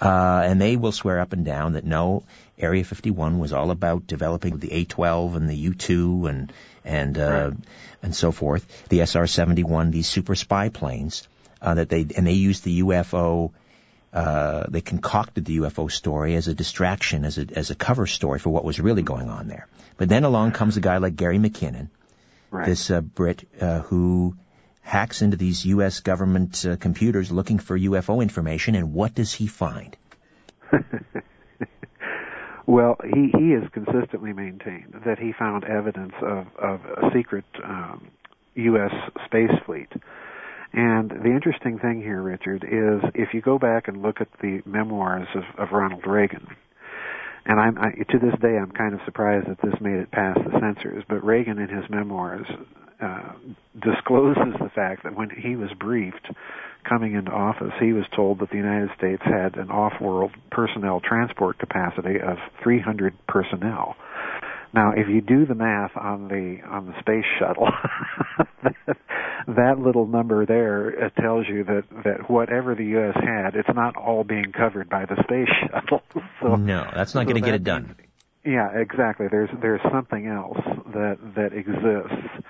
uh, 0.00 0.42
and 0.44 0.60
they 0.60 0.76
will 0.76 0.92
swear 0.92 1.20
up 1.20 1.32
and 1.32 1.44
down 1.44 1.72
that 1.74 1.84
no, 1.84 2.24
Area 2.58 2.84
51 2.84 3.38
was 3.38 3.52
all 3.52 3.70
about 3.70 4.06
developing 4.06 4.58
the 4.58 4.72
A-12 4.72 5.36
and 5.36 5.48
the 5.48 5.56
U-2 5.56 6.28
and 6.28 6.52
and 6.84 7.18
uh, 7.18 7.50
right. 7.50 7.52
and 8.02 8.14
so 8.14 8.32
forth. 8.32 8.88
The 8.88 9.00
SR-71, 9.00 9.90
these 9.90 10.08
super 10.08 10.34
spy 10.34 10.68
planes 10.68 11.26
uh, 11.60 11.74
that 11.74 11.88
they 11.88 12.06
and 12.16 12.26
they 12.26 12.32
used 12.32 12.64
the 12.64 12.82
UFO 12.82 13.52
uh, 14.14 14.64
they 14.68 14.80
concocted 14.80 15.44
the 15.44 15.58
UFO 15.58 15.90
story 15.90 16.36
as 16.36 16.46
a 16.46 16.54
distraction, 16.54 17.24
as 17.24 17.36
a, 17.36 17.46
as 17.52 17.70
a 17.70 17.74
cover 17.74 18.06
story 18.06 18.38
for 18.38 18.50
what 18.50 18.64
was 18.64 18.78
really 18.78 19.02
going 19.02 19.28
on 19.28 19.48
there. 19.48 19.66
But 19.96 20.08
then 20.08 20.22
along 20.22 20.52
comes 20.52 20.76
a 20.76 20.80
guy 20.80 20.98
like 20.98 21.16
Gary 21.16 21.38
McKinnon, 21.38 21.88
right. 22.52 22.64
this 22.64 22.92
uh, 22.92 23.00
Brit 23.00 23.48
uh, 23.60 23.80
who 23.80 24.36
hacks 24.82 25.20
into 25.20 25.36
these 25.36 25.64
U.S. 25.66 25.98
government 25.98 26.64
uh, 26.64 26.76
computers 26.76 27.32
looking 27.32 27.58
for 27.58 27.76
UFO 27.76 28.22
information, 28.22 28.76
and 28.76 28.94
what 28.94 29.14
does 29.14 29.32
he 29.32 29.48
find? 29.48 29.96
well, 32.66 32.96
he 33.02 33.30
he 33.38 33.50
has 33.52 33.64
consistently 33.72 34.32
maintained 34.32 34.94
that 35.04 35.18
he 35.18 35.32
found 35.38 35.64
evidence 35.64 36.14
of 36.22 36.46
of 36.58 36.80
a 36.84 37.10
secret 37.14 37.44
um, 37.64 38.08
U.S. 38.54 38.92
space 39.26 39.50
fleet 39.66 39.88
And 40.72 41.10
the 41.10 41.30
interesting 41.30 41.78
thing 41.78 42.00
here, 42.00 42.20
Richard, 42.20 42.64
is 42.64 43.10
if 43.14 43.32
you 43.32 43.40
go 43.40 43.58
back 43.58 43.86
and 43.86 44.02
look 44.02 44.20
at 44.20 44.28
the 44.42 44.60
memoirs 44.66 45.28
of, 45.34 45.44
of 45.56 45.72
Ronald 45.72 46.06
Reagan, 46.06 46.46
and 47.46 47.60
I'm 47.60 47.78
I, 47.78 47.90
to 48.10 48.18
this 48.18 48.34
day 48.40 48.56
I'm 48.58 48.72
kind 48.72 48.94
of 48.94 49.00
surprised 49.04 49.48
that 49.48 49.58
this 49.62 49.80
made 49.80 50.00
it 50.00 50.10
past 50.10 50.40
the 50.44 50.58
censors. 50.58 51.04
But 51.08 51.24
Reagan, 51.24 51.58
in 51.58 51.68
his 51.68 51.88
memoirs, 51.90 52.46
uh, 53.00 53.32
discloses 53.82 54.54
the 54.60 54.70
fact 54.74 55.04
that 55.04 55.14
when 55.14 55.30
he 55.30 55.54
was 55.54 55.70
briefed 55.78 56.28
coming 56.88 57.14
into 57.14 57.30
office, 57.30 57.72
he 57.80 57.92
was 57.92 58.04
told 58.14 58.40
that 58.40 58.50
the 58.50 58.56
United 58.56 58.90
States 58.96 59.22
had 59.24 59.56
an 59.56 59.70
off-world 59.70 60.32
personnel 60.50 61.00
transport 61.00 61.58
capacity 61.58 62.20
of 62.20 62.38
300 62.62 63.14
personnel. 63.26 63.96
Now, 64.74 64.90
if 64.90 65.08
you 65.08 65.20
do 65.20 65.46
the 65.46 65.54
math 65.54 65.96
on 65.96 66.26
the 66.26 66.58
on 66.68 66.86
the 66.86 66.98
space 66.98 67.24
shuttle, 67.38 67.68
that 69.46 69.78
little 69.78 70.06
number 70.06 70.44
there 70.46 71.04
uh, 71.04 71.20
tells 71.20 71.46
you 71.48 71.62
that 71.62 71.84
that 72.02 72.28
whatever 72.28 72.74
the 72.74 72.84
U.S. 72.86 73.14
had, 73.14 73.54
it's 73.54 73.68
not 73.72 73.96
all 73.96 74.24
being 74.24 74.50
covered 74.50 74.88
by 74.88 75.04
the 75.04 75.14
space 75.22 75.48
shuttle. 75.70 76.02
so, 76.42 76.56
no, 76.56 76.90
that's 76.92 77.14
not 77.14 77.20
so 77.20 77.24
going 77.30 77.36
to 77.36 77.40
get 77.40 77.54
it 77.54 77.62
done. 77.62 77.94
Yeah, 78.44 78.68
exactly. 78.74 79.26
There's 79.30 79.48
there's 79.62 79.80
something 79.92 80.26
else 80.26 80.58
that 80.92 81.18
that 81.36 81.52
exists. 81.52 82.44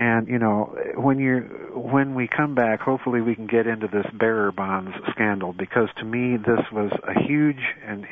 And 0.00 0.28
you 0.28 0.38
know, 0.38 0.76
when 0.94 1.18
you 1.18 1.40
when 1.74 2.14
we 2.14 2.28
come 2.28 2.54
back, 2.54 2.80
hopefully 2.80 3.20
we 3.20 3.34
can 3.34 3.48
get 3.48 3.66
into 3.66 3.88
this 3.88 4.06
bearer 4.12 4.52
bonds 4.52 4.92
scandal 5.10 5.52
because 5.52 5.88
to 5.98 6.04
me 6.04 6.36
this 6.36 6.64
was 6.72 6.92
a 7.02 7.20
huge 7.26 7.60
and 7.84 8.06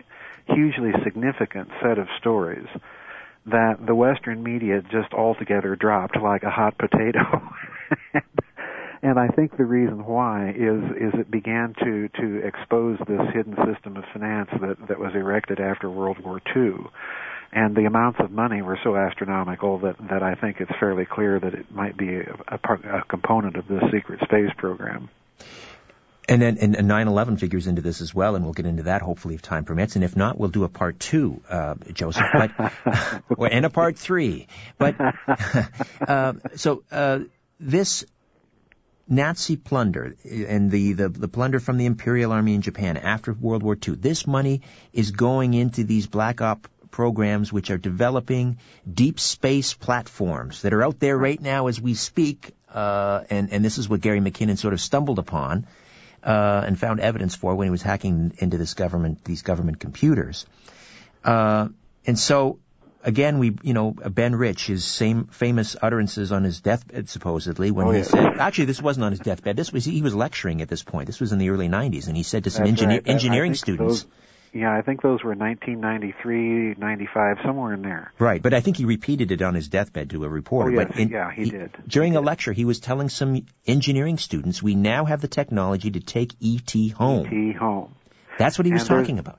hugely 0.48 0.90
significant 1.04 1.68
set 1.80 1.98
of 1.98 2.08
stories 2.18 2.66
that 3.46 3.76
the 3.86 3.94
Western 3.94 4.42
media 4.42 4.82
just 4.82 5.12
altogether 5.12 5.76
dropped 5.76 6.16
like 6.20 6.42
a 6.42 6.50
hot 6.50 6.76
potato. 6.76 7.40
and 9.02 9.20
I 9.20 9.28
think 9.28 9.56
the 9.56 9.64
reason 9.64 10.04
why 10.04 10.50
is 10.50 10.82
is 10.96 11.14
it 11.14 11.30
began 11.30 11.72
to 11.84 12.08
to 12.20 12.44
expose 12.44 12.98
this 13.06 13.22
hidden 13.32 13.54
system 13.64 13.96
of 13.96 14.02
finance 14.12 14.50
that 14.60 14.88
that 14.88 14.98
was 14.98 15.12
erected 15.14 15.60
after 15.60 15.88
World 15.88 16.18
War 16.24 16.40
II. 16.56 16.72
And 17.52 17.74
the 17.76 17.84
amounts 17.84 18.18
of 18.20 18.30
money 18.30 18.62
were 18.62 18.78
so 18.82 18.96
astronomical 18.96 19.78
that, 19.78 19.96
that 20.10 20.22
I 20.22 20.34
think 20.34 20.60
it's 20.60 20.72
fairly 20.78 21.06
clear 21.06 21.38
that 21.38 21.54
it 21.54 21.70
might 21.70 21.96
be 21.96 22.16
a, 22.16 22.36
a, 22.48 22.58
part, 22.58 22.84
a 22.84 23.02
component 23.08 23.56
of 23.56 23.66
this 23.68 23.82
secret 23.92 24.20
space 24.24 24.50
program. 24.56 25.08
And 26.28 26.42
then 26.42 26.58
and, 26.58 26.74
9/11 26.74 27.38
figures 27.38 27.68
into 27.68 27.82
this 27.82 28.00
as 28.00 28.12
well, 28.12 28.34
and 28.34 28.44
we'll 28.44 28.52
get 28.52 28.66
into 28.66 28.84
that 28.84 29.00
hopefully 29.00 29.36
if 29.36 29.42
time 29.42 29.64
permits. 29.64 29.94
And 29.94 30.04
if 30.04 30.16
not, 30.16 30.36
we'll 30.36 30.50
do 30.50 30.64
a 30.64 30.68
part 30.68 30.98
two, 30.98 31.40
uh, 31.48 31.76
Joseph, 31.92 32.26
but 32.34 32.50
and 33.52 33.64
a 33.64 33.70
part 33.70 33.96
three. 33.96 34.48
But 34.76 34.96
uh, 36.08 36.32
so 36.56 36.82
uh, 36.90 37.20
this 37.60 38.04
Nazi 39.08 39.56
plunder 39.56 40.16
and 40.24 40.70
the, 40.70 40.94
the, 40.94 41.08
the 41.08 41.28
plunder 41.28 41.60
from 41.60 41.76
the 41.76 41.86
Imperial 41.86 42.32
Army 42.32 42.54
in 42.54 42.62
Japan 42.62 42.96
after 42.96 43.32
World 43.32 43.62
War 43.62 43.76
II. 43.76 43.94
This 43.94 44.26
money 44.26 44.62
is 44.92 45.12
going 45.12 45.54
into 45.54 45.84
these 45.84 46.08
black 46.08 46.40
op 46.40 46.66
programs 46.96 47.52
which 47.52 47.70
are 47.70 47.76
developing 47.76 48.56
deep 48.90 49.20
space 49.20 49.74
platforms 49.74 50.62
that 50.62 50.72
are 50.72 50.82
out 50.82 50.98
there 50.98 51.18
right 51.18 51.42
now 51.42 51.66
as 51.66 51.78
we 51.78 51.92
speak. 51.92 52.52
Uh, 52.72 53.22
and, 53.28 53.52
and 53.52 53.62
this 53.62 53.76
is 53.76 53.86
what 53.86 54.00
Gary 54.00 54.20
McKinnon 54.20 54.56
sort 54.56 54.72
of 54.72 54.80
stumbled 54.80 55.18
upon 55.18 55.66
uh, 56.24 56.62
and 56.66 56.80
found 56.80 57.00
evidence 57.00 57.34
for 57.34 57.54
when 57.54 57.66
he 57.66 57.70
was 57.70 57.82
hacking 57.82 58.32
into 58.38 58.56
this 58.56 58.72
government, 58.72 59.22
these 59.24 59.42
government 59.42 59.78
computers. 59.78 60.46
Uh, 61.22 61.68
and 62.06 62.18
so, 62.18 62.60
again, 63.04 63.40
we, 63.40 63.58
you 63.62 63.74
know, 63.74 63.90
Ben 63.90 64.34
Rich, 64.34 64.66
his 64.68 64.82
same 64.82 65.26
famous 65.26 65.76
utterances 65.82 66.32
on 66.32 66.44
his 66.44 66.62
deathbed, 66.62 67.10
supposedly, 67.10 67.72
when 67.72 67.88
oh, 67.88 67.90
he 67.90 67.98
yeah. 67.98 68.04
said, 68.04 68.38
actually, 68.38 68.64
this 68.64 68.80
wasn't 68.80 69.04
on 69.04 69.12
his 69.12 69.20
deathbed. 69.20 69.54
This 69.54 69.70
was 69.70 69.84
he 69.84 70.00
was 70.00 70.14
lecturing 70.14 70.62
at 70.62 70.70
this 70.70 70.82
point. 70.82 71.08
This 71.08 71.20
was 71.20 71.32
in 71.32 71.38
the 71.38 71.50
early 71.50 71.68
'90s, 71.68 72.06
and 72.06 72.16
he 72.16 72.22
said 72.22 72.44
to 72.44 72.50
some 72.50 72.64
engineer, 72.66 73.02
right. 73.04 73.08
engineering 73.08 73.54
students. 73.54 74.04
Those, 74.04 74.12
yeah, 74.52 74.74
I 74.74 74.82
think 74.82 75.02
those 75.02 75.22
were 75.22 75.34
1993, 75.34 76.74
95, 76.78 77.36
somewhere 77.44 77.74
in 77.74 77.82
there. 77.82 78.12
Right, 78.18 78.42
but 78.42 78.54
I 78.54 78.60
think 78.60 78.76
he 78.76 78.84
repeated 78.84 79.32
it 79.32 79.42
on 79.42 79.54
his 79.54 79.68
deathbed 79.68 80.10
to 80.10 80.24
a 80.24 80.28
reporter. 80.28 80.70
Oh, 80.70 80.74
yes, 80.74 80.88
but 80.88 80.98
in, 81.00 81.08
yeah, 81.08 81.30
he, 81.30 81.50
did. 81.50 81.70
During 81.86 82.12
he 82.12 82.18
a 82.18 82.20
did. 82.20 82.26
lecture, 82.26 82.52
he 82.52 82.64
was 82.64 82.80
telling 82.80 83.08
some 83.08 83.46
engineering 83.66 84.18
students, 84.18 84.62
"We 84.62 84.74
now 84.74 85.04
have 85.04 85.20
the 85.20 85.28
technology 85.28 85.90
to 85.92 86.00
take 86.00 86.34
ET 86.42 86.90
home." 86.92 87.26
ET 87.26 87.56
home. 87.56 87.94
That's 88.38 88.58
what 88.58 88.66
he 88.66 88.72
was 88.72 88.82
And 88.82 88.88
talking 88.88 89.18
about. 89.18 89.38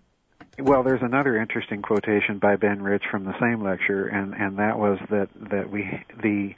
Well, 0.59 0.83
there's 0.83 1.03
another 1.03 1.37
interesting 1.37 1.83
quotation 1.83 2.39
by 2.39 2.55
Ben 2.55 2.81
Rich 2.81 3.03
from 3.11 3.25
the 3.25 3.33
same 3.39 3.63
lecture, 3.63 4.07
and 4.07 4.33
and 4.33 4.57
that 4.57 4.79
was 4.79 4.97
that 5.11 5.29
that 5.51 5.69
we 5.69 6.03
the 6.21 6.55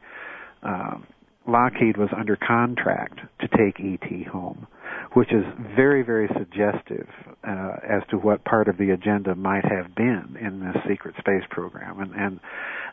um, 0.63 1.05
Lockheed 1.47 1.97
was 1.97 2.09
under 2.15 2.35
contract 2.37 3.19
to 3.41 3.47
take 3.47 3.79
ET 3.79 4.27
home, 4.27 4.67
which 5.13 5.31
is 5.31 5.43
very 5.75 6.03
very 6.03 6.27
suggestive 6.37 7.07
uh, 7.47 7.71
as 7.87 8.03
to 8.09 8.17
what 8.17 8.43
part 8.43 8.67
of 8.67 8.77
the 8.77 8.91
agenda 8.91 9.35
might 9.35 9.65
have 9.65 9.95
been 9.95 10.37
in 10.39 10.59
this 10.59 10.75
secret 10.87 11.15
space 11.19 11.43
program, 11.49 11.99
and 11.99 12.13
and 12.13 12.39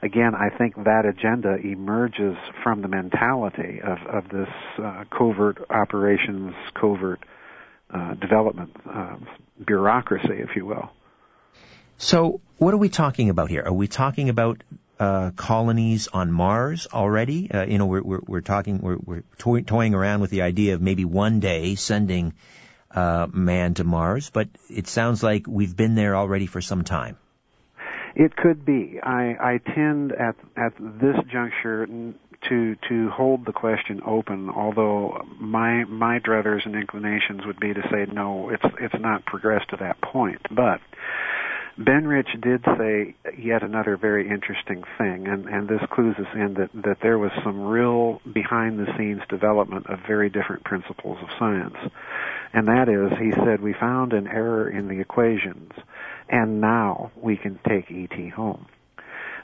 again, 0.03 0.35
I 0.35 0.57
think 0.57 0.77
that 0.77 1.05
agenda 1.07 1.57
emerges 1.57 2.37
from 2.63 2.83
the 2.83 2.89
mentality 2.89 3.81
of 3.83 3.99
of 4.07 4.29
this 4.29 4.49
uh, 4.79 5.05
covert 5.17 5.59
operations, 5.71 6.55
covert 6.81 7.21
uh, 7.93 8.15
development 8.15 8.75
uh, 8.89 9.17
bureaucracy, 9.65 10.35
if 10.35 10.57
you 10.57 10.67
will. 10.67 10.91
So, 11.99 12.41
what 12.59 12.75
are 12.75 12.79
we 12.79 12.89
talking 12.89 13.31
about 13.31 13.49
here? 13.49 13.63
Are 13.65 13.73
we 13.73 13.89
talking 13.89 14.29
about 14.29 14.63
uh, 14.99 15.31
colonies 15.37 16.09
on 16.09 16.33
Mars 16.33 16.87
already? 16.93 17.51
Uh, 17.51 17.67
you 17.67 17.79
know, 17.79 17.87
we're 17.87 18.03
we're, 18.03 18.21
we're 18.27 18.41
talking 18.41 18.81
we're, 18.81 18.99
we're 19.05 19.23
toy, 19.39 19.63
toying 19.63 19.95
around 19.95 20.21
with 20.21 20.31
the 20.31 20.43
idea 20.43 20.75
of 20.75 20.81
maybe 20.81 21.05
one 21.05 21.41
day 21.41 21.75
sending 21.75 22.35
uh, 22.91 23.27
man 23.33 23.75
to 23.75 23.85
Mars, 23.85 24.31
but 24.31 24.49
it 24.71 24.87
sounds 24.87 25.23
like 25.23 25.47
we've 25.47 25.77
been 25.77 25.95
there 25.95 26.17
already 26.17 26.47
for 26.47 26.61
some 26.61 26.85
time. 26.85 27.17
It 28.15 28.35
could 28.35 28.65
be. 28.65 28.99
I, 29.03 29.37
I 29.39 29.59
tend 29.59 30.13
at 30.13 30.37
at 30.57 30.73
this 30.79 31.17
juncture 31.31 31.87
to 32.49 32.77
to 32.89 33.11
hold 33.11 33.45
the 33.45 33.53
question 33.53 34.01
open. 34.07 34.49
Although 34.49 35.23
my 35.39 35.85
my 35.85 36.19
druthers 36.21 36.65
and 36.65 36.75
inclinations 36.75 37.45
would 37.45 37.61
be 37.61 37.75
to 37.75 37.83
say 37.91 38.07
no, 38.11 38.49
it's 38.49 38.65
it's 38.81 38.95
not 38.99 39.27
progressed 39.27 39.71
to 39.71 39.77
that 39.77 40.01
point. 40.01 40.41
But 40.51 40.81
Ben 41.79 42.07
Rich 42.07 42.29
did 42.41 42.65
say 42.79 43.15
yet 43.37 43.63
another 43.63 43.99
very 43.99 44.29
interesting 44.29 44.83
thing, 44.97 45.27
and, 45.29 45.47
and 45.47 45.69
this 45.69 45.83
clues 45.93 46.17
us 46.19 46.27
in 46.35 46.55
that, 46.55 46.71
that 46.73 46.99
there 47.03 47.19
was 47.19 47.31
some 47.45 47.67
real 47.67 48.21
behind 48.33 48.79
the 48.79 48.87
scenes 48.97 49.21
development 49.29 49.87
of 49.89 49.99
very 50.07 50.31
different 50.31 50.65
principles 50.65 51.19
of 51.23 51.29
science. 51.39 51.77
And 52.55 52.69
that 52.69 52.89
is, 52.89 53.19
he 53.19 53.31
said, 53.45 53.61
we 53.61 53.75
found 53.75 54.15
an 54.15 54.27
error 54.27 54.71
in 54.71 54.89
the 54.89 55.01
equations, 55.01 55.71
and 56.31 56.63
now 56.63 57.13
we 57.15 57.37
can 57.37 57.59
take 57.69 57.91
ET 57.91 58.31
home. 58.31 58.67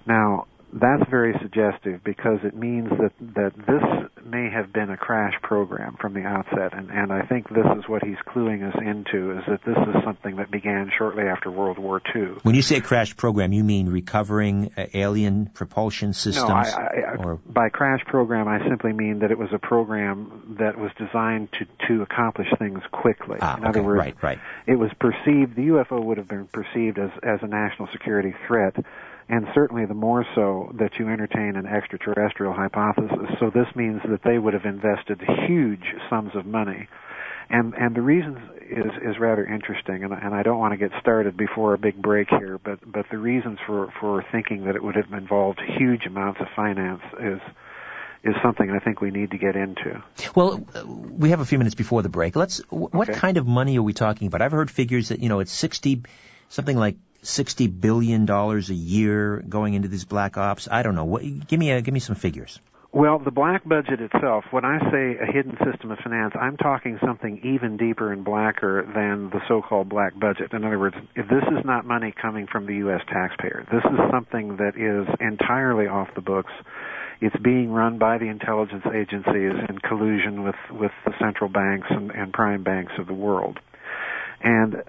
Now, 0.06 0.46
that's 0.72 1.02
very 1.10 1.34
suggestive 1.42 2.02
because 2.02 2.38
it 2.44 2.54
means 2.54 2.88
that, 2.88 3.12
that 3.34 3.52
this 3.56 4.24
may 4.24 4.48
have 4.50 4.72
been 4.72 4.88
a 4.88 4.96
crash 4.96 5.34
program 5.42 5.96
from 6.00 6.14
the 6.14 6.22
outset, 6.22 6.72
and, 6.72 6.90
and 6.90 7.12
I 7.12 7.22
think 7.26 7.48
this 7.50 7.66
is 7.76 7.88
what 7.88 8.02
he's 8.04 8.16
cluing 8.26 8.66
us 8.66 8.74
into, 8.80 9.32
is 9.38 9.44
that 9.48 9.60
this 9.66 9.76
is 9.76 10.02
something 10.04 10.36
that 10.36 10.50
began 10.50 10.90
shortly 10.96 11.24
after 11.24 11.50
World 11.50 11.78
War 11.78 12.00
II. 12.14 12.36
When 12.42 12.54
you 12.54 12.62
say 12.62 12.80
crash 12.80 13.16
program, 13.16 13.52
you 13.52 13.64
mean 13.64 13.88
recovering 13.88 14.72
uh, 14.76 14.86
alien 14.94 15.46
propulsion 15.46 16.14
systems? 16.14 16.48
No, 16.48 16.54
I, 16.54 17.12
I, 17.12 17.16
or... 17.16 17.36
by 17.46 17.68
crash 17.68 18.00
program, 18.06 18.48
I 18.48 18.66
simply 18.66 18.92
mean 18.92 19.18
that 19.18 19.30
it 19.30 19.38
was 19.38 19.50
a 19.52 19.58
program 19.58 20.56
that 20.58 20.78
was 20.78 20.90
designed 20.96 21.50
to, 21.52 21.88
to 21.88 22.02
accomplish 22.02 22.48
things 22.58 22.80
quickly. 22.92 23.38
Ah, 23.40 23.56
In 23.56 23.60
okay, 23.60 23.68
other 23.68 23.82
words, 23.82 23.98
right, 23.98 24.22
right. 24.22 24.38
it 24.66 24.76
was 24.76 24.90
perceived, 24.98 25.54
the 25.54 25.68
UFO 25.68 26.02
would 26.02 26.16
have 26.16 26.28
been 26.28 26.46
perceived 26.46 26.98
as, 26.98 27.10
as 27.22 27.40
a 27.42 27.46
national 27.46 27.88
security 27.92 28.34
threat, 28.46 28.76
and 29.32 29.46
certainly 29.54 29.86
the 29.86 29.94
more 29.94 30.26
so 30.34 30.70
that 30.78 30.90
you 30.98 31.08
entertain 31.08 31.56
an 31.56 31.64
extraterrestrial 31.66 32.52
hypothesis. 32.52 33.30
So 33.40 33.48
this 33.48 33.66
means 33.74 34.02
that 34.10 34.20
they 34.24 34.38
would 34.38 34.52
have 34.52 34.66
invested 34.66 35.22
huge 35.48 35.84
sums 36.10 36.32
of 36.36 36.44
money. 36.44 36.86
And 37.48 37.72
and 37.74 37.94
the 37.94 38.02
reason 38.02 38.36
is 38.70 38.92
is 39.02 39.18
rather 39.18 39.44
interesting, 39.44 40.04
and 40.04 40.12
and 40.12 40.34
I 40.34 40.42
don't 40.42 40.58
want 40.58 40.72
to 40.72 40.76
get 40.76 40.90
started 41.00 41.36
before 41.36 41.72
a 41.72 41.78
big 41.78 42.00
break 42.00 42.28
here, 42.28 42.58
but 42.62 42.78
but 42.84 43.06
the 43.10 43.18
reasons 43.18 43.58
for 43.66 43.92
for 44.00 44.22
thinking 44.30 44.66
that 44.66 44.76
it 44.76 44.82
would 44.82 44.96
have 44.96 45.10
involved 45.12 45.60
huge 45.78 46.04
amounts 46.06 46.40
of 46.40 46.46
finance 46.54 47.02
is 47.18 47.40
is 48.24 48.34
something 48.42 48.70
I 48.70 48.78
think 48.78 49.00
we 49.00 49.10
need 49.10 49.30
to 49.32 49.38
get 49.38 49.56
into. 49.56 50.02
Well, 50.34 50.64
we 50.86 51.30
have 51.30 51.40
a 51.40 51.44
few 51.44 51.58
minutes 51.58 51.74
before 51.74 52.02
the 52.02 52.08
break. 52.08 52.36
Let's. 52.36 52.58
What 52.68 53.08
Okay. 53.08 53.18
kind 53.18 53.36
of 53.38 53.46
money 53.46 53.78
are 53.78 53.82
we 53.82 53.94
talking 53.94 54.28
about? 54.28 54.42
I've 54.42 54.52
heard 54.52 54.70
figures 54.70 55.08
that 55.08 55.20
you 55.20 55.28
know 55.28 55.40
it's 55.40 55.52
sixty, 55.52 56.02
something 56.48 56.76
like 56.76 56.96
sixty 57.22 57.66
billion 57.68 58.26
dollars 58.26 58.70
a 58.70 58.74
year 58.74 59.42
going 59.48 59.74
into 59.74 59.88
these 59.88 60.04
black 60.04 60.36
ops. 60.36 60.68
I 60.70 60.82
don't 60.82 60.94
know. 60.94 61.04
What, 61.04 61.22
give 61.46 61.58
me 61.58 61.70
a 61.70 61.80
give 61.80 61.94
me 61.94 62.00
some 62.00 62.16
figures. 62.16 62.60
Well, 62.94 63.18
the 63.18 63.30
black 63.30 63.66
budget 63.66 64.02
itself, 64.02 64.44
when 64.50 64.66
I 64.66 64.78
say 64.90 65.16
a 65.16 65.24
hidden 65.24 65.56
system 65.64 65.90
of 65.92 65.98
finance, 66.04 66.34
I'm 66.38 66.58
talking 66.58 66.98
something 67.02 67.40
even 67.42 67.78
deeper 67.78 68.12
and 68.12 68.22
blacker 68.22 68.82
than 68.84 69.30
the 69.30 69.40
so-called 69.48 69.88
black 69.88 70.12
budget. 70.20 70.52
In 70.52 70.62
other 70.62 70.78
words, 70.78 70.96
if 71.16 71.26
this 71.26 71.42
is 71.56 71.64
not 71.64 71.86
money 71.86 72.12
coming 72.12 72.46
from 72.46 72.66
the 72.66 72.74
U.S. 72.84 73.00
taxpayer. 73.08 73.66
This 73.72 73.82
is 73.90 73.98
something 74.10 74.58
that 74.58 74.76
is 74.76 75.08
entirely 75.20 75.86
off 75.86 76.08
the 76.14 76.20
books. 76.20 76.52
it's 77.22 77.36
being 77.36 77.70
run 77.70 77.98
by 77.98 78.18
the 78.18 78.26
intelligence 78.26 78.84
agencies 78.92 79.52
in 79.68 79.78
collusion 79.88 80.42
with 80.42 80.56
with 80.70 80.90
the 81.06 81.12
central 81.20 81.48
banks 81.48 81.86
and, 81.88 82.10
and 82.10 82.32
prime 82.32 82.64
banks 82.64 82.92
of 82.98 83.06
the 83.06 83.14
world. 83.14 83.58
And 84.42 84.82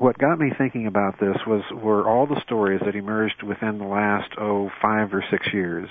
what 0.00 0.16
got 0.18 0.38
me 0.38 0.50
thinking 0.56 0.86
about 0.86 1.20
this 1.20 1.36
was 1.46 1.62
were 1.72 2.08
all 2.08 2.26
the 2.26 2.40
stories 2.42 2.80
that 2.84 2.96
emerged 2.96 3.42
within 3.42 3.78
the 3.78 3.84
last 3.84 4.30
oh 4.38 4.70
five 4.80 5.12
or 5.12 5.22
six 5.30 5.46
years 5.52 5.88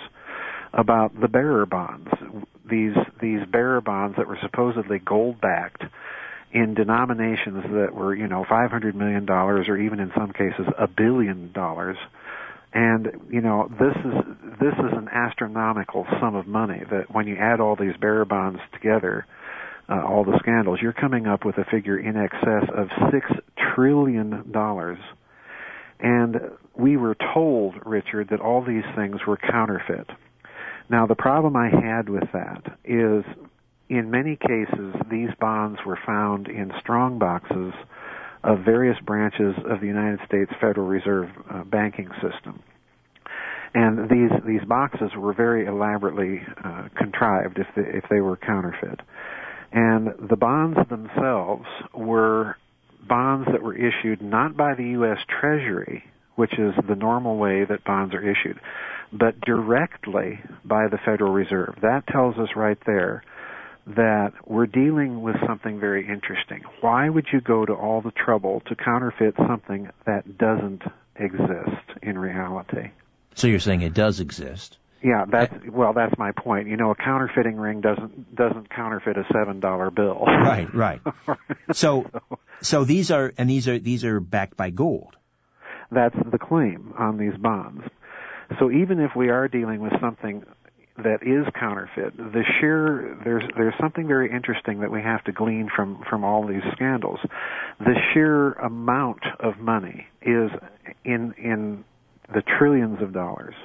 about 0.74 1.20
the 1.20 1.28
bearer 1.28 1.66
bonds. 1.66 2.10
These 2.70 2.96
these 3.22 3.46
bearer 3.52 3.82
bonds 3.82 4.18
that 4.18 4.28
were 4.28 4.40
supposedly 4.42 5.00
gold 5.00 5.40
backed 5.40 5.84
in 6.52 6.74
denominations 6.74 7.64
that 7.72 7.94
were, 7.94 8.16
you 8.16 8.28
know, 8.28 8.44
five 8.50 8.72
hundred 8.72 8.96
million 8.96 9.26
dollars 9.26 9.68
or 9.68 9.78
even 9.78 10.00
in 10.00 10.12
some 10.18 10.34
cases 10.34 10.66
a 10.78 10.88
billion 10.88 11.52
dollars. 11.52 11.98
And 12.74 13.10
you 13.30 13.42
know, 13.42 13.70
this 13.80 13.96
is 13.96 14.14
this 14.60 14.74
is 14.74 14.98
an 14.98 15.08
astronomical 15.12 16.08
sum 16.20 16.36
of 16.36 16.48
money 16.48 16.82
that 16.90 17.14
when 17.14 17.28
you 17.28 17.36
add 17.36 17.60
all 17.60 17.76
these 17.76 17.96
bearer 17.98 18.26
bonds 18.26 18.60
together, 18.74 19.28
uh, 19.90 20.04
all 20.06 20.24
the 20.24 20.38
scandals, 20.40 20.80
you're 20.82 20.94
coming 20.94 21.26
up 21.26 21.46
with 21.46 21.58
a 21.58 21.66
figure 21.66 21.98
in 21.98 22.16
excess 22.16 22.70
of 22.76 22.88
six 23.12 23.28
trillion 23.76 24.52
dollars. 24.52 25.00
And 26.00 26.36
we 26.76 26.96
were 26.96 27.16
told, 27.34 27.76
Richard, 27.86 28.30
that 28.30 28.40
all 28.40 28.64
these 28.64 28.84
things 28.96 29.20
were 29.28 29.38
counterfeit. 29.38 30.08
Now, 30.90 31.06
the 31.06 31.16
problem 31.16 31.56
I 31.56 31.70
had 31.70 32.10
with 32.10 32.32
that 32.34 32.78
is 32.86 33.24
in 33.90 34.12
many 34.12 34.36
cases, 34.36 34.96
these 35.10 35.30
bonds 35.40 35.80
were 35.86 36.00
found 36.06 36.48
in 36.48 36.72
strong 36.80 37.20
boxes 37.20 37.74
of 38.44 38.60
various 38.64 38.98
branches 39.06 39.56
of 39.70 39.82
the 39.82 39.88
United 39.88 40.20
States 40.26 40.52
Federal 40.62 40.88
Reserve 40.88 41.30
uh, 41.50 41.64
banking 41.64 42.10
system. 42.22 42.62
And 43.74 44.10
these 44.10 44.32
these 44.48 44.68
boxes 44.68 45.12
were 45.16 45.34
very 45.34 45.68
elaborately 45.68 46.42
uh, 46.64 46.88
contrived 46.98 47.60
if 47.60 47.68
if 47.76 48.04
they 48.10 48.20
were 48.20 48.38
counterfeit. 48.38 49.00
And 49.72 50.30
the 50.30 50.36
bonds 50.36 50.78
themselves 50.90 51.66
were 51.94 52.58
bonds 53.08 53.48
that 53.52 53.62
were 53.62 53.76
issued 53.76 54.22
not 54.22 54.58
by 54.58 54.76
the 54.76 54.90
U.S. 54.92 55.18
Treasury, 55.28 56.04
which 56.36 56.54
is 56.54 56.74
the 56.88 56.96
normal 56.96 57.38
way 57.38 57.66
that 57.66 57.84
bonds 57.84 58.14
are 58.14 58.22
issued, 58.22 58.60
but 59.12 59.40
directly 59.42 60.40
by 60.64 60.88
the 60.88 60.98
Federal 60.98 61.32
Reserve. 61.32 61.76
That 61.82 62.08
tells 62.08 62.38
us 62.38 62.50
right 62.56 62.78
there 62.86 63.24
that 63.88 64.34
we're 64.46 64.68
dealing 64.68 65.22
with 65.22 65.36
something 65.48 65.80
very 65.80 66.08
interesting. 66.08 66.62
Why 66.82 67.10
would 67.10 67.28
you 67.34 67.42
go 67.42 67.66
to 67.66 67.74
all 67.74 68.02
the 68.02 68.12
trouble 68.12 68.62
to 68.68 68.76
counterfeit 68.76 69.36
something 69.38 69.90
that 70.06 70.38
doesn't 70.38 70.84
exist 71.16 72.00
in 72.02 72.18
reality? 72.18 72.92
So 73.36 73.48
you're 73.48 73.60
saying 73.60 73.82
it 73.82 73.94
does 73.94 74.20
exist? 74.20 74.78
Yeah, 75.02 75.26
that's 75.30 75.54
well. 75.72 75.94
That's 75.94 76.18
my 76.18 76.32
point. 76.32 76.68
You 76.68 76.76
know, 76.76 76.92
a 76.92 76.96
counterfeiting 76.96 77.56
ring 77.56 77.80
doesn't 77.80 78.36
doesn't 78.36 78.70
counterfeit 78.70 79.18
a 79.18 79.24
seven 79.32 79.60
dollar 79.60 79.92
bill. 79.92 80.26
Right, 80.26 80.74
right. 80.74 81.02
so, 81.74 82.10
so 82.62 82.84
these 82.84 83.10
are 83.10 83.32
and 83.38 83.50
these 83.50 83.68
are 83.68 83.80
these 83.80 84.04
are 84.04 84.20
backed 84.20 84.58
by 84.58 84.72
gold. 84.72 85.16
That's 85.92 86.16
the 86.32 86.38
claim 86.38 86.94
on 86.98 87.18
these 87.18 87.36
bonds. 87.38 87.84
So 88.60 88.72
even 88.72 89.00
if 89.00 89.12
we 89.16 89.30
are 89.30 89.48
dealing 89.48 89.80
with 89.80 89.94
something 90.02 90.44
that 90.98 91.24
is 91.24 91.46
counterfeit, 91.58 92.18
the 92.18 92.44
sheer 92.60 93.18
there's 93.24 93.44
there's 93.56 93.76
something 93.80 94.08
very 94.08 94.32
interesting 94.32 94.82
that 94.82 94.92
we 94.92 95.02
have 95.02 95.24
to 95.26 95.32
glean 95.32 95.70
from 95.74 96.04
from 96.10 96.24
all 96.24 96.46
these 96.46 96.64
scandals. 96.74 97.20
The 97.80 97.96
sheer 98.14 98.54
amount 98.54 99.24
of 99.40 99.60
money 99.60 100.08
is 100.22 100.52
in 101.06 101.34
in 101.38 101.86
the 102.34 102.42
trillions 102.42 103.02
of 103.02 103.14
dollars. 103.14 103.56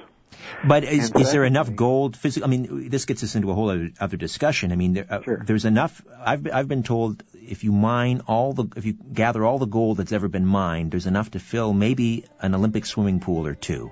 But 0.63 0.83
is, 0.83 1.11
is 1.11 1.31
there 1.31 1.43
enough 1.43 1.73
gold 1.75 2.15
physical? 2.17 2.47
I 2.47 2.49
mean, 2.49 2.89
this 2.89 3.05
gets 3.05 3.23
us 3.23 3.35
into 3.35 3.51
a 3.51 3.53
whole 3.53 3.69
other, 3.69 3.91
other 3.99 4.17
discussion. 4.17 4.71
I 4.71 4.75
mean, 4.75 4.93
there, 4.93 5.05
uh, 5.09 5.21
sure. 5.21 5.43
there's 5.45 5.65
enough. 5.65 6.01
I've 6.19 6.47
I've 6.51 6.67
been 6.67 6.83
told 6.83 7.23
if 7.33 7.63
you 7.63 7.71
mine 7.71 8.21
all 8.27 8.53
the 8.53 8.65
if 8.75 8.85
you 8.85 8.93
gather 8.93 9.45
all 9.45 9.59
the 9.59 9.67
gold 9.67 9.97
that's 9.97 10.11
ever 10.11 10.27
been 10.27 10.45
mined, 10.45 10.91
there's 10.91 11.07
enough 11.07 11.31
to 11.31 11.39
fill 11.39 11.73
maybe 11.73 12.25
an 12.39 12.55
Olympic 12.55 12.85
swimming 12.85 13.19
pool 13.19 13.45
or 13.45 13.55
two. 13.55 13.91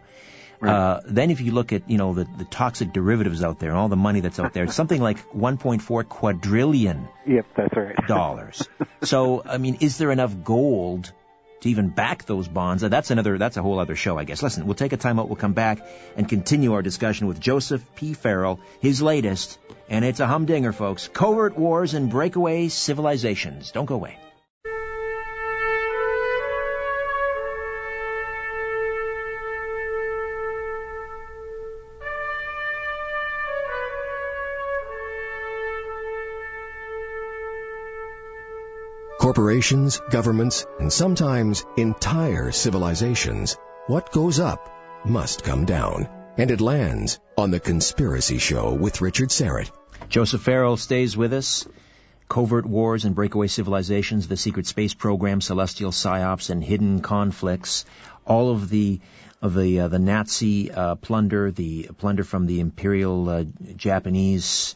Right. 0.64 0.74
Uh, 0.74 1.02
then 1.06 1.30
if 1.30 1.42
you 1.42 1.52
look 1.52 1.74
at, 1.74 1.90
you 1.90 1.98
know, 1.98 2.14
the, 2.14 2.26
the 2.38 2.46
toxic 2.46 2.94
derivatives 2.94 3.44
out 3.44 3.60
there 3.60 3.72
and 3.72 3.78
all 3.78 3.90
the 3.90 3.98
money 3.98 4.22
that's 4.22 4.40
out 4.40 4.54
there, 4.54 4.64
it's 4.64 4.76
something 4.76 5.02
like 5.02 5.18
1.4 5.34 6.08
quadrillion 6.08 7.10
yep, 7.28 7.46
that's 7.58 7.76
right. 7.76 7.96
dollars. 8.08 8.66
so, 9.04 9.44
I 9.46 9.58
mean, 9.58 9.80
is 9.82 9.98
there 9.98 10.10
enough 10.10 10.34
gold 10.42 11.12
to 11.64 11.70
even 11.70 11.90
back 11.90 12.26
those 12.26 12.48
bonds? 12.48 12.84
Uh, 12.84 12.90
that's 12.90 13.12
another, 13.12 13.38
that's 13.38 13.58
a 13.58 13.62
whole 13.62 13.80
other 13.80 13.96
show, 13.96 14.18
I 14.18 14.24
guess. 14.24 14.44
Listen, 14.44 14.66
we'll 14.66 14.76
take 14.76 14.94
a 14.94 14.98
time 14.98 15.20
out. 15.20 15.28
We'll 15.28 15.36
come 15.36 15.54
back 15.54 15.86
and 16.16 16.30
continue 16.30 16.74
our 16.74 16.82
discussion 16.82 17.28
with 17.28 17.40
Joseph 17.40 17.84
P. 17.96 18.14
Farrell, 18.14 18.60
his 18.80 19.02
latest, 19.02 19.58
and 19.90 20.06
it's 20.06 20.20
a 20.20 20.28
humdinger, 20.28 20.72
folks. 20.72 21.08
Covert 21.08 21.58
Wars 21.58 21.94
and 21.94 22.10
Breakaway 22.10 22.68
Civilizations. 22.68 23.72
Don't 23.72 23.86
go 23.86 23.96
away. 23.96 24.18
Corporations, 39.34 40.00
governments, 40.12 40.64
and 40.80 40.94
sometimes 40.94 41.66
entire 41.76 42.52
civilizations, 42.52 43.58
what 43.88 44.12
goes 44.12 44.40
up 44.40 44.70
must 45.06 45.44
come 45.44 45.66
down. 45.66 46.08
And 46.38 46.52
it 46.52 46.62
lands 46.62 47.20
on 47.36 47.50
The 47.50 47.60
Conspiracy 47.60 48.38
Show 48.38 48.76
with 48.76 49.02
Richard 49.02 49.30
Syrett. 49.30 49.72
Joseph 50.08 50.44
Farrell 50.44 50.78
stays 50.78 51.18
with 51.18 51.34
us. 51.34 51.68
Covert 52.30 52.68
wars 52.68 53.06
and 53.06 53.16
breakaway 53.16 53.48
civilizations, 53.48 54.28
the 54.28 54.38
secret 54.38 54.68
space 54.68 54.94
program, 54.94 55.42
celestial 55.42 55.90
psyops, 55.90 56.52
and 56.52 56.64
hidden 56.64 57.02
conflicts. 57.02 57.86
All 58.28 58.52
of 58.52 58.70
the 58.70 59.02
of 59.42 59.56
the 59.56 59.80
uh, 59.80 59.88
the 59.88 59.98
Nazi 59.98 60.72
uh, 60.72 60.94
plunder, 60.94 61.50
the 61.50 61.90
plunder 61.98 62.24
from 62.24 62.46
the 62.46 62.60
Imperial 62.60 63.28
uh, 63.28 63.46
Japanese 63.78 64.76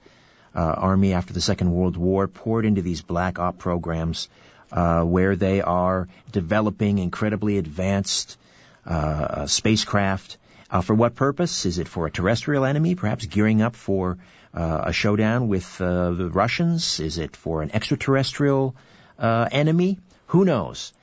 army 0.61 1.13
after 1.13 1.33
the 1.33 1.41
Second 1.41 1.71
World 1.71 1.97
War, 1.97 2.27
poured 2.27 2.65
into 2.65 2.81
these 2.81 3.01
black 3.01 3.39
op 3.39 3.57
programs, 3.57 4.29
uh, 4.71 5.03
where 5.03 5.35
they 5.35 5.61
are 5.61 6.07
developing 6.31 6.97
incredibly 6.97 7.57
advanced 7.57 8.37
uh, 8.85 9.45
spacecraft. 9.47 10.37
Uh 10.69 10.81
for 10.81 10.93
what 10.93 11.15
purpose? 11.15 11.65
Is 11.65 11.77
it 11.77 11.87
for 11.87 12.07
a 12.07 12.11
terrestrial 12.11 12.65
enemy, 12.65 12.95
perhaps 12.95 13.25
gearing 13.25 13.61
up 13.61 13.75
for 13.75 14.17
uh, 14.53 14.81
a 14.85 14.93
showdown 14.93 15.47
with 15.47 15.79
uh, 15.79 16.11
the 16.11 16.29
Russians? 16.29 16.99
Is 16.99 17.17
it 17.17 17.35
for 17.35 17.61
an 17.61 17.71
extraterrestrial 17.73 18.75
uh, 19.17 19.47
enemy? 19.51 19.99
Who 20.27 20.43
knows? 20.43 20.93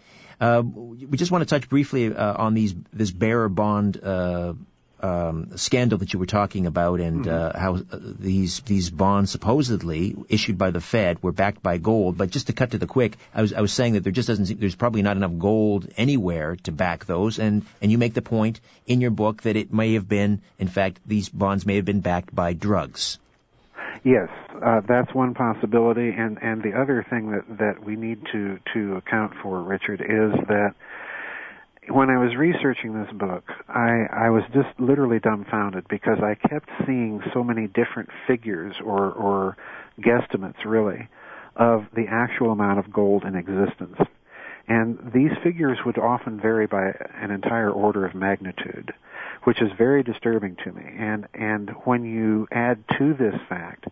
Uh, 0.41 0.63
we 0.65 1.17
just 1.17 1.31
want 1.31 1.43
to 1.43 1.47
touch 1.47 1.69
briefly 1.69 2.15
uh, 2.15 2.35
on 2.35 2.55
these 2.55 2.75
this 2.93 3.11
bearer 3.11 3.49
bond 3.49 3.97
um, 5.05 5.57
scandal 5.57 5.99
that 5.99 6.13
you 6.13 6.19
were 6.19 6.27
talking 6.27 6.67
about, 6.67 7.01
and 7.01 7.25
Mm-hmm. 7.25 7.57
uh, 7.57 7.61
how 7.65 7.75
uh, 7.77 7.99
these 8.19 8.61
these 8.61 8.91
bonds 8.91 9.31
supposedly 9.31 10.15
issued 10.29 10.59
by 10.59 10.71
the 10.71 10.81
Fed 10.81 11.23
were 11.23 11.33
backed 11.33 11.63
by 11.63 11.79
gold. 11.79 12.17
But 12.19 12.31
just 12.31 12.47
to 12.49 12.53
cut 12.53 12.71
to 12.71 12.79
the 12.79 12.87
quick, 12.87 13.17
I 13.35 13.43
was 13.43 13.53
I 13.53 13.61
was 13.61 13.73
saying 13.73 13.95
that 13.95 14.05
there 14.05 14.13
just 14.13 14.29
doesn't 14.29 14.47
seem, 14.47 14.59
there's 14.59 14.75
probably 14.85 15.03
not 15.03 15.17
enough 15.17 15.39
gold 15.39 15.89
anywhere 15.97 16.57
to 16.65 16.73
back 16.73 17.05
those, 17.05 17.39
and 17.39 17.63
and 17.83 17.93
you 17.93 17.99
make 17.99 18.15
the 18.15 18.23
point 18.23 18.61
in 18.87 19.01
your 19.01 19.11
book 19.11 19.43
that 19.43 19.57
it 19.57 19.73
may 19.73 19.95
have 19.95 20.09
been, 20.09 20.41
in 20.59 20.69
fact, 20.69 21.01
these 21.07 21.29
bonds 21.29 21.67
may 21.67 21.77
have 21.77 21.85
been 21.85 22.01
backed 22.01 22.35
by 22.35 22.53
drugs. 22.53 23.19
Yes, 24.03 24.29
uh, 24.63 24.81
that's 24.89 25.15
one 25.15 25.35
possibility, 25.35 26.11
and 26.11 26.39
and 26.43 26.63
the 26.63 26.73
other 26.81 27.07
thing 27.09 27.31
that 27.33 27.59
that 27.59 27.85
we 27.85 27.97
need 27.97 28.19
to 28.33 28.59
to 28.75 28.97
account 28.97 29.33
for, 29.43 29.63
Richard, 29.63 30.01
is 30.01 30.33
that 30.49 30.75
when 31.89 32.11
I 32.11 32.19
was 32.19 32.35
researching 32.37 32.95
this 32.95 33.13
book, 33.13 33.45
I 33.69 34.07
I 34.11 34.31
was 34.31 34.43
just 34.53 34.69
literally 34.79 35.19
dumbfounded 35.19 35.87
because 35.89 36.19
I 36.23 36.35
kept 36.49 36.69
seeing 36.87 37.21
so 37.33 37.45
many 37.45 37.67
different 37.67 38.11
figures 38.27 38.75
or 38.85 39.13
or 39.13 39.57
guesstimates, 40.01 40.65
really, 40.65 41.09
of 41.57 41.87
the 41.95 42.07
actual 42.09 42.53
amount 42.53 42.79
of 42.79 42.93
gold 42.93 43.25
in 43.25 43.35
existence. 43.35 43.99
And 44.67 44.99
these 45.15 45.33
figures 45.43 45.79
would 45.85 45.99
often 45.99 46.41
vary 46.41 46.67
by 46.67 46.93
an 47.21 47.31
entire 47.31 47.71
order 47.71 48.07
of 48.07 48.15
magnitude, 48.15 48.95
which 49.45 49.61
is 49.61 49.69
very 49.77 50.03
disturbing 50.03 50.57
to 50.65 50.73
me. 50.73 50.85
And 50.99 51.27
and 51.35 51.71
when 51.85 52.05
you 52.05 52.49
add 52.51 52.83
to 52.99 53.15
this 53.15 53.39
fact 53.49 53.87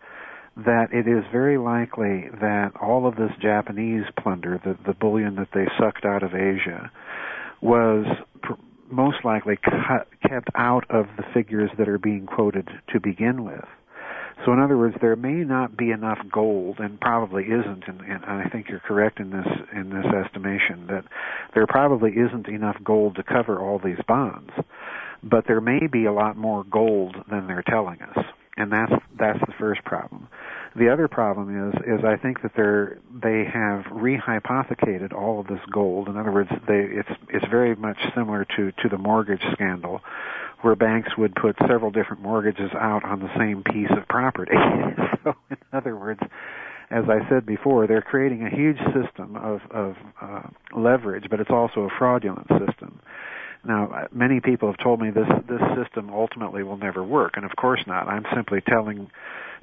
that 0.56 0.92
it 0.92 1.08
is 1.08 1.24
very 1.32 1.56
likely 1.58 2.28
that 2.40 2.72
all 2.80 3.06
of 3.06 3.16
this 3.16 3.32
Japanese 3.40 4.04
plunder, 4.22 4.60
the 4.64 4.76
the 4.86 4.94
bullion 4.94 5.34
that 5.36 5.48
they 5.52 5.66
sucked 5.78 6.04
out 6.06 6.22
of 6.22 6.34
Asia, 6.34 6.90
was 7.62 8.04
pr- 8.42 8.52
most 8.90 9.24
likely 9.24 9.56
cut, 9.56 10.08
kept 10.28 10.50
out 10.54 10.84
of 10.90 11.06
the 11.16 11.22
figures 11.32 11.70
that 11.78 11.88
are 11.88 11.98
being 11.98 12.26
quoted 12.26 12.68
to 12.92 13.00
begin 13.00 13.44
with. 13.44 13.64
So 14.44 14.52
in 14.52 14.58
other 14.58 14.76
words, 14.76 14.96
there 15.00 15.14
may 15.14 15.44
not 15.44 15.76
be 15.76 15.92
enough 15.92 16.18
gold, 16.32 16.80
and 16.80 17.00
probably 17.00 17.44
isn't, 17.44 17.84
and, 17.86 18.00
and 18.00 18.24
I 18.24 18.48
think 18.48 18.68
you're 18.68 18.80
correct 18.80 19.20
in 19.20 19.30
this 19.30 19.46
in 19.72 19.90
this 19.90 20.06
estimation 20.12 20.88
that 20.88 21.04
there 21.54 21.66
probably 21.66 22.10
isn't 22.10 22.48
enough 22.48 22.76
gold 22.82 23.16
to 23.16 23.22
cover 23.22 23.60
all 23.60 23.78
these 23.78 24.00
bonds, 24.08 24.50
but 25.22 25.44
there 25.46 25.60
may 25.60 25.86
be 25.86 26.06
a 26.06 26.12
lot 26.12 26.36
more 26.36 26.64
gold 26.64 27.16
than 27.30 27.46
they're 27.46 27.62
telling 27.62 28.02
us. 28.02 28.24
and 28.56 28.72
that's 28.72 28.92
that's 29.18 29.40
the 29.40 29.52
first 29.58 29.84
problem. 29.84 30.28
The 30.74 30.88
other 30.90 31.06
problem 31.06 31.68
is 31.68 31.74
is 31.86 32.04
I 32.04 32.16
think 32.16 32.42
that 32.42 32.52
they're 32.56 32.98
they 33.22 33.44
have 33.44 33.84
rehypothecated 33.92 35.12
all 35.12 35.40
of 35.40 35.46
this 35.46 35.60
gold. 35.70 36.08
In 36.08 36.16
other 36.16 36.32
words, 36.32 36.50
they 36.66 36.80
it's 36.90 37.10
it's 37.28 37.46
very 37.50 37.76
much 37.76 37.98
similar 38.14 38.46
to 38.56 38.72
to 38.72 38.88
the 38.88 38.96
mortgage 38.96 39.42
scandal, 39.52 40.00
where 40.62 40.74
banks 40.74 41.10
would 41.18 41.34
put 41.34 41.56
several 41.68 41.90
different 41.90 42.22
mortgages 42.22 42.70
out 42.74 43.04
on 43.04 43.20
the 43.20 43.30
same 43.38 43.62
piece 43.62 43.90
of 43.90 44.08
property. 44.08 44.56
so, 45.24 45.34
in 45.50 45.58
other 45.74 45.94
words, 45.94 46.20
as 46.90 47.04
I 47.08 47.28
said 47.28 47.44
before, 47.44 47.86
they're 47.86 48.02
creating 48.02 48.46
a 48.46 48.50
huge 48.50 48.78
system 48.94 49.36
of 49.36 49.60
of 49.70 49.96
uh, 50.22 50.42
leverage, 50.74 51.24
but 51.28 51.38
it's 51.38 51.50
also 51.50 51.80
a 51.80 51.90
fraudulent 51.98 52.46
system. 52.48 52.98
Now, 53.64 54.08
many 54.10 54.40
people 54.40 54.68
have 54.70 54.82
told 54.82 55.00
me 55.00 55.10
this 55.10 55.28
this 55.48 55.60
system 55.82 56.10
ultimately 56.10 56.62
will 56.62 56.78
never 56.78 57.04
work, 57.04 57.34
and 57.36 57.44
of 57.44 57.54
course 57.56 57.82
not. 57.86 58.08
I'm 58.08 58.24
simply 58.34 58.60
telling 58.66 59.10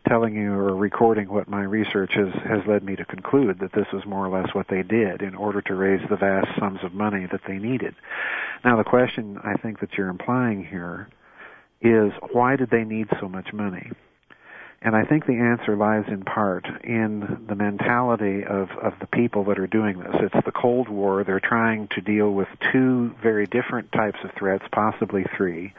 telling 0.07 0.35
you 0.35 0.53
or 0.53 0.75
recording 0.75 1.29
what 1.29 1.47
my 1.47 1.63
research 1.63 2.12
has, 2.15 2.33
has 2.43 2.59
led 2.67 2.83
me 2.83 2.95
to 2.95 3.05
conclude 3.05 3.59
that 3.59 3.73
this 3.73 3.88
is 3.93 4.05
more 4.05 4.25
or 4.25 4.29
less 4.29 4.53
what 4.53 4.67
they 4.69 4.83
did 4.83 5.21
in 5.21 5.35
order 5.35 5.62
to 5.62 5.75
raise 5.75 6.01
the 6.09 6.15
vast 6.15 6.47
sums 6.59 6.79
of 6.83 6.93
money 6.93 7.27
that 7.31 7.41
they 7.47 7.57
needed. 7.57 7.95
Now 8.63 8.77
the 8.77 8.83
question 8.83 9.38
I 9.43 9.55
think 9.55 9.79
that 9.79 9.93
you're 9.97 10.09
implying 10.09 10.65
here 10.65 11.07
is 11.81 12.12
why 12.31 12.55
did 12.55 12.69
they 12.69 12.83
need 12.83 13.07
so 13.19 13.29
much 13.29 13.53
money? 13.53 13.91
And 14.81 14.95
I 14.95 15.03
think 15.03 15.25
the 15.25 15.33
answer 15.33 15.75
lies 15.75 16.05
in 16.07 16.23
part 16.23 16.65
in 16.83 17.45
the 17.49 17.55
mentality 17.55 18.43
of, 18.45 18.69
of 18.81 18.93
the 19.01 19.07
people 19.07 19.43
that 19.45 19.59
are 19.59 19.67
doing 19.67 19.99
this. 19.99 20.15
It's 20.21 20.45
the 20.45 20.53
Cold 20.53 20.88
War. 20.88 21.25
They're 21.25 21.41
trying 21.41 21.89
to 21.95 22.01
deal 22.01 22.31
with 22.31 22.47
two 22.71 23.13
very 23.21 23.45
different 23.45 23.91
types 23.91 24.19
of 24.23 24.31
threats, 24.38 24.63
possibly 24.71 25.25
three 25.35 25.73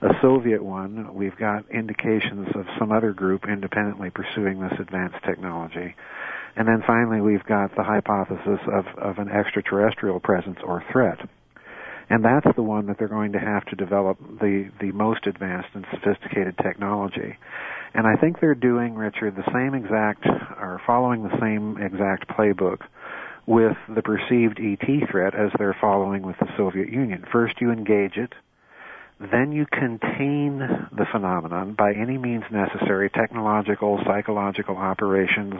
a 0.00 0.08
Soviet 0.22 0.62
one. 0.62 1.14
We've 1.14 1.36
got 1.36 1.64
indications 1.70 2.48
of 2.54 2.66
some 2.78 2.92
other 2.92 3.12
group 3.12 3.44
independently 3.48 4.10
pursuing 4.10 4.60
this 4.60 4.78
advanced 4.78 5.18
technology. 5.26 5.94
And 6.56 6.66
then 6.66 6.82
finally, 6.86 7.20
we've 7.20 7.44
got 7.44 7.74
the 7.76 7.84
hypothesis 7.84 8.60
of, 8.72 8.86
of 8.98 9.18
an 9.18 9.28
extraterrestrial 9.28 10.20
presence 10.20 10.58
or 10.64 10.84
threat. 10.92 11.18
And 12.10 12.24
that's 12.24 12.46
the 12.56 12.62
one 12.62 12.86
that 12.86 12.98
they're 12.98 13.08
going 13.08 13.32
to 13.32 13.38
have 13.38 13.64
to 13.66 13.76
develop 13.76 14.18
the, 14.40 14.70
the 14.80 14.92
most 14.92 15.26
advanced 15.26 15.68
and 15.74 15.84
sophisticated 15.90 16.56
technology. 16.62 17.36
And 17.92 18.06
I 18.06 18.16
think 18.16 18.40
they're 18.40 18.54
doing, 18.54 18.94
Richard, 18.94 19.36
the 19.36 19.50
same 19.52 19.74
exact, 19.74 20.26
or 20.26 20.80
following 20.86 21.22
the 21.22 21.38
same 21.40 21.76
exact 21.82 22.28
playbook 22.28 22.78
with 23.46 23.76
the 23.94 24.02
perceived 24.02 24.60
ET 24.60 25.10
threat 25.10 25.34
as 25.34 25.50
they're 25.58 25.76
following 25.80 26.22
with 26.22 26.36
the 26.38 26.48
Soviet 26.56 26.90
Union. 26.90 27.24
First 27.32 27.60
you 27.60 27.70
engage 27.70 28.16
it, 28.16 28.32
then 29.20 29.52
you 29.52 29.66
contain 29.66 30.58
the 30.58 31.06
phenomenon 31.10 31.74
by 31.74 31.92
any 31.92 32.18
means 32.18 32.44
necessary, 32.50 33.10
technological, 33.10 34.00
psychological 34.06 34.76
operations, 34.76 35.54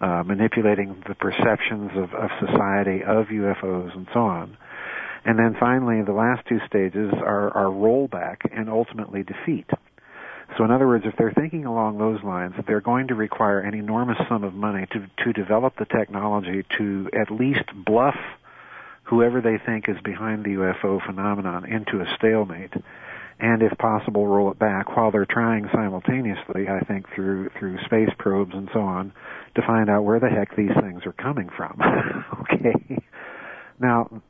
uh, 0.00 0.22
manipulating 0.24 1.02
the 1.08 1.14
perceptions 1.14 1.90
of, 1.96 2.12
of 2.12 2.30
society 2.40 3.02
of 3.02 3.26
UFOs 3.28 3.96
and 3.96 4.06
so 4.12 4.20
on. 4.20 4.56
And 5.24 5.38
then 5.38 5.56
finally, 5.58 6.02
the 6.02 6.12
last 6.12 6.46
two 6.46 6.60
stages 6.66 7.10
are, 7.14 7.50
are 7.56 7.72
rollback 7.72 8.40
and 8.52 8.68
ultimately 8.68 9.22
defeat. 9.22 9.70
So 10.58 10.64
in 10.64 10.70
other 10.70 10.86
words, 10.86 11.04
if 11.06 11.16
they're 11.16 11.32
thinking 11.32 11.64
along 11.64 11.98
those 11.98 12.22
lines, 12.22 12.54
they're 12.66 12.82
going 12.82 13.08
to 13.08 13.14
require 13.14 13.60
an 13.60 13.74
enormous 13.74 14.18
sum 14.28 14.44
of 14.44 14.52
money 14.52 14.86
to, 14.92 15.06
to 15.24 15.32
develop 15.32 15.76
the 15.78 15.86
technology 15.86 16.64
to 16.76 17.08
at 17.18 17.30
least 17.30 17.64
bluff 17.74 18.16
whoever 19.04 19.40
they 19.40 19.58
think 19.64 19.88
is 19.88 19.96
behind 20.04 20.44
the 20.44 20.50
UFO 20.50 21.04
phenomenon 21.04 21.64
into 21.64 22.00
a 22.00 22.06
stalemate 22.16 22.72
and 23.40 23.62
if 23.62 23.76
possible 23.78 24.26
roll 24.26 24.50
it 24.50 24.58
back 24.58 24.96
while 24.96 25.10
they're 25.10 25.26
trying 25.28 25.68
simultaneously 25.72 26.68
I 26.68 26.80
think 26.84 27.06
through 27.14 27.50
through 27.58 27.78
space 27.84 28.10
probes 28.18 28.52
and 28.54 28.68
so 28.72 28.80
on 28.80 29.12
to 29.56 29.62
find 29.66 29.90
out 29.90 30.04
where 30.04 30.20
the 30.20 30.28
heck 30.28 30.56
these 30.56 30.74
things 30.80 31.02
are 31.06 31.12
coming 31.12 31.48
from. 31.56 31.80
Okay. 32.44 32.98
Now 33.80 34.22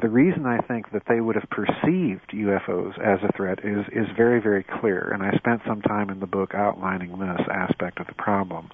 the 0.00 0.08
reason 0.08 0.46
I 0.46 0.58
think 0.58 0.92
that 0.92 1.02
they 1.08 1.20
would 1.20 1.36
have 1.36 1.48
perceived 1.50 2.30
UFOs 2.32 2.98
as 2.98 3.18
a 3.22 3.32
threat 3.36 3.58
is 3.64 3.84
is 3.88 4.06
very 4.16 4.40
very 4.40 4.64
clear 4.80 5.10
and 5.12 5.22
I 5.22 5.36
spent 5.36 5.62
some 5.66 5.82
time 5.82 6.10
in 6.10 6.20
the 6.20 6.26
book 6.26 6.54
outlining 6.54 7.18
this 7.18 7.46
aspect 7.50 7.98
of 8.00 8.06
the 8.06 8.14
problem. 8.14 8.70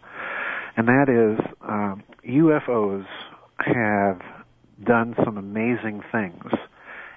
And 0.77 0.87
that 0.87 1.09
is 1.09 1.45
um, 1.63 2.05
UFOs 2.25 3.07
have 3.59 4.21
done 4.85 5.15
some 5.25 5.37
amazing 5.37 6.03
things 6.13 6.45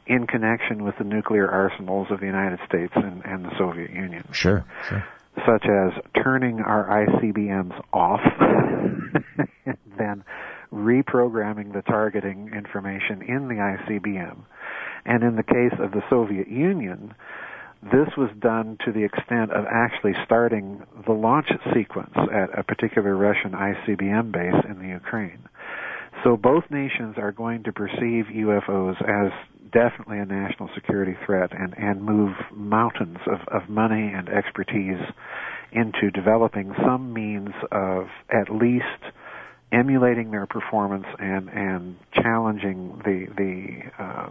in 0.07 0.27
connection 0.27 0.83
with 0.83 0.95
the 0.97 1.03
nuclear 1.03 1.49
arsenals 1.49 2.07
of 2.09 2.19
the 2.19 2.25
United 2.25 2.59
States 2.67 2.93
and, 2.95 3.23
and 3.23 3.45
the 3.45 3.51
Soviet 3.57 3.91
Union. 3.91 4.27
Sure, 4.31 4.65
sure. 4.89 5.05
Such 5.45 5.65
as 5.65 6.23
turning 6.23 6.59
our 6.59 7.07
ICBMs 7.07 7.79
off 7.93 8.19
and 8.39 9.23
then 9.97 10.23
reprogramming 10.73 11.73
the 11.73 11.81
targeting 11.83 12.51
information 12.53 13.21
in 13.21 13.47
the 13.47 13.55
ICBM. 13.55 14.37
And 15.05 15.23
in 15.23 15.35
the 15.35 15.43
case 15.43 15.77
of 15.79 15.91
the 15.91 16.01
Soviet 16.09 16.47
Union, 16.47 17.13
this 17.83 18.09
was 18.17 18.29
done 18.39 18.77
to 18.85 18.91
the 18.91 19.03
extent 19.03 19.51
of 19.51 19.65
actually 19.71 20.13
starting 20.25 20.83
the 21.05 21.13
launch 21.13 21.47
sequence 21.73 22.13
at 22.15 22.57
a 22.57 22.63
particular 22.63 23.15
Russian 23.15 23.51
ICBM 23.51 24.31
base 24.31 24.65
in 24.69 24.79
the 24.79 24.89
Ukraine. 24.89 25.39
So 26.23 26.37
both 26.37 26.63
nations 26.69 27.15
are 27.17 27.31
going 27.31 27.63
to 27.63 27.71
perceive 27.71 28.25
UFOs 28.33 29.01
as 29.01 29.31
definitely 29.71 30.19
a 30.19 30.25
national 30.25 30.69
security 30.75 31.15
threat 31.25 31.51
and, 31.57 31.73
and 31.77 32.03
move 32.03 32.35
mountains 32.51 33.17
of, 33.25 33.39
of 33.47 33.69
money 33.69 34.11
and 34.13 34.29
expertise 34.29 35.01
into 35.71 36.11
developing 36.11 36.73
some 36.85 37.13
means 37.13 37.49
of 37.71 38.07
at 38.29 38.53
least 38.53 38.85
emulating 39.71 40.31
their 40.31 40.45
performance 40.45 41.05
and, 41.17 41.49
and 41.49 41.95
challenging 42.13 43.01
the, 43.05 43.27
the 43.37 44.03
uh, 44.03 44.29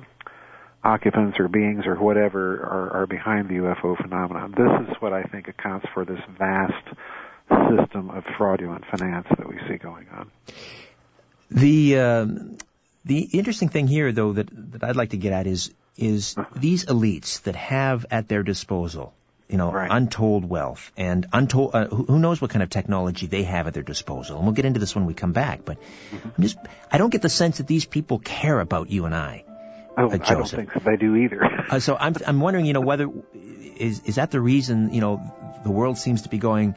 occupants 0.85 1.39
or 1.39 1.49
beings 1.49 1.85
or 1.87 1.95
whatever 1.97 2.61
are, 2.61 3.03
are 3.03 3.07
behind 3.07 3.49
the 3.49 3.55
UFO 3.55 3.97
phenomenon. 4.01 4.53
This 4.53 4.89
is 4.89 4.97
what 5.01 5.13
I 5.13 5.23
think 5.25 5.49
accounts 5.49 5.87
for 5.95 6.05
this 6.05 6.21
vast 6.39 6.97
system 7.49 8.11
of 8.11 8.25
fraudulent 8.37 8.85
finance 8.91 9.27
that 9.37 9.49
we 9.49 9.59
see 9.69 9.77
going 9.77 10.07
on. 10.11 10.31
The 11.51 11.99
uh, 11.99 12.27
the 13.05 13.21
interesting 13.21 13.69
thing 13.69 13.87
here, 13.87 14.13
though, 14.13 14.33
that 14.35 14.49
that 14.73 14.85
I'd 14.85 14.97
like 14.97 15.11
to 15.11 15.17
get 15.17 15.33
at 15.33 15.47
is 15.47 15.73
is 15.97 16.37
these 16.57 16.87
elites 16.87 17.43
that 17.43 17.57
have 17.57 18.07
at 18.11 18.29
their 18.29 18.43
disposal, 18.43 19.13
you 19.49 19.59
know, 19.59 19.71
right. 19.73 19.89
untold 19.91 20.45
wealth 20.49 20.93
and 20.97 21.27
untold 21.33 21.75
uh, 21.75 21.87
who 21.87 22.19
knows 22.19 22.41
what 22.41 22.51
kind 22.51 22.63
of 22.63 22.71
technology 22.71 23.27
they 23.27 23.43
have 23.43 23.67
at 23.67 23.75
their 23.75 23.83
disposal. 23.83 24.37
And 24.37 24.47
we'll 24.47 24.55
get 24.55 24.65
into 24.65 24.81
this 24.81 24.95
when 24.95 25.07
we 25.07 25.15
come 25.15 25.33
back. 25.33 25.65
But 25.65 25.79
mm-hmm. 25.79 26.29
I'm 26.37 26.43
just 26.43 26.59
I 26.91 26.99
don't 26.99 27.11
get 27.11 27.23
the 27.23 27.29
sense 27.29 27.59
that 27.59 27.67
these 27.67 27.85
people 27.85 28.19
care 28.19 28.61
about 28.61 28.91
you 28.91 29.07
and 29.07 29.15
I. 29.15 29.45
Oh, 29.99 30.09
uh, 30.09 30.19
I 30.23 30.35
don't 30.35 30.49
think 30.49 30.73
so 30.73 30.81
they 30.81 30.97
do 30.97 31.17
either. 31.17 31.45
uh, 31.71 31.81
so 31.81 31.97
I'm 31.99 32.15
I'm 32.27 32.41
wondering, 32.41 32.67
you 32.67 32.73
know, 32.73 32.81
whether 32.81 33.11
is 33.77 34.03
is 34.05 34.15
that 34.17 34.31
the 34.31 34.41
reason, 34.41 34.93
you 34.95 35.01
know, 35.01 35.21
the 35.65 35.71
world 35.71 35.99
seems 35.99 36.23
to 36.23 36.29
be 36.29 36.39
going, 36.39 36.77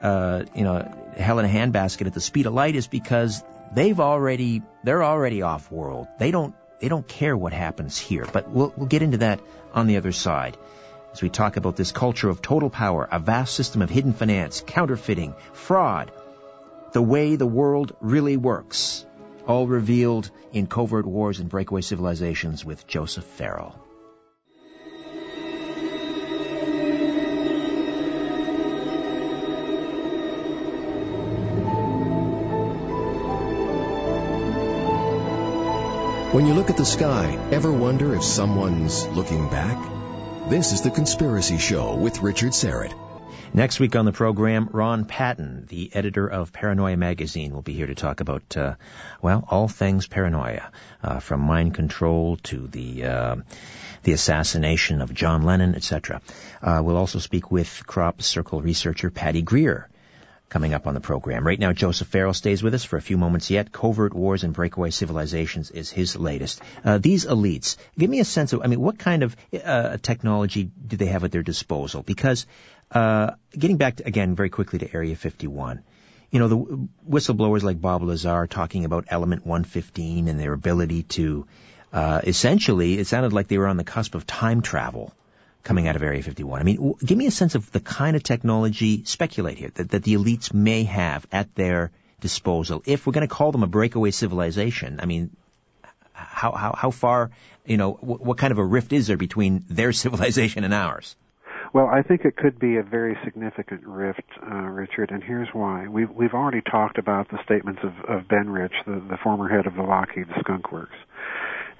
uh, 0.00 0.44
you 0.54 0.64
know, 0.64 1.12
hell 1.16 1.38
in 1.38 1.44
a 1.44 1.48
handbasket 1.48 2.06
at 2.06 2.14
the 2.14 2.20
speed 2.20 2.46
of 2.46 2.54
light 2.54 2.74
is 2.74 2.86
because 2.86 3.44
they've 3.74 3.98
already 4.00 4.62
they're 4.82 5.04
already 5.04 5.42
off 5.42 5.70
world. 5.70 6.08
They 6.18 6.30
don't 6.30 6.54
they 6.80 6.88
don't 6.88 7.06
care 7.06 7.36
what 7.36 7.52
happens 7.52 7.98
here. 7.98 8.26
But 8.32 8.50
we'll 8.50 8.72
we'll 8.76 8.86
get 8.86 9.02
into 9.02 9.18
that 9.18 9.40
on 9.72 9.86
the 9.86 9.96
other 9.96 10.12
side 10.12 10.56
as 11.14 11.22
we 11.22 11.30
talk 11.30 11.56
about 11.56 11.76
this 11.76 11.92
culture 11.92 12.28
of 12.28 12.42
total 12.42 12.70
power, 12.70 13.08
a 13.10 13.20
vast 13.20 13.54
system 13.54 13.82
of 13.82 13.90
hidden 13.90 14.12
finance, 14.12 14.64
counterfeiting, 14.66 15.34
fraud, 15.52 16.10
the 16.92 17.02
way 17.02 17.36
the 17.36 17.46
world 17.46 17.94
really 18.00 18.36
works, 18.36 19.06
all 19.46 19.68
revealed 19.68 20.28
in 20.52 20.66
Covert 20.66 21.06
Wars 21.06 21.38
and 21.38 21.48
Breakaway 21.48 21.82
Civilizations 21.82 22.64
with 22.64 22.86
Joseph 22.88 23.24
Farrell. 23.24 23.83
When 36.34 36.46
you 36.46 36.54
look 36.54 36.68
at 36.68 36.76
the 36.76 36.84
sky, 36.84 37.38
ever 37.52 37.70
wonder 37.70 38.12
if 38.12 38.24
someone's 38.24 39.06
looking 39.06 39.48
back? 39.50 39.78
This 40.50 40.72
is 40.72 40.82
The 40.82 40.90
Conspiracy 40.90 41.58
Show 41.58 41.94
with 41.94 42.22
Richard 42.22 42.50
Syrett. 42.50 42.92
Next 43.52 43.78
week 43.78 43.94
on 43.94 44.04
the 44.04 44.10
program, 44.10 44.68
Ron 44.72 45.04
Patton, 45.04 45.66
the 45.68 45.94
editor 45.94 46.26
of 46.26 46.52
Paranoia 46.52 46.96
magazine, 46.96 47.54
will 47.54 47.62
be 47.62 47.74
here 47.74 47.86
to 47.86 47.94
talk 47.94 48.18
about, 48.18 48.56
uh, 48.56 48.74
well, 49.22 49.46
all 49.48 49.68
things 49.68 50.08
paranoia, 50.08 50.72
uh, 51.04 51.20
from 51.20 51.40
mind 51.40 51.74
control 51.74 52.36
to 52.50 52.66
the 52.66 53.04
uh, 53.04 53.36
the 54.02 54.10
assassination 54.10 55.02
of 55.02 55.14
John 55.14 55.42
Lennon, 55.42 55.76
etc. 55.76 56.20
Uh, 56.60 56.82
we'll 56.84 56.96
also 56.96 57.20
speak 57.20 57.52
with 57.52 57.84
Crop 57.86 58.22
Circle 58.22 58.60
researcher 58.60 59.08
Patty 59.08 59.42
Greer 59.42 59.88
coming 60.54 60.72
up 60.72 60.86
on 60.86 60.94
the 60.94 61.00
program. 61.00 61.44
Right 61.44 61.58
now, 61.58 61.72
Joseph 61.72 62.06
Farrell 62.06 62.32
stays 62.32 62.62
with 62.62 62.74
us 62.74 62.84
for 62.84 62.96
a 62.96 63.02
few 63.02 63.18
moments 63.18 63.50
yet. 63.50 63.72
Covert 63.72 64.14
Wars 64.14 64.44
and 64.44 64.54
Breakaway 64.54 64.90
Civilizations 64.90 65.72
is 65.72 65.90
his 65.90 66.14
latest. 66.14 66.62
Uh, 66.84 66.98
these 66.98 67.26
elites, 67.26 67.76
give 67.98 68.08
me 68.08 68.20
a 68.20 68.24
sense 68.24 68.52
of, 68.52 68.62
I 68.62 68.68
mean, 68.68 68.80
what 68.80 68.96
kind 68.96 69.24
of 69.24 69.36
uh, 69.64 69.96
technology 69.96 70.70
do 70.86 70.96
they 70.96 71.06
have 71.06 71.24
at 71.24 71.32
their 71.32 71.42
disposal? 71.42 72.04
Because, 72.04 72.46
uh, 72.92 73.32
getting 73.58 73.78
back 73.78 73.96
to, 73.96 74.06
again 74.06 74.36
very 74.36 74.48
quickly 74.48 74.78
to 74.78 74.94
Area 74.94 75.16
51, 75.16 75.82
you 76.30 76.38
know, 76.38 76.46
the 76.46 76.88
whistleblowers 77.10 77.64
like 77.64 77.80
Bob 77.80 78.04
Lazar 78.04 78.46
talking 78.46 78.84
about 78.84 79.06
Element 79.08 79.44
115 79.44 80.28
and 80.28 80.38
their 80.38 80.52
ability 80.52 81.02
to, 81.18 81.48
uh, 81.92 82.20
essentially, 82.22 82.96
it 82.96 83.08
sounded 83.08 83.32
like 83.32 83.48
they 83.48 83.58
were 83.58 83.66
on 83.66 83.76
the 83.76 83.82
cusp 83.82 84.14
of 84.14 84.24
time 84.24 84.62
travel 84.62 85.12
coming 85.64 85.88
out 85.88 85.96
of 85.96 86.02
Area 86.02 86.22
51? 86.22 86.60
I 86.60 86.62
mean, 86.62 86.94
give 87.04 87.18
me 87.18 87.26
a 87.26 87.30
sense 87.30 87.54
of 87.54 87.72
the 87.72 87.80
kind 87.80 88.14
of 88.14 88.22
technology, 88.22 89.04
speculate 89.04 89.58
here, 89.58 89.70
that, 89.74 89.90
that 89.90 90.04
the 90.04 90.14
elites 90.14 90.52
may 90.54 90.84
have 90.84 91.26
at 91.32 91.54
their 91.54 91.90
disposal. 92.20 92.82
If 92.86 93.06
we're 93.06 93.12
going 93.12 93.26
to 93.26 93.34
call 93.34 93.50
them 93.50 93.62
a 93.62 93.66
breakaway 93.66 94.10
civilization, 94.10 95.00
I 95.00 95.06
mean, 95.06 95.30
how, 96.12 96.52
how, 96.52 96.74
how 96.76 96.90
far, 96.90 97.30
you 97.66 97.76
know, 97.76 97.92
what, 97.92 98.20
what 98.20 98.38
kind 98.38 98.52
of 98.52 98.58
a 98.58 98.64
rift 98.64 98.92
is 98.92 99.08
there 99.08 99.16
between 99.16 99.64
their 99.68 99.92
civilization 100.04 100.64
and 100.64 100.72
ours? 100.74 101.16
Well, 101.72 101.86
I 101.88 102.02
think 102.02 102.24
it 102.24 102.36
could 102.36 102.60
be 102.60 102.76
a 102.76 102.84
very 102.84 103.18
significant 103.24 103.84
rift, 103.84 104.22
uh, 104.40 104.54
Richard, 104.54 105.10
and 105.10 105.24
here's 105.24 105.48
why. 105.52 105.88
We've, 105.88 106.10
we've 106.10 106.34
already 106.34 106.60
talked 106.60 106.98
about 106.98 107.30
the 107.30 107.42
statements 107.42 107.80
of, 107.82 107.92
of 108.08 108.28
Ben 108.28 108.48
Rich, 108.48 108.74
the, 108.86 109.02
the 109.10 109.18
former 109.24 109.48
head 109.48 109.66
of 109.66 109.74
the 109.74 109.82
Lockheed 109.82 110.26
Skunk 110.40 110.70
Works 110.70 110.94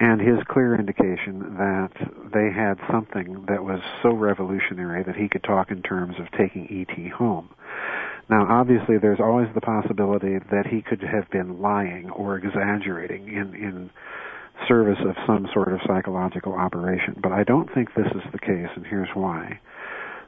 and 0.01 0.21
his 0.21 0.39
clear 0.49 0.75
indication 0.75 1.57
that 1.57 1.93
they 2.33 2.51
had 2.51 2.79
something 2.91 3.45
that 3.49 3.63
was 3.63 3.81
so 4.03 4.13
revolutionary 4.13 5.03
that 5.05 5.17
he 5.17 5.29
could 5.29 5.45
talk 5.45 5.71
in 5.71 5.83
terms 5.83 6.17
of 6.19 6.27
taking 6.39 6.67
ET 6.71 7.13
home. 7.13 7.49
Now, 8.29 8.47
obviously, 8.49 8.99
there's 8.99 9.21
always 9.21 9.49
the 9.55 9.61
possibility 9.61 10.39
that 10.51 10.67
he 10.67 10.83
could 10.83 11.03
have 11.03 11.31
been 11.31 11.61
lying 11.61 12.11
or 12.11 12.39
exaggerating 12.39 13.29
in, 13.29 13.55
in 13.55 13.91
service 14.67 14.99
of 15.07 15.15
some 15.27 15.47
sort 15.53 15.73
of 15.73 15.81
psychological 15.87 16.55
operation, 16.55 17.19
but 17.23 17.33
I 17.33 17.45
don't 17.45 17.73
think 17.75 17.91
this 17.95 18.07
is 18.07 18.23
the 18.33 18.39
case, 18.39 18.71
and 18.77 18.87
here's 18.87 19.11
why. 19.15 19.61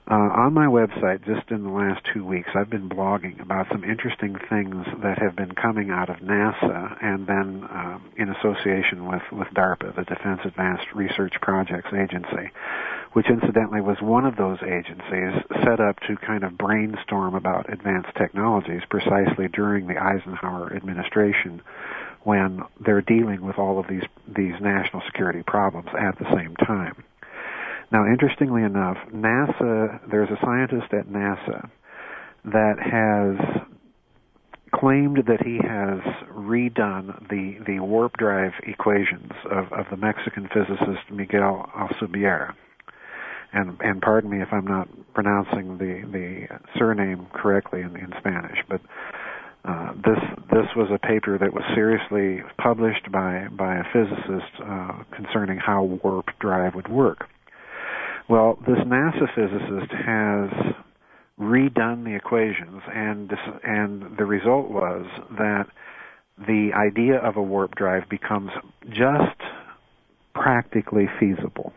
Uh, 0.08 0.30
on 0.38 0.54
my 0.54 0.66
website, 0.66 1.24
just 1.26 1.50
in 1.50 1.64
the 1.64 1.70
last 1.70 2.00
two 2.14 2.24
weeks, 2.24 2.48
I've 2.54 2.70
been 2.70 2.88
blogging 2.88 3.40
about 3.42 3.66
some 3.72 3.82
interesting 3.82 4.36
things 4.48 4.86
that 5.02 5.18
have 5.18 5.34
been 5.34 5.50
coming 5.50 5.90
out 5.90 6.08
of 6.08 6.18
NASA 6.18 6.96
and 7.02 7.26
then 7.26 7.66
um, 7.68 8.04
in 8.16 8.28
association 8.30 9.08
with, 9.08 9.22
with 9.32 9.48
DARPA, 9.48 9.96
the 9.96 10.04
Defense 10.04 10.42
Advanced 10.44 10.86
Research 10.94 11.34
Projects 11.42 11.90
Agency, 11.92 12.52
which 13.14 13.26
incidentally 13.28 13.80
was 13.80 14.00
one 14.00 14.24
of 14.24 14.36
those 14.36 14.58
agencies 14.62 15.42
set 15.64 15.80
up 15.80 15.98
to 16.06 16.16
kind 16.24 16.44
of 16.44 16.56
brainstorm 16.56 17.34
about 17.34 17.72
advanced 17.72 18.14
technologies 18.16 18.82
precisely 18.88 19.48
during 19.48 19.88
the 19.88 19.98
Eisenhower 19.98 20.72
administration 20.72 21.60
when 22.22 22.62
they're 22.78 23.02
dealing 23.02 23.44
with 23.44 23.58
all 23.58 23.80
of 23.80 23.88
these, 23.88 24.04
these 24.28 24.54
national 24.60 25.02
security 25.06 25.42
problems 25.42 25.88
at 25.98 26.16
the 26.20 26.32
same 26.36 26.54
time. 26.64 27.02
Now, 27.92 28.04
interestingly 28.06 28.62
enough, 28.62 28.96
NASA, 29.14 30.00
there's 30.10 30.30
a 30.30 30.44
scientist 30.44 30.92
at 30.92 31.06
NASA 31.06 31.70
that 32.44 32.76
has 32.80 33.62
claimed 34.74 35.18
that 35.26 35.42
he 35.44 35.56
has 35.56 36.00
redone 36.32 37.28
the, 37.28 37.58
the 37.66 37.80
warp 37.80 38.16
drive 38.16 38.52
equations 38.64 39.30
of, 39.50 39.72
of 39.72 39.86
the 39.90 39.96
Mexican 39.96 40.48
physicist 40.52 41.10
Miguel 41.10 41.70
Alcubierre. 41.76 42.54
And, 43.52 43.78
and 43.80 44.02
pardon 44.02 44.30
me 44.30 44.42
if 44.42 44.48
I'm 44.52 44.66
not 44.66 44.88
pronouncing 45.14 45.78
the, 45.78 46.02
the 46.12 46.46
surname 46.78 47.26
correctly 47.32 47.80
in, 47.80 47.96
in 47.96 48.12
Spanish, 48.18 48.58
but 48.68 48.80
uh, 49.64 49.92
this 49.94 50.18
this 50.52 50.66
was 50.76 50.88
a 50.94 50.98
paper 51.04 51.38
that 51.38 51.52
was 51.52 51.64
seriously 51.74 52.40
published 52.56 53.10
by 53.10 53.48
by 53.50 53.76
a 53.76 53.82
physicist 53.92 54.52
uh, 54.62 55.02
concerning 55.10 55.58
how 55.58 55.82
warp 55.82 56.26
drive 56.38 56.76
would 56.76 56.86
work. 56.86 57.26
Well, 58.28 58.58
this 58.66 58.78
NASA 58.78 59.32
physicist 59.34 59.92
has 59.92 60.74
redone 61.38 62.04
the 62.04 62.16
equations, 62.16 62.82
and 62.92 63.32
and 63.62 64.16
the 64.16 64.24
result 64.24 64.68
was 64.68 65.06
that 65.38 65.66
the 66.38 66.70
idea 66.74 67.18
of 67.18 67.36
a 67.36 67.42
warp 67.42 67.74
drive 67.76 68.08
becomes 68.08 68.50
just 68.88 69.40
practically 70.34 71.08
feasible. 71.20 71.72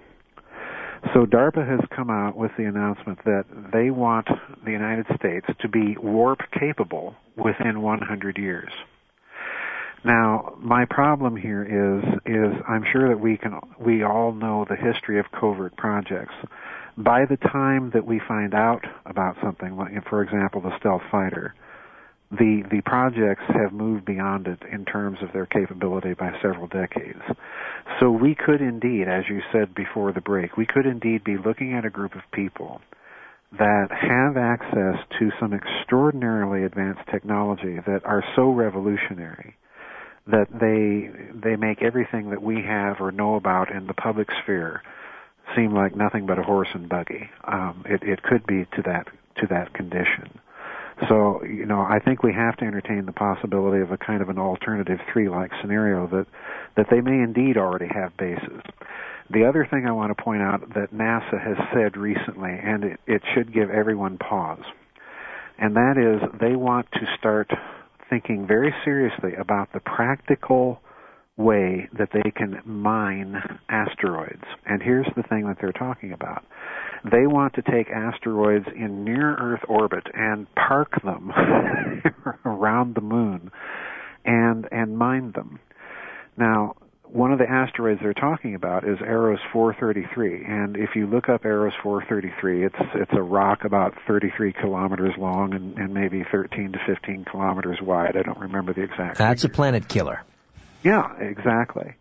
So 1.14 1.26
DARPA 1.26 1.66
has 1.68 1.80
come 1.95 2.10
out 2.10 2.36
with 2.36 2.52
the 2.58 2.66
announcement 2.66 3.20
that 3.24 3.45
they 3.72 3.89
want 3.89 4.28
the 4.66 4.72
United 4.72 5.06
States 5.16 5.45
to 5.62 5.68
be 5.70 5.95
warp 5.97 6.39
capable 6.60 7.16
within 7.38 7.82
100 7.82 8.38
years. 8.38 8.72
Now, 10.04 10.56
my 10.60 10.86
problem 10.89 11.36
here 11.36 11.64
is 11.64 12.04
is 12.26 12.54
I'm 12.68 12.86
sure 12.91 13.10
that 13.10 13.20
we 13.20 13.38
can 13.38 13.60
we 13.80 14.04
all 14.04 14.32
know 14.32 14.66
the 14.70 14.76
history 14.76 15.20
of 15.20 15.26
covert 15.32 15.76
projects. 15.76 16.34
By 16.97 17.26
the 17.26 17.38
time 17.38 17.91
that 17.93 18.06
we 18.06 18.22
find 18.28 18.54
out 18.54 18.86
about 19.06 19.36
something, 19.43 19.76
like 19.76 19.91
for 20.10 20.22
example, 20.22 20.62
the 20.62 20.78
stealth 20.80 21.02
fighter, 21.12 21.54
the 22.32 22.64
the 22.72 22.82
projects 22.86 23.43
have 23.50 23.74
moved 23.74 24.06
beyond 24.06 24.47
it 24.47 24.60
in 24.72 24.86
terms 24.86 25.18
of 25.22 25.34
their 25.34 25.45
capability 25.45 26.14
by 26.14 26.32
several 26.41 26.68
decades. 26.68 27.22
So 28.00 28.10
we 28.10 28.36
could 28.36 28.62
indeed, 28.62 29.08
as 29.10 29.26
you 29.30 29.41
said 29.52 29.76
before 29.76 30.14
the 30.14 30.22
break, 30.22 30.56
we 30.56 30.66
could 30.66 30.86
indeed 30.86 31.26
be 31.26 31.38
looking 31.38 31.74
at 31.74 31.84
a 31.84 31.89
group 31.89 32.16
of 32.16 32.22
people 32.32 32.80
that 33.58 33.88
have 33.91 34.38
access 34.38 35.04
to 35.20 35.32
some 35.39 35.54
extraordinarily 35.54 36.64
advanced 36.64 37.02
technology 37.12 37.80
that 37.86 38.06
are 38.06 38.24
so 38.36 38.52
revolutionary 38.52 39.56
that 40.32 40.48
they 40.52 41.10
they 41.40 41.56
make 41.56 41.82
everything 41.82 42.30
that 42.30 42.42
we 42.42 42.62
have 42.62 43.02
or 43.02 43.12
know 43.12 43.36
about 43.36 43.72
in 43.72 43.88
the 43.88 43.94
public 43.94 44.28
sphere 44.44 44.82
seem 45.56 45.74
like 45.74 45.96
nothing 45.96 46.26
but 46.26 46.38
a 46.38 46.44
horse 46.44 46.68
and 46.74 46.88
buggy. 46.88 47.30
Um, 47.46 47.84
it, 47.88 48.04
it 48.04 48.22
could 48.24 48.46
be 48.46 48.66
to 48.76 48.82
that 48.86 49.08
to 49.38 49.48
that 49.50 49.74
condition. 49.74 50.40
So 51.08 51.44
you 51.44 51.66
know, 51.66 51.82
I 51.82 52.00
think 52.00 52.24
we 52.24 52.34
have 52.34 52.58
to 52.58 52.66
entertain 52.66 53.06
the 53.06 53.14
possibility 53.14 53.82
of 53.82 53.92
a 53.92 53.98
kind 53.98 54.22
of 54.22 54.30
an 54.30 54.38
alternative 54.38 55.00
three-like 55.12 55.52
scenario 55.62 56.08
that 56.08 56.28
that 56.76 56.88
they 56.92 57.02
may 57.02 57.24
indeed 57.24 57.58
already 57.58 57.88
have 57.88 58.16
bases. 58.18 58.62
The 59.32 59.46
other 59.46 59.68
thing 59.70 59.86
I 59.88 59.92
want 59.92 60.16
to 60.16 60.24
point 60.24 60.42
out 60.42 60.74
that 60.74 60.94
NASA 60.94 61.40
has 61.42 61.58
said 61.74 61.96
recently, 61.96 62.52
and 62.52 62.84
it, 62.84 63.00
it 63.06 63.22
should 63.34 63.54
give 63.54 63.70
everyone 63.70 64.18
pause, 64.18 64.64
and 65.58 65.76
that 65.76 65.98
is 65.98 66.40
they 66.40 66.56
want 66.56 66.92
to 66.94 67.06
start 67.18 67.50
thinking 68.10 68.47
very 68.47 68.74
seriously 68.84 69.34
about 69.39 69.72
the 69.74 69.80
practical 69.80 70.82
way 71.38 71.88
that 71.97 72.10
they 72.14 72.32
can 72.32 72.62
mine 72.66 73.36
asteroids. 73.70 74.43
And 74.66 74.82
here's 74.82 75.07
the 75.16 75.24
thing 75.24 75.47
that 75.47 75.57
they're 75.62 75.72
talking 75.72 76.12
about. 76.12 76.43
They 77.10 77.28
want 77.28 77.53
to 77.53 77.62
take 77.62 77.89
asteroids 77.89 78.66
in 78.76 79.05
near 79.05 79.36
Earth 79.36 79.62
orbit 79.70 80.03
and 80.14 80.47
park 80.55 81.01
them 81.01 81.32
around 82.45 82.95
the 82.95 83.01
moon 83.01 83.51
and 84.26 84.68
and 84.72 84.97
mine 84.97 85.32
them. 85.34 85.60
Now, 86.38 86.76
one 87.12 87.32
of 87.32 87.39
the 87.39 87.49
asteroids 87.49 87.99
they're 88.01 88.14
talking 88.14 88.55
about 88.55 88.84
is 88.88 88.99
Eros 89.01 89.39
433, 89.51 90.45
and 90.45 90.78
if 90.78 90.95
you 90.95 91.07
look 91.07 91.28
up 91.28 91.43
Eros 91.45 91.74
433, 91.82 92.66
it's 92.66 92.76
it's 92.95 93.12
a 93.14 93.22
rock 93.22 93.66
about 93.66 93.95
33 94.07 94.53
kilometers 94.53 95.14
long 95.18 95.53
and, 95.53 95.78
and 95.78 95.93
maybe 95.93 96.24
13 96.32 96.74
to 96.74 96.80
15 96.86 97.26
kilometers 97.26 97.80
wide. 97.82 98.16
I 98.16 98.22
don't 98.22 98.39
remember 98.39 98.74
the 98.74 98.84
exact. 98.84 99.18
That's 99.18 99.43
a 99.43 99.49
planet 99.49 99.88
killer. 99.88 100.24
Yeah, 100.84 101.18
exactly. 101.20 101.95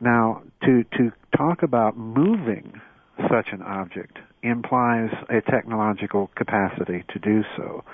Now, 0.00 0.42
to 0.64 0.84
to 0.98 1.12
talk 1.36 1.62
about 1.62 1.96
moving 1.96 2.80
such 3.30 3.48
an 3.52 3.62
object 3.62 4.18
implies 4.42 5.10
a 5.28 5.40
technological 5.50 6.30
capacity 6.36 7.04
to 7.12 7.18
do 7.18 7.42
so. 7.56 7.84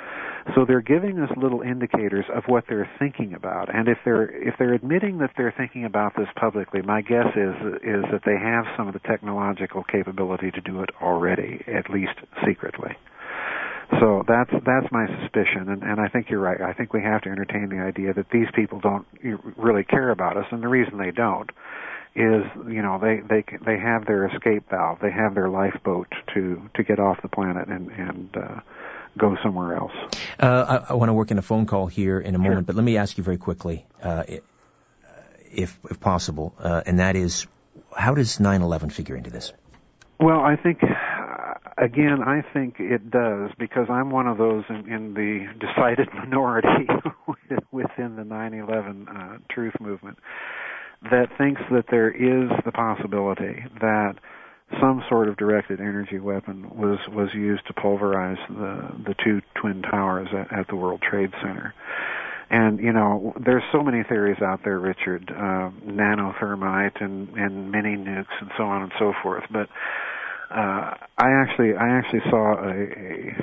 So 0.55 0.65
they're 0.65 0.81
giving 0.81 1.19
us 1.19 1.31
little 1.37 1.61
indicators 1.61 2.25
of 2.35 2.45
what 2.47 2.65
they're 2.69 2.89
thinking 2.99 3.35
about. 3.35 3.75
And 3.75 3.87
if 3.87 3.99
they're 4.05 4.31
if 4.31 4.55
they're 4.59 4.73
admitting 4.73 5.19
that 5.19 5.31
they're 5.37 5.55
thinking 5.57 5.85
about 5.85 6.13
this 6.17 6.29
publicly, 6.37 6.81
my 6.83 7.03
guess 7.03 7.29
is 7.37 7.55
is 7.83 8.05
that 8.13 8.23
they 8.25 8.37
have 8.37 8.65
some 8.77 8.89
of 8.89 8.95
the 8.95 9.01
technological 9.01 9.85
capability 9.85 10.51
to 10.51 10.61
do 10.63 10.83
it 10.83 10.91
already, 11.03 11.63
at 11.67 11.91
least 11.91 12.17
secretly. 12.47 12.97
So 14.01 14.23
that's 14.29 14.51
that's 14.51 14.93
my 14.93 15.07
suspicion, 15.21 15.69
and, 15.69 15.83
and 15.83 16.01
I 16.01 16.09
think 16.09 16.29
you're 16.29 16.41
right. 16.41 16.61
I 16.61 16.75
think 16.75 16.93
we 16.93 17.03
have 17.03 17.23
to 17.23 17.31
entertain 17.31 17.71
the 17.71 17.83
idea 17.83 18.13
that 18.13 18.27
these 18.31 18.49
people 18.55 18.81
don't 18.81 19.07
really 19.57 19.85
care 19.85 20.11
about 20.11 20.37
us, 20.37 20.45
and 20.51 20.63
the 20.63 20.69
reason 20.69 20.99
they 20.99 21.11
don't 21.11 21.51
is 22.19 22.45
you 22.67 22.83
know 22.83 22.99
they 22.99 23.21
they 23.21 23.45
they 23.65 23.79
have 23.79 24.07
their 24.07 24.27
escape 24.27 24.69
valve, 24.71 24.99
they 25.01 25.11
have 25.11 25.35
their 25.35 25.49
lifeboat 25.49 26.09
to 26.35 26.69
to 26.75 26.83
get 26.83 26.99
off 26.99 27.23
the 27.23 27.29
planet 27.29 27.69
and 27.69 27.91
and 27.91 28.37
uh, 28.37 28.61
go 29.17 29.37
somewhere 29.43 29.77
else. 29.77 29.93
Uh, 30.39 30.83
I, 30.89 30.93
I, 30.93 30.95
want 30.95 31.09
to 31.09 31.13
work 31.13 31.31
in 31.31 31.39
a 31.39 31.43
phone 31.43 31.67
call 31.67 31.87
here 31.87 32.19
in 32.21 32.35
a 32.35 32.39
moment, 32.39 32.57
sure. 32.57 32.63
but 32.63 32.77
let 32.77 32.85
me 32.85 32.97
ask 32.97 33.19
you 33.19 33.25
very 33.25 33.39
quickly, 33.39 33.87
uh, 34.03 34.25
if 35.51 35.79
if 35.91 36.01
possible, 36.01 36.55
uh, 36.59 36.83
and 36.87 36.99
that 36.99 37.17
is, 37.17 37.47
how 37.97 38.15
does 38.15 38.39
9/11 38.39 38.93
figure 38.93 39.17
into 39.17 39.31
this? 39.31 39.53
Well, 40.19 40.41
I 40.41 40.57
think 40.57 40.81
again, 41.77 42.23
I 42.23 42.43
think 42.53 42.81
it 42.81 43.11
does 43.11 43.51
because 43.59 43.87
I'm 43.89 44.11
one 44.11 44.27
of 44.27 44.39
those 44.39 44.65
in, 44.69 44.93
in 44.93 45.15
the 45.15 45.47
decided 45.59 46.09
minority 46.15 46.89
within 47.71 48.17
the 48.17 48.25
9/11 48.25 49.09
uh, 49.09 49.39
truth 49.51 49.75
movement 49.81 50.19
that 51.03 51.29
thinks 51.39 51.61
that 51.71 51.85
there 51.91 52.11
is 52.11 52.51
the 52.65 52.73
possibility 52.73 53.65
that 53.81 54.15
some 54.81 55.03
sort 55.09 55.29
of 55.29 55.37
directed 55.37 55.81
energy 55.81 56.19
weapon 56.19 56.69
was 56.77 56.99
was 57.09 57.33
used 57.35 57.67
to 57.67 57.73
pulverize 57.73 58.39
the 58.49 58.89
the 59.07 59.15
two 59.25 59.41
twin 59.55 59.83
towers 59.83 60.29
at, 60.33 60.61
at 60.61 60.69
the 60.69 60.77
World 60.77 61.01
Trade 61.01 61.31
Center. 61.41 61.75
And 62.51 62.79
you 62.79 62.93
know, 62.93 63.35
there's 63.45 63.63
so 63.73 63.83
many 63.83 64.03
theories 64.05 64.41
out 64.43 64.61
there, 64.65 64.79
Richard, 64.79 65.31
uh, 65.31 65.71
nanothermite 65.87 67.03
and 67.03 67.29
and 67.31 67.71
mini 67.71 67.97
nukes 67.97 68.27
and 68.41 68.51
so 68.57 68.65
on 68.65 68.83
and 68.83 68.93
so 68.99 69.13
forth. 69.23 69.45
But 69.51 69.69
uh, 70.51 70.95
I 71.19 71.31
actually 71.43 71.75
I 71.75 71.89
actually 71.99 72.23
saw 72.31 72.55
a, 72.59 72.73
a 72.73 73.37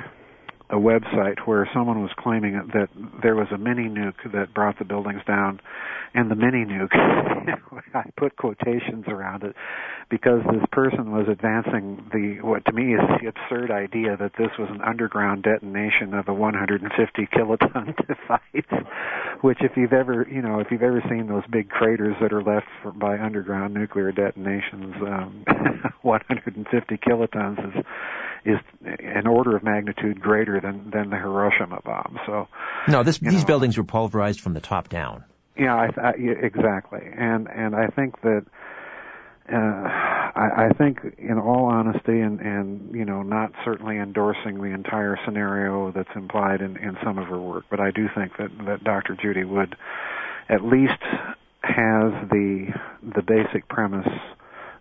a 0.70 0.76
website 0.76 1.38
where 1.46 1.68
someone 1.72 2.02
was 2.02 2.10
claiming 2.18 2.54
that 2.74 2.88
there 3.22 3.36
was 3.36 3.46
a 3.52 3.58
mini 3.58 3.88
nuke 3.88 4.32
that 4.32 4.52
brought 4.52 4.78
the 4.78 4.84
buildings 4.84 5.20
down, 5.26 5.60
and 6.12 6.28
the 6.30 6.34
mini 6.34 6.64
nuke, 6.64 6.94
I 7.94 8.10
put 8.16 8.36
quotations 8.36 9.04
around 9.06 9.44
it, 9.44 9.54
because 10.10 10.40
this 10.50 10.64
person 10.72 11.12
was 11.12 11.26
advancing 11.30 12.04
the 12.12 12.42
what 12.42 12.64
to 12.66 12.72
me 12.72 12.94
is 12.94 13.00
the 13.20 13.28
absurd 13.28 13.70
idea 13.70 14.16
that 14.16 14.32
this 14.38 14.50
was 14.58 14.68
an 14.70 14.80
underground 14.82 15.44
detonation 15.44 16.14
of 16.14 16.26
a 16.28 16.34
150 16.34 17.28
kiloton 17.32 17.94
device, 18.08 18.84
which 19.42 19.58
if 19.60 19.72
you've 19.76 19.92
ever 19.92 20.26
you 20.30 20.42
know 20.42 20.58
if 20.58 20.68
you've 20.70 20.82
ever 20.82 21.02
seen 21.08 21.28
those 21.28 21.46
big 21.50 21.68
craters 21.68 22.16
that 22.20 22.32
are 22.32 22.42
left 22.42 22.66
for, 22.82 22.90
by 22.90 23.18
underground 23.18 23.72
nuclear 23.72 24.10
detonations, 24.10 24.94
um, 25.02 25.44
150 26.02 26.96
kilotons 26.98 27.58
is 27.68 27.84
is 28.46 28.58
an 28.82 29.26
order 29.26 29.56
of 29.56 29.62
magnitude 29.62 30.20
greater 30.20 30.60
than 30.60 30.90
than 30.90 31.10
the 31.10 31.16
Hiroshima 31.16 31.80
bomb. 31.84 32.18
So 32.26 32.48
no, 32.88 33.02
this, 33.02 33.18
these 33.18 33.42
know, 33.42 33.46
buildings 33.46 33.76
were 33.76 33.84
pulverized 33.84 34.40
from 34.40 34.54
the 34.54 34.60
top 34.60 34.88
down. 34.88 35.24
Yeah, 35.58 35.74
I, 35.74 35.88
I, 36.00 36.10
exactly, 36.12 37.00
and 37.02 37.48
and 37.48 37.74
I 37.74 37.88
think 37.88 38.20
that. 38.22 38.44
Uh, 39.48 39.88
I, 40.36 40.66
I 40.66 40.68
think, 40.76 40.98
in 41.18 41.38
all 41.38 41.66
honesty, 41.66 42.20
and, 42.20 42.40
and 42.40 42.92
you 42.92 43.04
know, 43.04 43.22
not 43.22 43.52
certainly 43.64 43.96
endorsing 43.96 44.58
the 44.58 44.74
entire 44.74 45.16
scenario 45.24 45.92
that's 45.92 46.10
implied 46.16 46.60
in, 46.60 46.76
in 46.76 46.96
some 47.04 47.16
of 47.16 47.28
her 47.28 47.38
work, 47.40 47.64
but 47.70 47.78
I 47.78 47.92
do 47.92 48.08
think 48.12 48.36
that 48.38 48.50
that 48.66 48.82
Dr. 48.82 49.16
Judy 49.22 49.44
Wood 49.44 49.76
at 50.48 50.64
least 50.64 51.00
has 51.62 52.12
the 52.28 52.72
the 53.02 53.22
basic 53.22 53.68
premise 53.68 54.08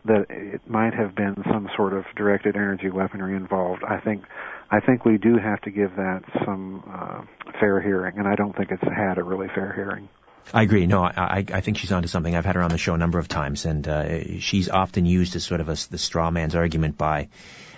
that 0.05 0.27
it 0.29 0.61
might 0.69 0.93
have 0.93 1.15
been 1.15 1.35
some 1.51 1.69
sort 1.75 1.93
of 1.93 2.05
directed 2.15 2.55
energy 2.55 2.89
weaponry 2.89 3.35
involved. 3.35 3.83
I 3.83 3.99
think 3.99 4.23
I 4.69 4.79
think 4.79 5.05
we 5.05 5.17
do 5.17 5.37
have 5.37 5.61
to 5.61 5.71
give 5.71 5.95
that 5.95 6.23
some 6.45 6.83
uh, 6.91 7.21
fair 7.59 7.81
hearing, 7.81 8.17
and 8.17 8.27
I 8.27 8.35
don't 8.35 8.55
think 8.55 8.71
it's 8.71 8.83
had 8.83 9.17
a 9.17 9.23
really 9.23 9.47
fair 9.47 9.73
hearing. 9.73 10.09
I 10.53 10.61
agree. 10.61 10.85
No, 10.85 11.03
I, 11.03 11.43
I 11.51 11.61
think 11.61 11.77
she's 11.77 11.91
onto 11.91 12.07
something. 12.07 12.35
I've 12.35 12.45
had 12.45 12.55
her 12.55 12.61
on 12.61 12.69
the 12.69 12.77
show 12.77 12.93
a 12.93 12.97
number 12.97 13.17
of 13.17 13.27
times, 13.27 13.65
and 13.65 13.87
uh, 13.87 14.39
she's 14.39 14.69
often 14.69 15.05
used 15.05 15.35
as 15.35 15.43
sort 15.43 15.59
of 15.59 15.69
a, 15.69 15.77
the 15.89 15.97
straw 15.97 16.29
man's 16.29 16.55
argument 16.55 16.97
by 16.97 17.29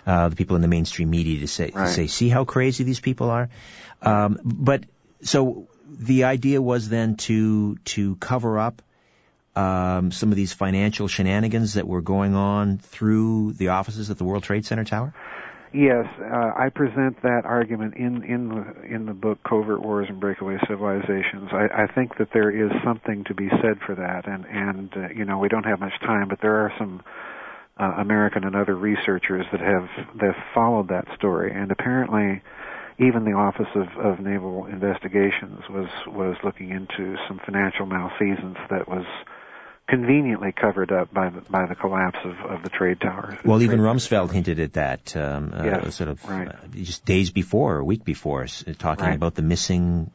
uh, 0.05 0.29
the 0.29 0.35
people 0.35 0.57
in 0.57 0.61
the 0.61 0.67
mainstream 0.67 1.09
media 1.09 1.39
to 1.39 1.47
say, 1.47 1.71
right. 1.73 1.87
to 1.87 1.93
say, 1.93 2.07
see 2.07 2.27
how 2.27 2.43
crazy 2.43 2.83
these 2.83 2.99
people 2.99 3.29
are. 3.29 3.49
Um, 4.01 4.39
but 4.43 4.83
so 5.21 5.67
the 5.89 6.25
idea 6.25 6.61
was 6.61 6.89
then 6.89 7.15
to 7.15 7.77
to 7.85 8.15
cover 8.17 8.59
up 8.59 8.81
um, 9.57 10.11
some 10.11 10.29
of 10.29 10.35
these 10.35 10.53
financial 10.53 11.07
shenanigans 11.07 11.73
that 11.73 11.87
were 11.87 12.01
going 12.01 12.35
on 12.35 12.77
through 12.77 13.53
the 13.53 13.69
offices 13.69 14.11
at 14.11 14.17
the 14.17 14.23
World 14.23 14.43
Trade 14.43 14.65
Center 14.65 14.83
Tower? 14.83 15.13
Yes, 15.73 16.05
uh, 16.19 16.51
I 16.55 16.69
present 16.73 17.21
that 17.23 17.41
argument 17.43 17.95
in 17.95 18.23
in 18.23 18.49
the 18.49 18.95
in 18.95 19.05
the 19.05 19.13
book 19.13 19.39
Covert 19.43 19.81
Wars 19.81 20.07
and 20.09 20.19
Breakaway 20.19 20.57
Civilizations. 20.67 21.49
I, 21.51 21.83
I 21.83 21.87
think 21.93 22.17
that 22.19 22.29
there 22.33 22.49
is 22.49 22.71
something 22.85 23.25
to 23.25 23.33
be 23.33 23.49
said 23.49 23.79
for 23.85 23.95
that, 23.95 24.27
and 24.27 24.45
and 24.45 24.93
uh, 24.95 25.09
you 25.13 25.25
know 25.25 25.39
we 25.39 25.49
don't 25.49 25.65
have 25.65 25.79
much 25.79 25.99
time, 25.99 26.29
but 26.29 26.39
there 26.41 26.55
are 26.65 26.71
some 26.77 27.03
uh, 27.77 27.95
American 27.97 28.45
and 28.45 28.55
other 28.55 28.75
researchers 28.75 29.45
that 29.51 29.59
have 29.59 29.89
that 30.19 30.35
followed 30.53 30.87
that 30.87 31.05
story, 31.17 31.51
and 31.51 31.69
apparently 31.71 32.41
even 32.99 33.25
the 33.25 33.33
Office 33.33 33.67
of, 33.75 33.89
of 33.97 34.19
Naval 34.19 34.67
Investigations 34.67 35.63
was 35.69 35.89
was 36.07 36.37
looking 36.43 36.71
into 36.71 37.17
some 37.27 37.41
financial 37.43 37.85
malfeasance 37.85 38.57
that 38.69 38.87
was 38.87 39.05
conveniently 39.87 40.51
covered 40.51 40.91
up 40.91 41.13
by 41.13 41.29
the, 41.29 41.41
by 41.41 41.65
the 41.65 41.75
collapse 41.75 42.19
of, 42.23 42.37
of 42.51 42.63
the 42.63 42.69
trade 42.69 42.99
tower. 42.99 43.37
Well, 43.45 43.61
even 43.61 43.79
Rumsfeld 43.79 44.31
hinted 44.31 44.59
at 44.59 44.73
that, 44.73 45.15
um, 45.15 45.53
uh, 45.53 45.89
sort 45.91 46.09
of 46.09 46.25
right. 46.25 46.49
uh, 46.49 46.53
just 46.73 47.05
days 47.05 47.31
before 47.31 47.75
or 47.75 47.79
a 47.79 47.85
week 47.85 48.03
before, 48.03 48.43
uh, 48.43 48.73
talking 48.77 49.05
right. 49.05 49.15
about 49.15 49.35
the 49.35 49.41
missing 49.41 50.11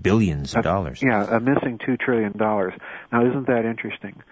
billions 0.00 0.54
of 0.54 0.62
dollars. 0.62 1.02
Yeah, 1.02 1.36
a 1.36 1.40
missing 1.40 1.80
two 1.84 1.96
trillion 1.96 2.36
dollars. 2.36 2.74
Now, 3.10 3.26
isn't 3.26 3.46
that 3.46 3.64
interesting? 3.64 4.22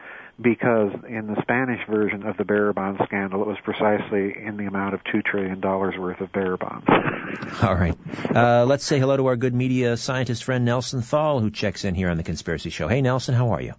Because 0.41 0.93
in 1.09 1.29
the 1.29 1.41
Spanish 1.43 1.81
version 1.89 2.27
of 2.27 2.37
the 2.37 2.45
bearer 2.45 2.73
bond 2.73 2.99
scandal, 3.05 3.43
it 3.43 3.47
was 3.47 3.57
precisely 3.63 4.37
in 4.37 4.57
the 4.57 4.67
amount 4.67 4.95
of 4.95 5.01
two 5.05 5.23
trillion 5.23 5.61
dollars 5.61 5.95
worth 5.97 6.21
of 6.21 6.33
bearer 6.33 6.57
bonds. 6.57 6.87
All 7.63 7.75
right, 7.75 7.97
uh, 8.35 8.65
let's 8.67 8.85
say 8.85 8.99
hello 8.99 9.17
to 9.17 9.27
our 9.27 9.37
good 9.37 9.55
media 9.55 9.97
scientist 9.97 10.45
friend 10.45 10.65
Nelson 10.65 11.03
Thall, 11.03 11.41
who 11.41 11.51
checks 11.51 11.85
in 11.85 11.95
here 11.95 12.11
on 12.11 12.17
the 12.17 12.25
Conspiracy 12.25 12.71
Show. 12.71 12.89
Hey, 12.89 13.01
Nelson, 13.01 13.35
how 13.35 13.51
are 13.51 13.61
you? 13.63 13.75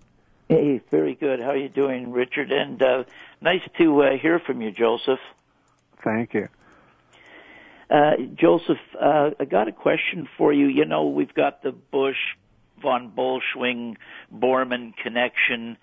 Hey, 0.47 0.79
very 0.91 1.15
good. 1.15 1.39
How 1.39 1.49
are 1.49 1.57
you 1.57 1.69
doing, 1.69 2.11
Richard? 2.11 2.51
And 2.51 2.81
uh, 2.81 3.03
nice 3.41 3.61
to 3.79 4.03
uh, 4.03 4.17
hear 4.17 4.39
from 4.39 4.61
you, 4.61 4.71
Joseph. 4.71 5.19
Thank 6.03 6.35
you. 6.35 6.47
Uh, 7.89 8.11
Joseph, 8.35 8.77
uh, 8.99 9.31
I 9.39 9.45
got 9.45 9.67
a 9.67 9.71
question 9.71 10.27
for 10.37 10.53
you. 10.53 10.67
You 10.67 10.85
know, 10.85 11.07
we've 11.07 11.33
got 11.33 11.63
the 11.63 11.71
Bush, 11.71 12.17
von 12.81 13.11
Bolschwing, 13.11 13.95
Bormann 14.33 14.95
connection, 14.97 15.77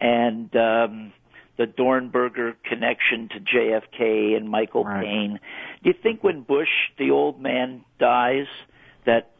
and 0.00 0.54
um, 0.56 1.12
the 1.56 1.66
Dornberger 1.66 2.54
connection 2.64 3.28
to 3.28 3.40
JFK 3.40 4.36
and 4.36 4.48
Michael 4.48 4.84
right. 4.84 5.04
Paine. 5.04 5.40
Do 5.82 5.90
you 5.90 5.94
think 6.00 6.24
when 6.24 6.42
Bush, 6.42 6.68
the 6.98 7.10
old 7.10 7.40
man, 7.40 7.84
dies, 7.98 8.46
that 9.04 9.30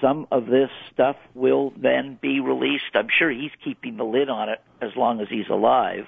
some 0.00 0.26
of 0.30 0.46
this 0.46 0.70
stuff 0.92 1.16
will 1.34 1.72
then 1.76 2.18
be 2.20 2.40
released. 2.40 2.84
I'm 2.94 3.08
sure 3.18 3.30
he's 3.30 3.50
keeping 3.64 3.96
the 3.96 4.04
lid 4.04 4.28
on 4.28 4.48
it 4.48 4.60
as 4.80 4.90
long 4.96 5.20
as 5.20 5.28
he's 5.28 5.48
alive. 5.48 6.06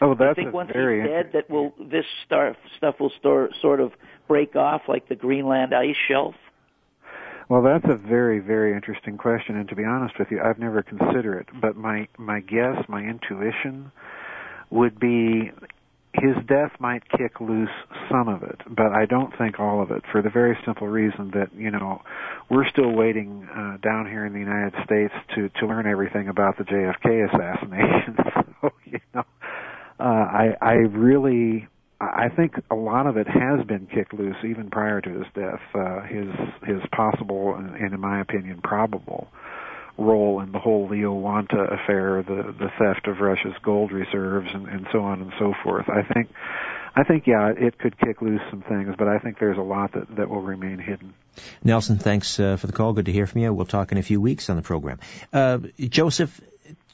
Oh, 0.00 0.14
that's 0.14 0.32
I 0.32 0.34
think 0.34 0.52
once 0.52 0.70
very 0.72 1.00
he's 1.00 1.08
dead, 1.08 1.30
that 1.32 1.48
will 1.48 1.72
this 1.78 2.04
star, 2.24 2.56
stuff 2.76 2.96
will 3.00 3.12
store, 3.18 3.50
sort 3.62 3.80
of 3.80 3.92
break 4.28 4.54
off 4.54 4.82
like 4.88 5.08
the 5.08 5.14
Greenland 5.14 5.74
ice 5.74 5.96
shelf. 6.08 6.34
Well, 7.48 7.62
that's 7.62 7.86
a 7.88 7.96
very, 7.96 8.40
very 8.40 8.74
interesting 8.74 9.16
question, 9.16 9.56
and 9.56 9.68
to 9.68 9.76
be 9.76 9.84
honest 9.84 10.18
with 10.18 10.28
you, 10.30 10.40
I've 10.42 10.58
never 10.58 10.82
considered 10.82 11.40
it. 11.40 11.60
But 11.60 11.76
my 11.76 12.08
my 12.18 12.40
guess, 12.40 12.76
my 12.88 13.02
intuition, 13.02 13.92
would 14.70 14.98
be 14.98 15.52
his 16.20 16.36
death 16.46 16.72
might 16.80 17.08
kick 17.10 17.40
loose 17.40 17.70
some 18.10 18.28
of 18.28 18.42
it, 18.42 18.60
but 18.68 18.92
I 18.92 19.06
don't 19.06 19.36
think 19.36 19.58
all 19.58 19.82
of 19.82 19.90
it 19.90 20.02
for 20.10 20.22
the 20.22 20.30
very 20.30 20.56
simple 20.64 20.88
reason 20.88 21.30
that, 21.34 21.48
you 21.56 21.70
know, 21.70 22.02
we're 22.50 22.68
still 22.68 22.92
waiting 22.92 23.48
uh, 23.50 23.76
down 23.78 24.06
here 24.06 24.24
in 24.24 24.32
the 24.32 24.38
United 24.38 24.74
States 24.84 25.12
to 25.34 25.48
to 25.60 25.66
learn 25.66 25.86
everything 25.86 26.28
about 26.28 26.58
the 26.58 26.64
JFK 26.64 27.28
assassination. 27.28 28.16
so, 28.60 28.70
you 28.84 29.00
know, 29.14 29.24
uh, 30.00 30.02
I 30.02 30.56
I 30.60 30.72
really 30.72 31.68
I 32.00 32.28
think 32.34 32.54
a 32.70 32.74
lot 32.74 33.06
of 33.06 33.16
it 33.16 33.26
has 33.26 33.66
been 33.66 33.86
kicked 33.86 34.12
loose 34.12 34.36
even 34.44 34.70
prior 34.70 35.00
to 35.00 35.10
his 35.10 35.26
death. 35.34 35.60
Uh, 35.74 36.02
his 36.02 36.28
his 36.66 36.82
possible 36.94 37.54
and, 37.56 37.92
in 37.92 38.00
my 38.00 38.20
opinion, 38.20 38.60
probable 38.62 39.28
role 39.98 40.40
in 40.40 40.52
the 40.52 40.58
whole 40.58 40.88
Leo 40.88 41.12
Wanta 41.12 41.58
affair, 41.58 42.22
the 42.22 42.54
the 42.58 42.70
theft 42.78 43.06
of 43.06 43.20
Russia's 43.20 43.54
gold 43.62 43.92
reserves, 43.92 44.48
and, 44.52 44.68
and 44.68 44.86
so 44.92 45.00
on 45.00 45.22
and 45.22 45.32
so 45.38 45.54
forth. 45.62 45.88
I 45.88 46.02
think, 46.02 46.30
I 46.94 47.04
think, 47.04 47.26
yeah, 47.26 47.52
it 47.56 47.78
could 47.78 47.98
kick 47.98 48.22
loose 48.22 48.42
some 48.50 48.62
things, 48.62 48.94
but 48.98 49.08
I 49.08 49.18
think 49.18 49.38
there's 49.38 49.58
a 49.58 49.62
lot 49.62 49.92
that 49.92 50.16
that 50.16 50.28
will 50.28 50.42
remain 50.42 50.78
hidden. 50.78 51.14
Nelson, 51.62 51.98
thanks 51.98 52.38
uh, 52.40 52.56
for 52.56 52.66
the 52.66 52.72
call. 52.72 52.92
Good 52.92 53.06
to 53.06 53.12
hear 53.12 53.26
from 53.26 53.42
you. 53.42 53.52
We'll 53.52 53.66
talk 53.66 53.92
in 53.92 53.98
a 53.98 54.02
few 54.02 54.20
weeks 54.20 54.50
on 54.50 54.56
the 54.56 54.62
program. 54.62 54.98
Uh, 55.32 55.58
Joseph, 55.78 56.40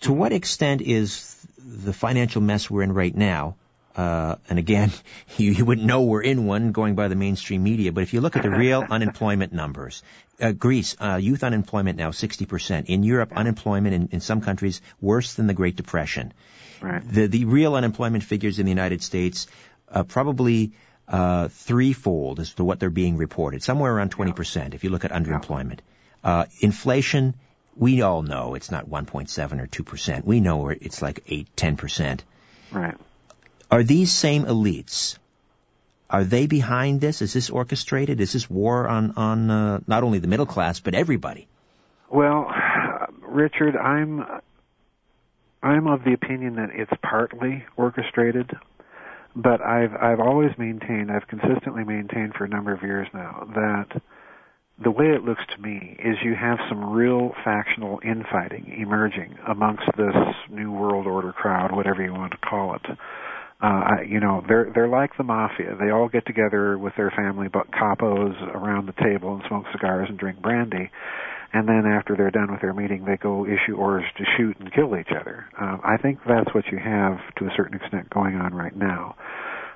to 0.00 0.12
what 0.12 0.32
extent 0.32 0.80
is 0.80 1.36
the 1.58 1.92
financial 1.92 2.40
mess 2.40 2.70
we're 2.70 2.82
in 2.82 2.92
right 2.92 3.14
now? 3.14 3.56
Uh, 3.94 4.36
and 4.48 4.58
again, 4.58 4.90
you, 5.36 5.52
you, 5.52 5.64
wouldn't 5.64 5.86
know 5.86 6.02
we're 6.02 6.22
in 6.22 6.46
one 6.46 6.72
going 6.72 6.94
by 6.94 7.08
the 7.08 7.14
mainstream 7.14 7.62
media, 7.62 7.92
but 7.92 8.02
if 8.02 8.12
you 8.12 8.20
look 8.20 8.36
at 8.36 8.42
the 8.42 8.50
real 8.50 8.84
unemployment 8.90 9.52
numbers, 9.52 10.02
uh, 10.40 10.52
Greece, 10.52 10.96
uh, 10.98 11.16
youth 11.16 11.44
unemployment 11.44 11.98
now 11.98 12.10
60%. 12.10 12.86
In 12.86 13.02
Europe, 13.02 13.32
unemployment 13.36 13.94
in, 13.94 14.08
in, 14.12 14.20
some 14.20 14.40
countries 14.40 14.80
worse 15.00 15.34
than 15.34 15.46
the 15.46 15.54
Great 15.54 15.76
Depression. 15.76 16.32
Right. 16.80 17.02
The, 17.06 17.26
the 17.26 17.44
real 17.44 17.74
unemployment 17.74 18.24
figures 18.24 18.58
in 18.58 18.66
the 18.66 18.70
United 18.70 19.02
States, 19.02 19.46
uh, 19.88 20.02
probably, 20.04 20.72
uh, 21.06 21.48
threefold 21.48 22.40
as 22.40 22.54
to 22.54 22.64
what 22.64 22.80
they're 22.80 22.90
being 22.90 23.18
reported, 23.18 23.62
somewhere 23.62 23.94
around 23.94 24.10
20% 24.10 24.56
yeah. 24.56 24.68
if 24.72 24.84
you 24.84 24.90
look 24.90 25.04
at 25.04 25.10
underemployment. 25.10 25.80
Uh, 26.24 26.46
inflation, 26.60 27.34
we 27.76 28.00
all 28.00 28.22
know 28.22 28.54
it's 28.54 28.70
not 28.70 28.88
1.7 28.88 29.60
or 29.60 29.66
2%. 29.66 30.24
We 30.24 30.40
know 30.40 30.68
it's 30.68 31.02
like 31.02 31.22
8, 31.28 31.54
10%. 31.56 32.20
Right 32.70 32.96
are 33.72 33.82
these 33.82 34.12
same 34.12 34.44
elites 34.44 35.18
are 36.12 36.24
they 36.24 36.46
behind 36.46 37.00
this? 37.00 37.22
Is 37.22 37.32
this 37.32 37.48
orchestrated? 37.48 38.20
Is 38.20 38.34
this 38.34 38.48
war 38.50 38.86
on 38.86 39.14
on 39.16 39.50
uh, 39.50 39.80
not 39.86 40.02
only 40.04 40.18
the 40.18 40.28
middle 40.28 40.44
class 40.44 40.78
but 40.78 40.94
everybody? 40.94 41.48
Well, 42.10 42.52
Richard, 43.22 43.76
I'm 43.76 44.22
I'm 45.62 45.86
of 45.86 46.04
the 46.04 46.12
opinion 46.12 46.56
that 46.56 46.68
it's 46.74 46.92
partly 47.02 47.64
orchestrated, 47.78 48.50
but 49.34 49.62
I've 49.62 49.94
I've 49.94 50.20
always 50.20 50.50
maintained, 50.58 51.10
I've 51.10 51.26
consistently 51.28 51.84
maintained 51.84 52.34
for 52.34 52.44
a 52.44 52.48
number 52.48 52.74
of 52.74 52.82
years 52.82 53.08
now 53.14 53.48
that 53.54 54.02
the 54.84 54.90
way 54.90 55.06
it 55.06 55.24
looks 55.24 55.42
to 55.54 55.62
me 55.62 55.96
is 55.98 56.16
you 56.22 56.34
have 56.34 56.58
some 56.68 56.92
real 56.92 57.32
factional 57.42 58.00
infighting 58.04 58.76
emerging 58.78 59.38
amongst 59.46 59.84
this 59.96 60.16
new 60.50 60.70
world 60.72 61.06
order 61.06 61.32
crowd, 61.32 61.72
whatever 61.72 62.02
you 62.02 62.12
want 62.12 62.32
to 62.32 62.38
call 62.38 62.74
it. 62.74 62.98
Uh, 63.62 64.02
you 64.08 64.18
know, 64.18 64.42
they're 64.48 64.72
they're 64.74 64.88
like 64.88 65.16
the 65.16 65.22
mafia. 65.22 65.76
They 65.78 65.90
all 65.90 66.08
get 66.08 66.26
together 66.26 66.76
with 66.76 66.94
their 66.96 67.12
family 67.14 67.46
but 67.46 67.70
capos 67.70 68.34
around 68.54 68.86
the 68.86 69.02
table 69.02 69.34
and 69.34 69.42
smoke 69.46 69.66
cigars 69.72 70.08
and 70.08 70.18
drink 70.18 70.42
brandy 70.42 70.90
and 71.52 71.68
then 71.68 71.84
after 71.86 72.16
they're 72.16 72.30
done 72.30 72.50
with 72.50 72.60
their 72.62 72.72
meeting, 72.72 73.04
they 73.04 73.16
go 73.16 73.44
issue 73.44 73.76
orders 73.76 74.08
to 74.16 74.24
shoot 74.36 74.56
and 74.58 74.72
kill 74.72 74.96
each 74.96 75.12
other. 75.18 75.46
Uh, 75.60 75.76
I 75.84 75.96
think 76.00 76.20
that's 76.26 76.52
what 76.54 76.64
you 76.72 76.78
have 76.78 77.18
to 77.36 77.44
a 77.44 77.50
certain 77.56 77.76
extent 77.76 78.08
going 78.10 78.36
on 78.36 78.54
right 78.54 78.74
now. 78.74 79.16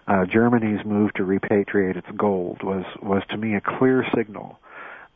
Uh, 0.08 0.24
Germany's 0.32 0.84
move 0.86 1.12
to 1.14 1.22
repatriate 1.22 1.96
its 1.96 2.06
gold 2.16 2.62
was 2.62 2.84
was 3.02 3.22
to 3.30 3.36
me 3.36 3.56
a 3.56 3.78
clear 3.78 4.04
signal 4.16 4.58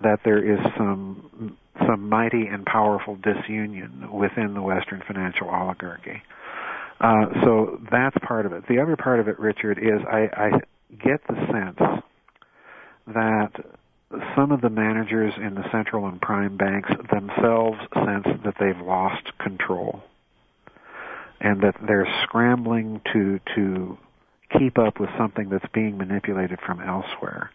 that 0.02 0.18
there 0.24 0.38
is 0.44 0.58
some 0.76 1.56
some 1.86 2.08
mighty 2.08 2.46
and 2.46 2.66
powerful 2.66 3.16
disunion 3.16 4.08
within 4.12 4.52
the 4.52 4.60
Western 4.60 5.02
financial 5.06 5.48
oligarchy. 5.48 6.22
Uh, 7.00 7.26
so 7.44 7.80
that's 7.90 8.16
part 8.26 8.44
of 8.46 8.52
it. 8.52 8.64
The 8.68 8.78
other 8.80 8.96
part 8.96 9.20
of 9.20 9.28
it, 9.28 9.38
Richard, 9.38 9.78
is 9.78 10.00
I, 10.06 10.28
I 10.36 10.50
get 11.02 11.26
the 11.26 11.34
sense 11.50 12.02
that 13.06 13.52
some 14.36 14.52
of 14.52 14.60
the 14.60 14.70
managers 14.70 15.32
in 15.36 15.54
the 15.54 15.64
central 15.70 16.06
and 16.06 16.20
prime 16.20 16.56
banks 16.56 16.90
themselves 17.10 17.78
sense 17.94 18.26
that 18.44 18.54
they've 18.58 18.80
lost 18.84 19.38
control 19.38 20.02
and 21.40 21.62
that 21.62 21.76
they're 21.86 22.08
scrambling 22.24 23.00
to 23.12 23.40
to 23.54 23.96
keep 24.58 24.78
up 24.78 24.98
with 24.98 25.08
something 25.16 25.48
that's 25.48 25.64
being 25.72 25.96
manipulated 25.96 26.58
from 26.66 26.80
elsewhere. 26.80 27.50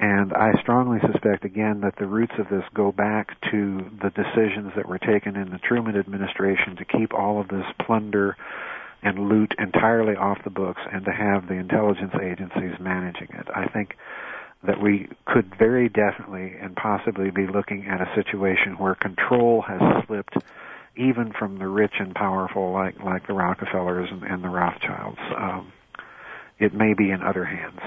And 0.00 0.32
I 0.32 0.52
strongly 0.60 0.98
suspect 1.00 1.44
again 1.44 1.80
that 1.80 1.96
the 1.98 2.06
roots 2.06 2.34
of 2.38 2.48
this 2.48 2.62
go 2.72 2.92
back 2.92 3.40
to 3.50 3.90
the 4.00 4.10
decisions 4.10 4.72
that 4.76 4.88
were 4.88 4.98
taken 4.98 5.34
in 5.34 5.50
the 5.50 5.58
Truman 5.58 5.98
administration 5.98 6.76
to 6.76 6.84
keep 6.84 7.12
all 7.12 7.40
of 7.40 7.48
this 7.48 7.66
plunder 7.84 8.36
and 9.02 9.28
loot 9.28 9.54
entirely 9.58 10.14
off 10.14 10.38
the 10.44 10.50
books 10.50 10.80
and 10.92 11.04
to 11.04 11.10
have 11.10 11.48
the 11.48 11.54
intelligence 11.54 12.14
agencies 12.22 12.78
managing 12.80 13.28
it. 13.34 13.48
I 13.54 13.66
think 13.66 13.96
that 14.64 14.80
we 14.80 15.08
could 15.26 15.54
very 15.58 15.88
definitely 15.88 16.54
and 16.60 16.76
possibly 16.76 17.30
be 17.30 17.46
looking 17.46 17.86
at 17.86 18.00
a 18.00 18.12
situation 18.14 18.78
where 18.78 18.94
control 18.94 19.62
has 19.62 19.80
slipped 20.06 20.36
even 20.96 21.32
from 21.38 21.58
the 21.58 21.68
rich 21.68 21.94
and 21.98 22.14
powerful 22.14 22.72
like 22.72 23.00
like 23.04 23.26
the 23.26 23.32
Rockefellers 23.32 24.08
and, 24.10 24.22
and 24.24 24.42
the 24.42 24.48
Rothschilds. 24.48 25.18
Um, 25.36 25.72
it 26.58 26.74
may 26.74 26.94
be 26.94 27.10
in 27.10 27.22
other 27.22 27.44
hands. 27.44 27.80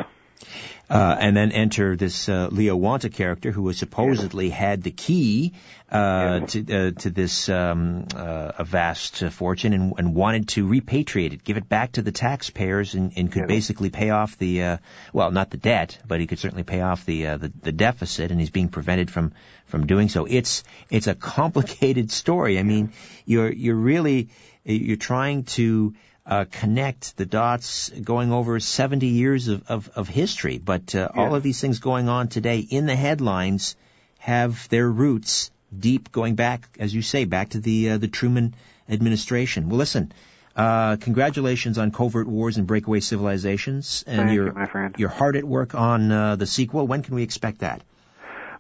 Uh, 0.89 1.15
and 1.21 1.37
then 1.37 1.53
enter 1.53 1.95
this 1.95 2.27
uh, 2.27 2.49
Leo 2.51 2.75
Wanta 2.75 3.09
character 3.09 3.49
who 3.49 3.61
was 3.61 3.77
supposedly 3.77 4.49
had 4.49 4.83
the 4.83 4.91
key 4.91 5.53
uh, 5.89 6.41
to 6.41 6.59
uh, 6.59 6.91
to 6.91 7.09
this 7.09 7.47
um, 7.47 8.05
uh, 8.13 8.51
a 8.59 8.65
vast 8.65 9.23
fortune 9.31 9.71
and, 9.71 9.93
and, 9.97 10.13
wanted 10.13 10.49
to 10.49 10.67
repatriate 10.67 11.31
it, 11.31 11.45
give 11.45 11.55
it 11.55 11.69
back 11.69 11.93
to 11.93 12.01
the 12.01 12.11
taxpayers, 12.11 12.93
and, 12.93 13.13
and 13.15 13.31
could 13.31 13.47
basically 13.47 13.89
pay 13.89 14.09
off 14.09 14.37
the 14.37 14.63
uh, 14.63 14.77
well, 15.13 15.31
not 15.31 15.49
the 15.49 15.57
debt, 15.57 15.97
but 16.05 16.19
he 16.19 16.27
could 16.27 16.39
certainly 16.39 16.63
pay 16.63 16.81
off 16.81 17.05
the, 17.05 17.23
the 17.23 17.51
the 17.61 17.71
deficit, 17.71 18.31
and 18.31 18.39
he's 18.41 18.49
being 18.49 18.67
prevented 18.67 19.09
from 19.09 19.31
from 19.67 19.87
doing 19.87 20.09
so. 20.09 20.25
It's 20.25 20.63
it's 20.89 21.07
a 21.07 21.15
complicated 21.15 22.11
story. 22.11 22.59
I 22.59 22.63
mean, 22.63 22.91
you're 23.25 23.51
you're 23.51 23.75
really 23.75 24.29
you're 24.65 24.97
trying 24.97 25.43
to 25.43 25.93
uh, 26.25 26.45
connect 26.49 27.17
the 27.17 27.25
dots 27.25 27.89
going 27.89 28.31
over 28.31 28.59
70 28.59 29.07
years 29.07 29.47
of, 29.47 29.63
of, 29.69 29.89
of 29.95 30.07
history. 30.07 30.59
But 30.59 30.93
uh, 30.95 31.09
yeah. 31.13 31.21
all 31.21 31.35
of 31.35 31.43
these 31.43 31.59
things 31.59 31.79
going 31.79 32.09
on 32.09 32.27
today 32.27 32.59
in 32.59 32.85
the 32.85 32.95
headlines 32.95 33.75
have 34.19 34.69
their 34.69 34.89
roots 34.89 35.51
deep 35.77 36.11
going 36.11 36.35
back, 36.35 36.67
as 36.79 36.93
you 36.93 37.01
say, 37.01 37.25
back 37.25 37.49
to 37.49 37.59
the 37.59 37.91
uh, 37.91 37.97
the 37.97 38.07
Truman 38.07 38.55
administration. 38.89 39.69
Well, 39.69 39.77
listen. 39.77 40.11
Uh, 40.53 40.97
congratulations 40.97 41.77
on 41.77 41.91
Covert 41.91 42.27
Wars 42.27 42.57
and 42.57 42.67
Breakaway 42.67 42.99
Civilizations, 42.99 44.03
and 44.05 44.17
Thank 44.17 44.33
your 44.33 44.47
you, 44.47 44.53
my 44.53 44.65
friend. 44.65 44.93
your 44.97 45.07
hard 45.07 45.37
at 45.37 45.45
work 45.45 45.75
on 45.75 46.11
uh, 46.11 46.35
the 46.35 46.45
sequel. 46.45 46.85
When 46.85 47.03
can 47.03 47.15
we 47.15 47.23
expect 47.23 47.59
that? 47.59 47.81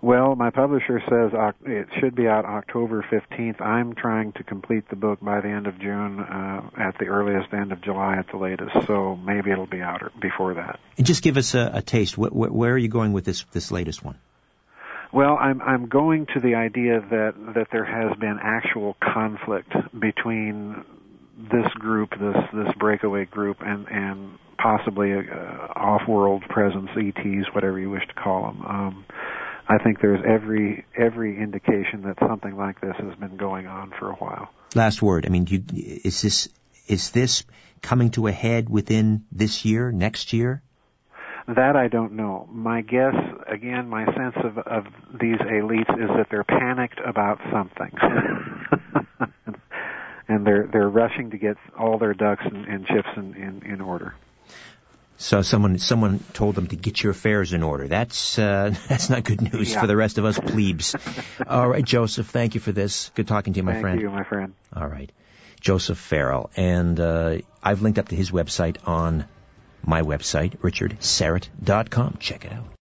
Well, 0.01 0.35
my 0.35 0.49
publisher 0.49 0.99
says 1.07 1.31
it 1.63 1.87
should 1.99 2.15
be 2.15 2.27
out 2.27 2.43
October 2.45 3.05
15th. 3.11 3.61
I'm 3.61 3.93
trying 3.93 4.31
to 4.33 4.43
complete 4.43 4.89
the 4.89 4.95
book 4.95 5.19
by 5.21 5.41
the 5.41 5.49
end 5.49 5.67
of 5.67 5.79
June, 5.79 6.19
uh, 6.19 6.61
at 6.75 6.97
the 6.97 7.05
earliest 7.05 7.53
end 7.53 7.71
of 7.71 7.81
July 7.81 8.17
at 8.17 8.25
the 8.31 8.37
latest. 8.37 8.87
So 8.87 9.15
maybe 9.15 9.51
it'll 9.51 9.67
be 9.67 9.81
out 9.81 10.01
before 10.19 10.55
that. 10.55 10.79
And 10.97 11.05
just 11.05 11.21
give 11.21 11.37
us 11.37 11.53
a, 11.53 11.69
a 11.75 11.81
taste. 11.83 12.15
Wh- 12.15 12.29
wh- 12.29 12.53
where 12.53 12.73
are 12.73 12.77
you 12.77 12.87
going 12.87 13.13
with 13.13 13.25
this 13.25 13.43
this 13.51 13.71
latest 13.71 14.03
one? 14.03 14.17
Well, 15.13 15.37
I'm 15.39 15.61
I'm 15.61 15.87
going 15.87 16.25
to 16.33 16.39
the 16.39 16.55
idea 16.55 16.99
that 16.99 17.33
that 17.53 17.67
there 17.71 17.85
has 17.85 18.17
been 18.17 18.39
actual 18.41 18.97
conflict 19.03 19.71
between 19.99 20.83
this 21.37 21.71
group, 21.73 22.11
this 22.11 22.37
this 22.53 22.73
breakaway 22.79 23.25
group, 23.25 23.57
and 23.61 23.87
and 23.87 24.39
possibly 24.57 25.11
a, 25.11 25.19
a 25.19 25.73
off-world 25.75 26.43
presence, 26.49 26.89
ETs, 26.95 27.53
whatever 27.53 27.79
you 27.79 27.89
wish 27.89 28.07
to 28.07 28.13
call 28.13 28.43
them. 28.43 28.65
Um, 28.65 29.05
I 29.67 29.77
think 29.77 30.01
there's 30.01 30.21
every 30.27 30.85
every 30.97 31.41
indication 31.41 32.03
that 32.03 32.17
something 32.27 32.57
like 32.57 32.81
this 32.81 32.95
has 32.97 33.15
been 33.15 33.37
going 33.37 33.67
on 33.67 33.91
for 33.97 34.09
a 34.09 34.15
while. 34.15 34.49
Last 34.75 35.01
word. 35.01 35.25
I 35.25 35.29
mean, 35.29 35.47
you, 35.47 35.63
is 35.73 36.21
this 36.21 36.49
is 36.87 37.11
this 37.11 37.43
coming 37.81 38.11
to 38.11 38.27
a 38.27 38.31
head 38.31 38.69
within 38.69 39.25
this 39.31 39.65
year, 39.65 39.91
next 39.91 40.33
year? 40.33 40.61
That 41.47 41.75
I 41.75 41.87
don't 41.87 42.13
know. 42.13 42.47
My 42.51 42.81
guess, 42.81 43.15
again, 43.47 43.89
my 43.89 44.05
sense 44.05 44.35
of, 44.43 44.57
of 44.59 44.85
these 45.19 45.37
elites 45.37 45.91
is 46.01 46.09
that 46.15 46.27
they're 46.29 46.43
panicked 46.43 46.99
about 47.03 47.39
something, 47.51 47.91
and 50.27 50.45
they're 50.45 50.67
they're 50.71 50.89
rushing 50.89 51.31
to 51.31 51.37
get 51.37 51.57
all 51.77 51.97
their 51.97 52.13
ducks 52.13 52.43
and, 52.45 52.65
and 52.65 52.85
chips 52.85 53.09
in, 53.17 53.33
in, 53.35 53.63
in 53.73 53.81
order. 53.81 54.13
So 55.21 55.43
someone 55.43 55.77
someone 55.77 56.19
told 56.33 56.55
them 56.55 56.65
to 56.67 56.75
get 56.75 57.03
your 57.03 57.11
affairs 57.11 57.53
in 57.53 57.61
order. 57.61 57.87
That's 57.87 58.39
uh, 58.39 58.73
that's 58.89 59.09
not 59.09 59.23
good 59.23 59.53
news 59.53 59.71
yeah. 59.71 59.81
for 59.81 59.87
the 59.87 59.95
rest 59.95 60.17
of 60.17 60.25
us 60.25 60.39
plebes. 60.39 60.95
All 61.47 61.69
right, 61.69 61.85
Joseph, 61.85 62.27
thank 62.27 62.55
you 62.55 62.59
for 62.59 62.71
this. 62.71 63.11
Good 63.13 63.27
talking 63.27 63.53
to 63.53 63.57
you, 63.57 63.63
my 63.63 63.73
thank 63.73 63.83
friend. 63.83 63.99
Thank 63.99 64.09
you, 64.09 64.17
my 64.17 64.23
friend. 64.23 64.53
All 64.75 64.87
right, 64.87 65.11
Joseph 65.59 65.99
Farrell, 65.99 66.49
and 66.55 66.99
uh, 66.99 67.37
I've 67.61 67.83
linked 67.83 67.99
up 67.99 68.07
to 68.07 68.15
his 68.15 68.31
website 68.31 68.77
on 68.87 69.25
my 69.83 70.01
website, 70.01 70.57
richardsyrett.com. 70.57 72.17
Check 72.19 72.45
it 72.45 72.53
out. 72.53 72.80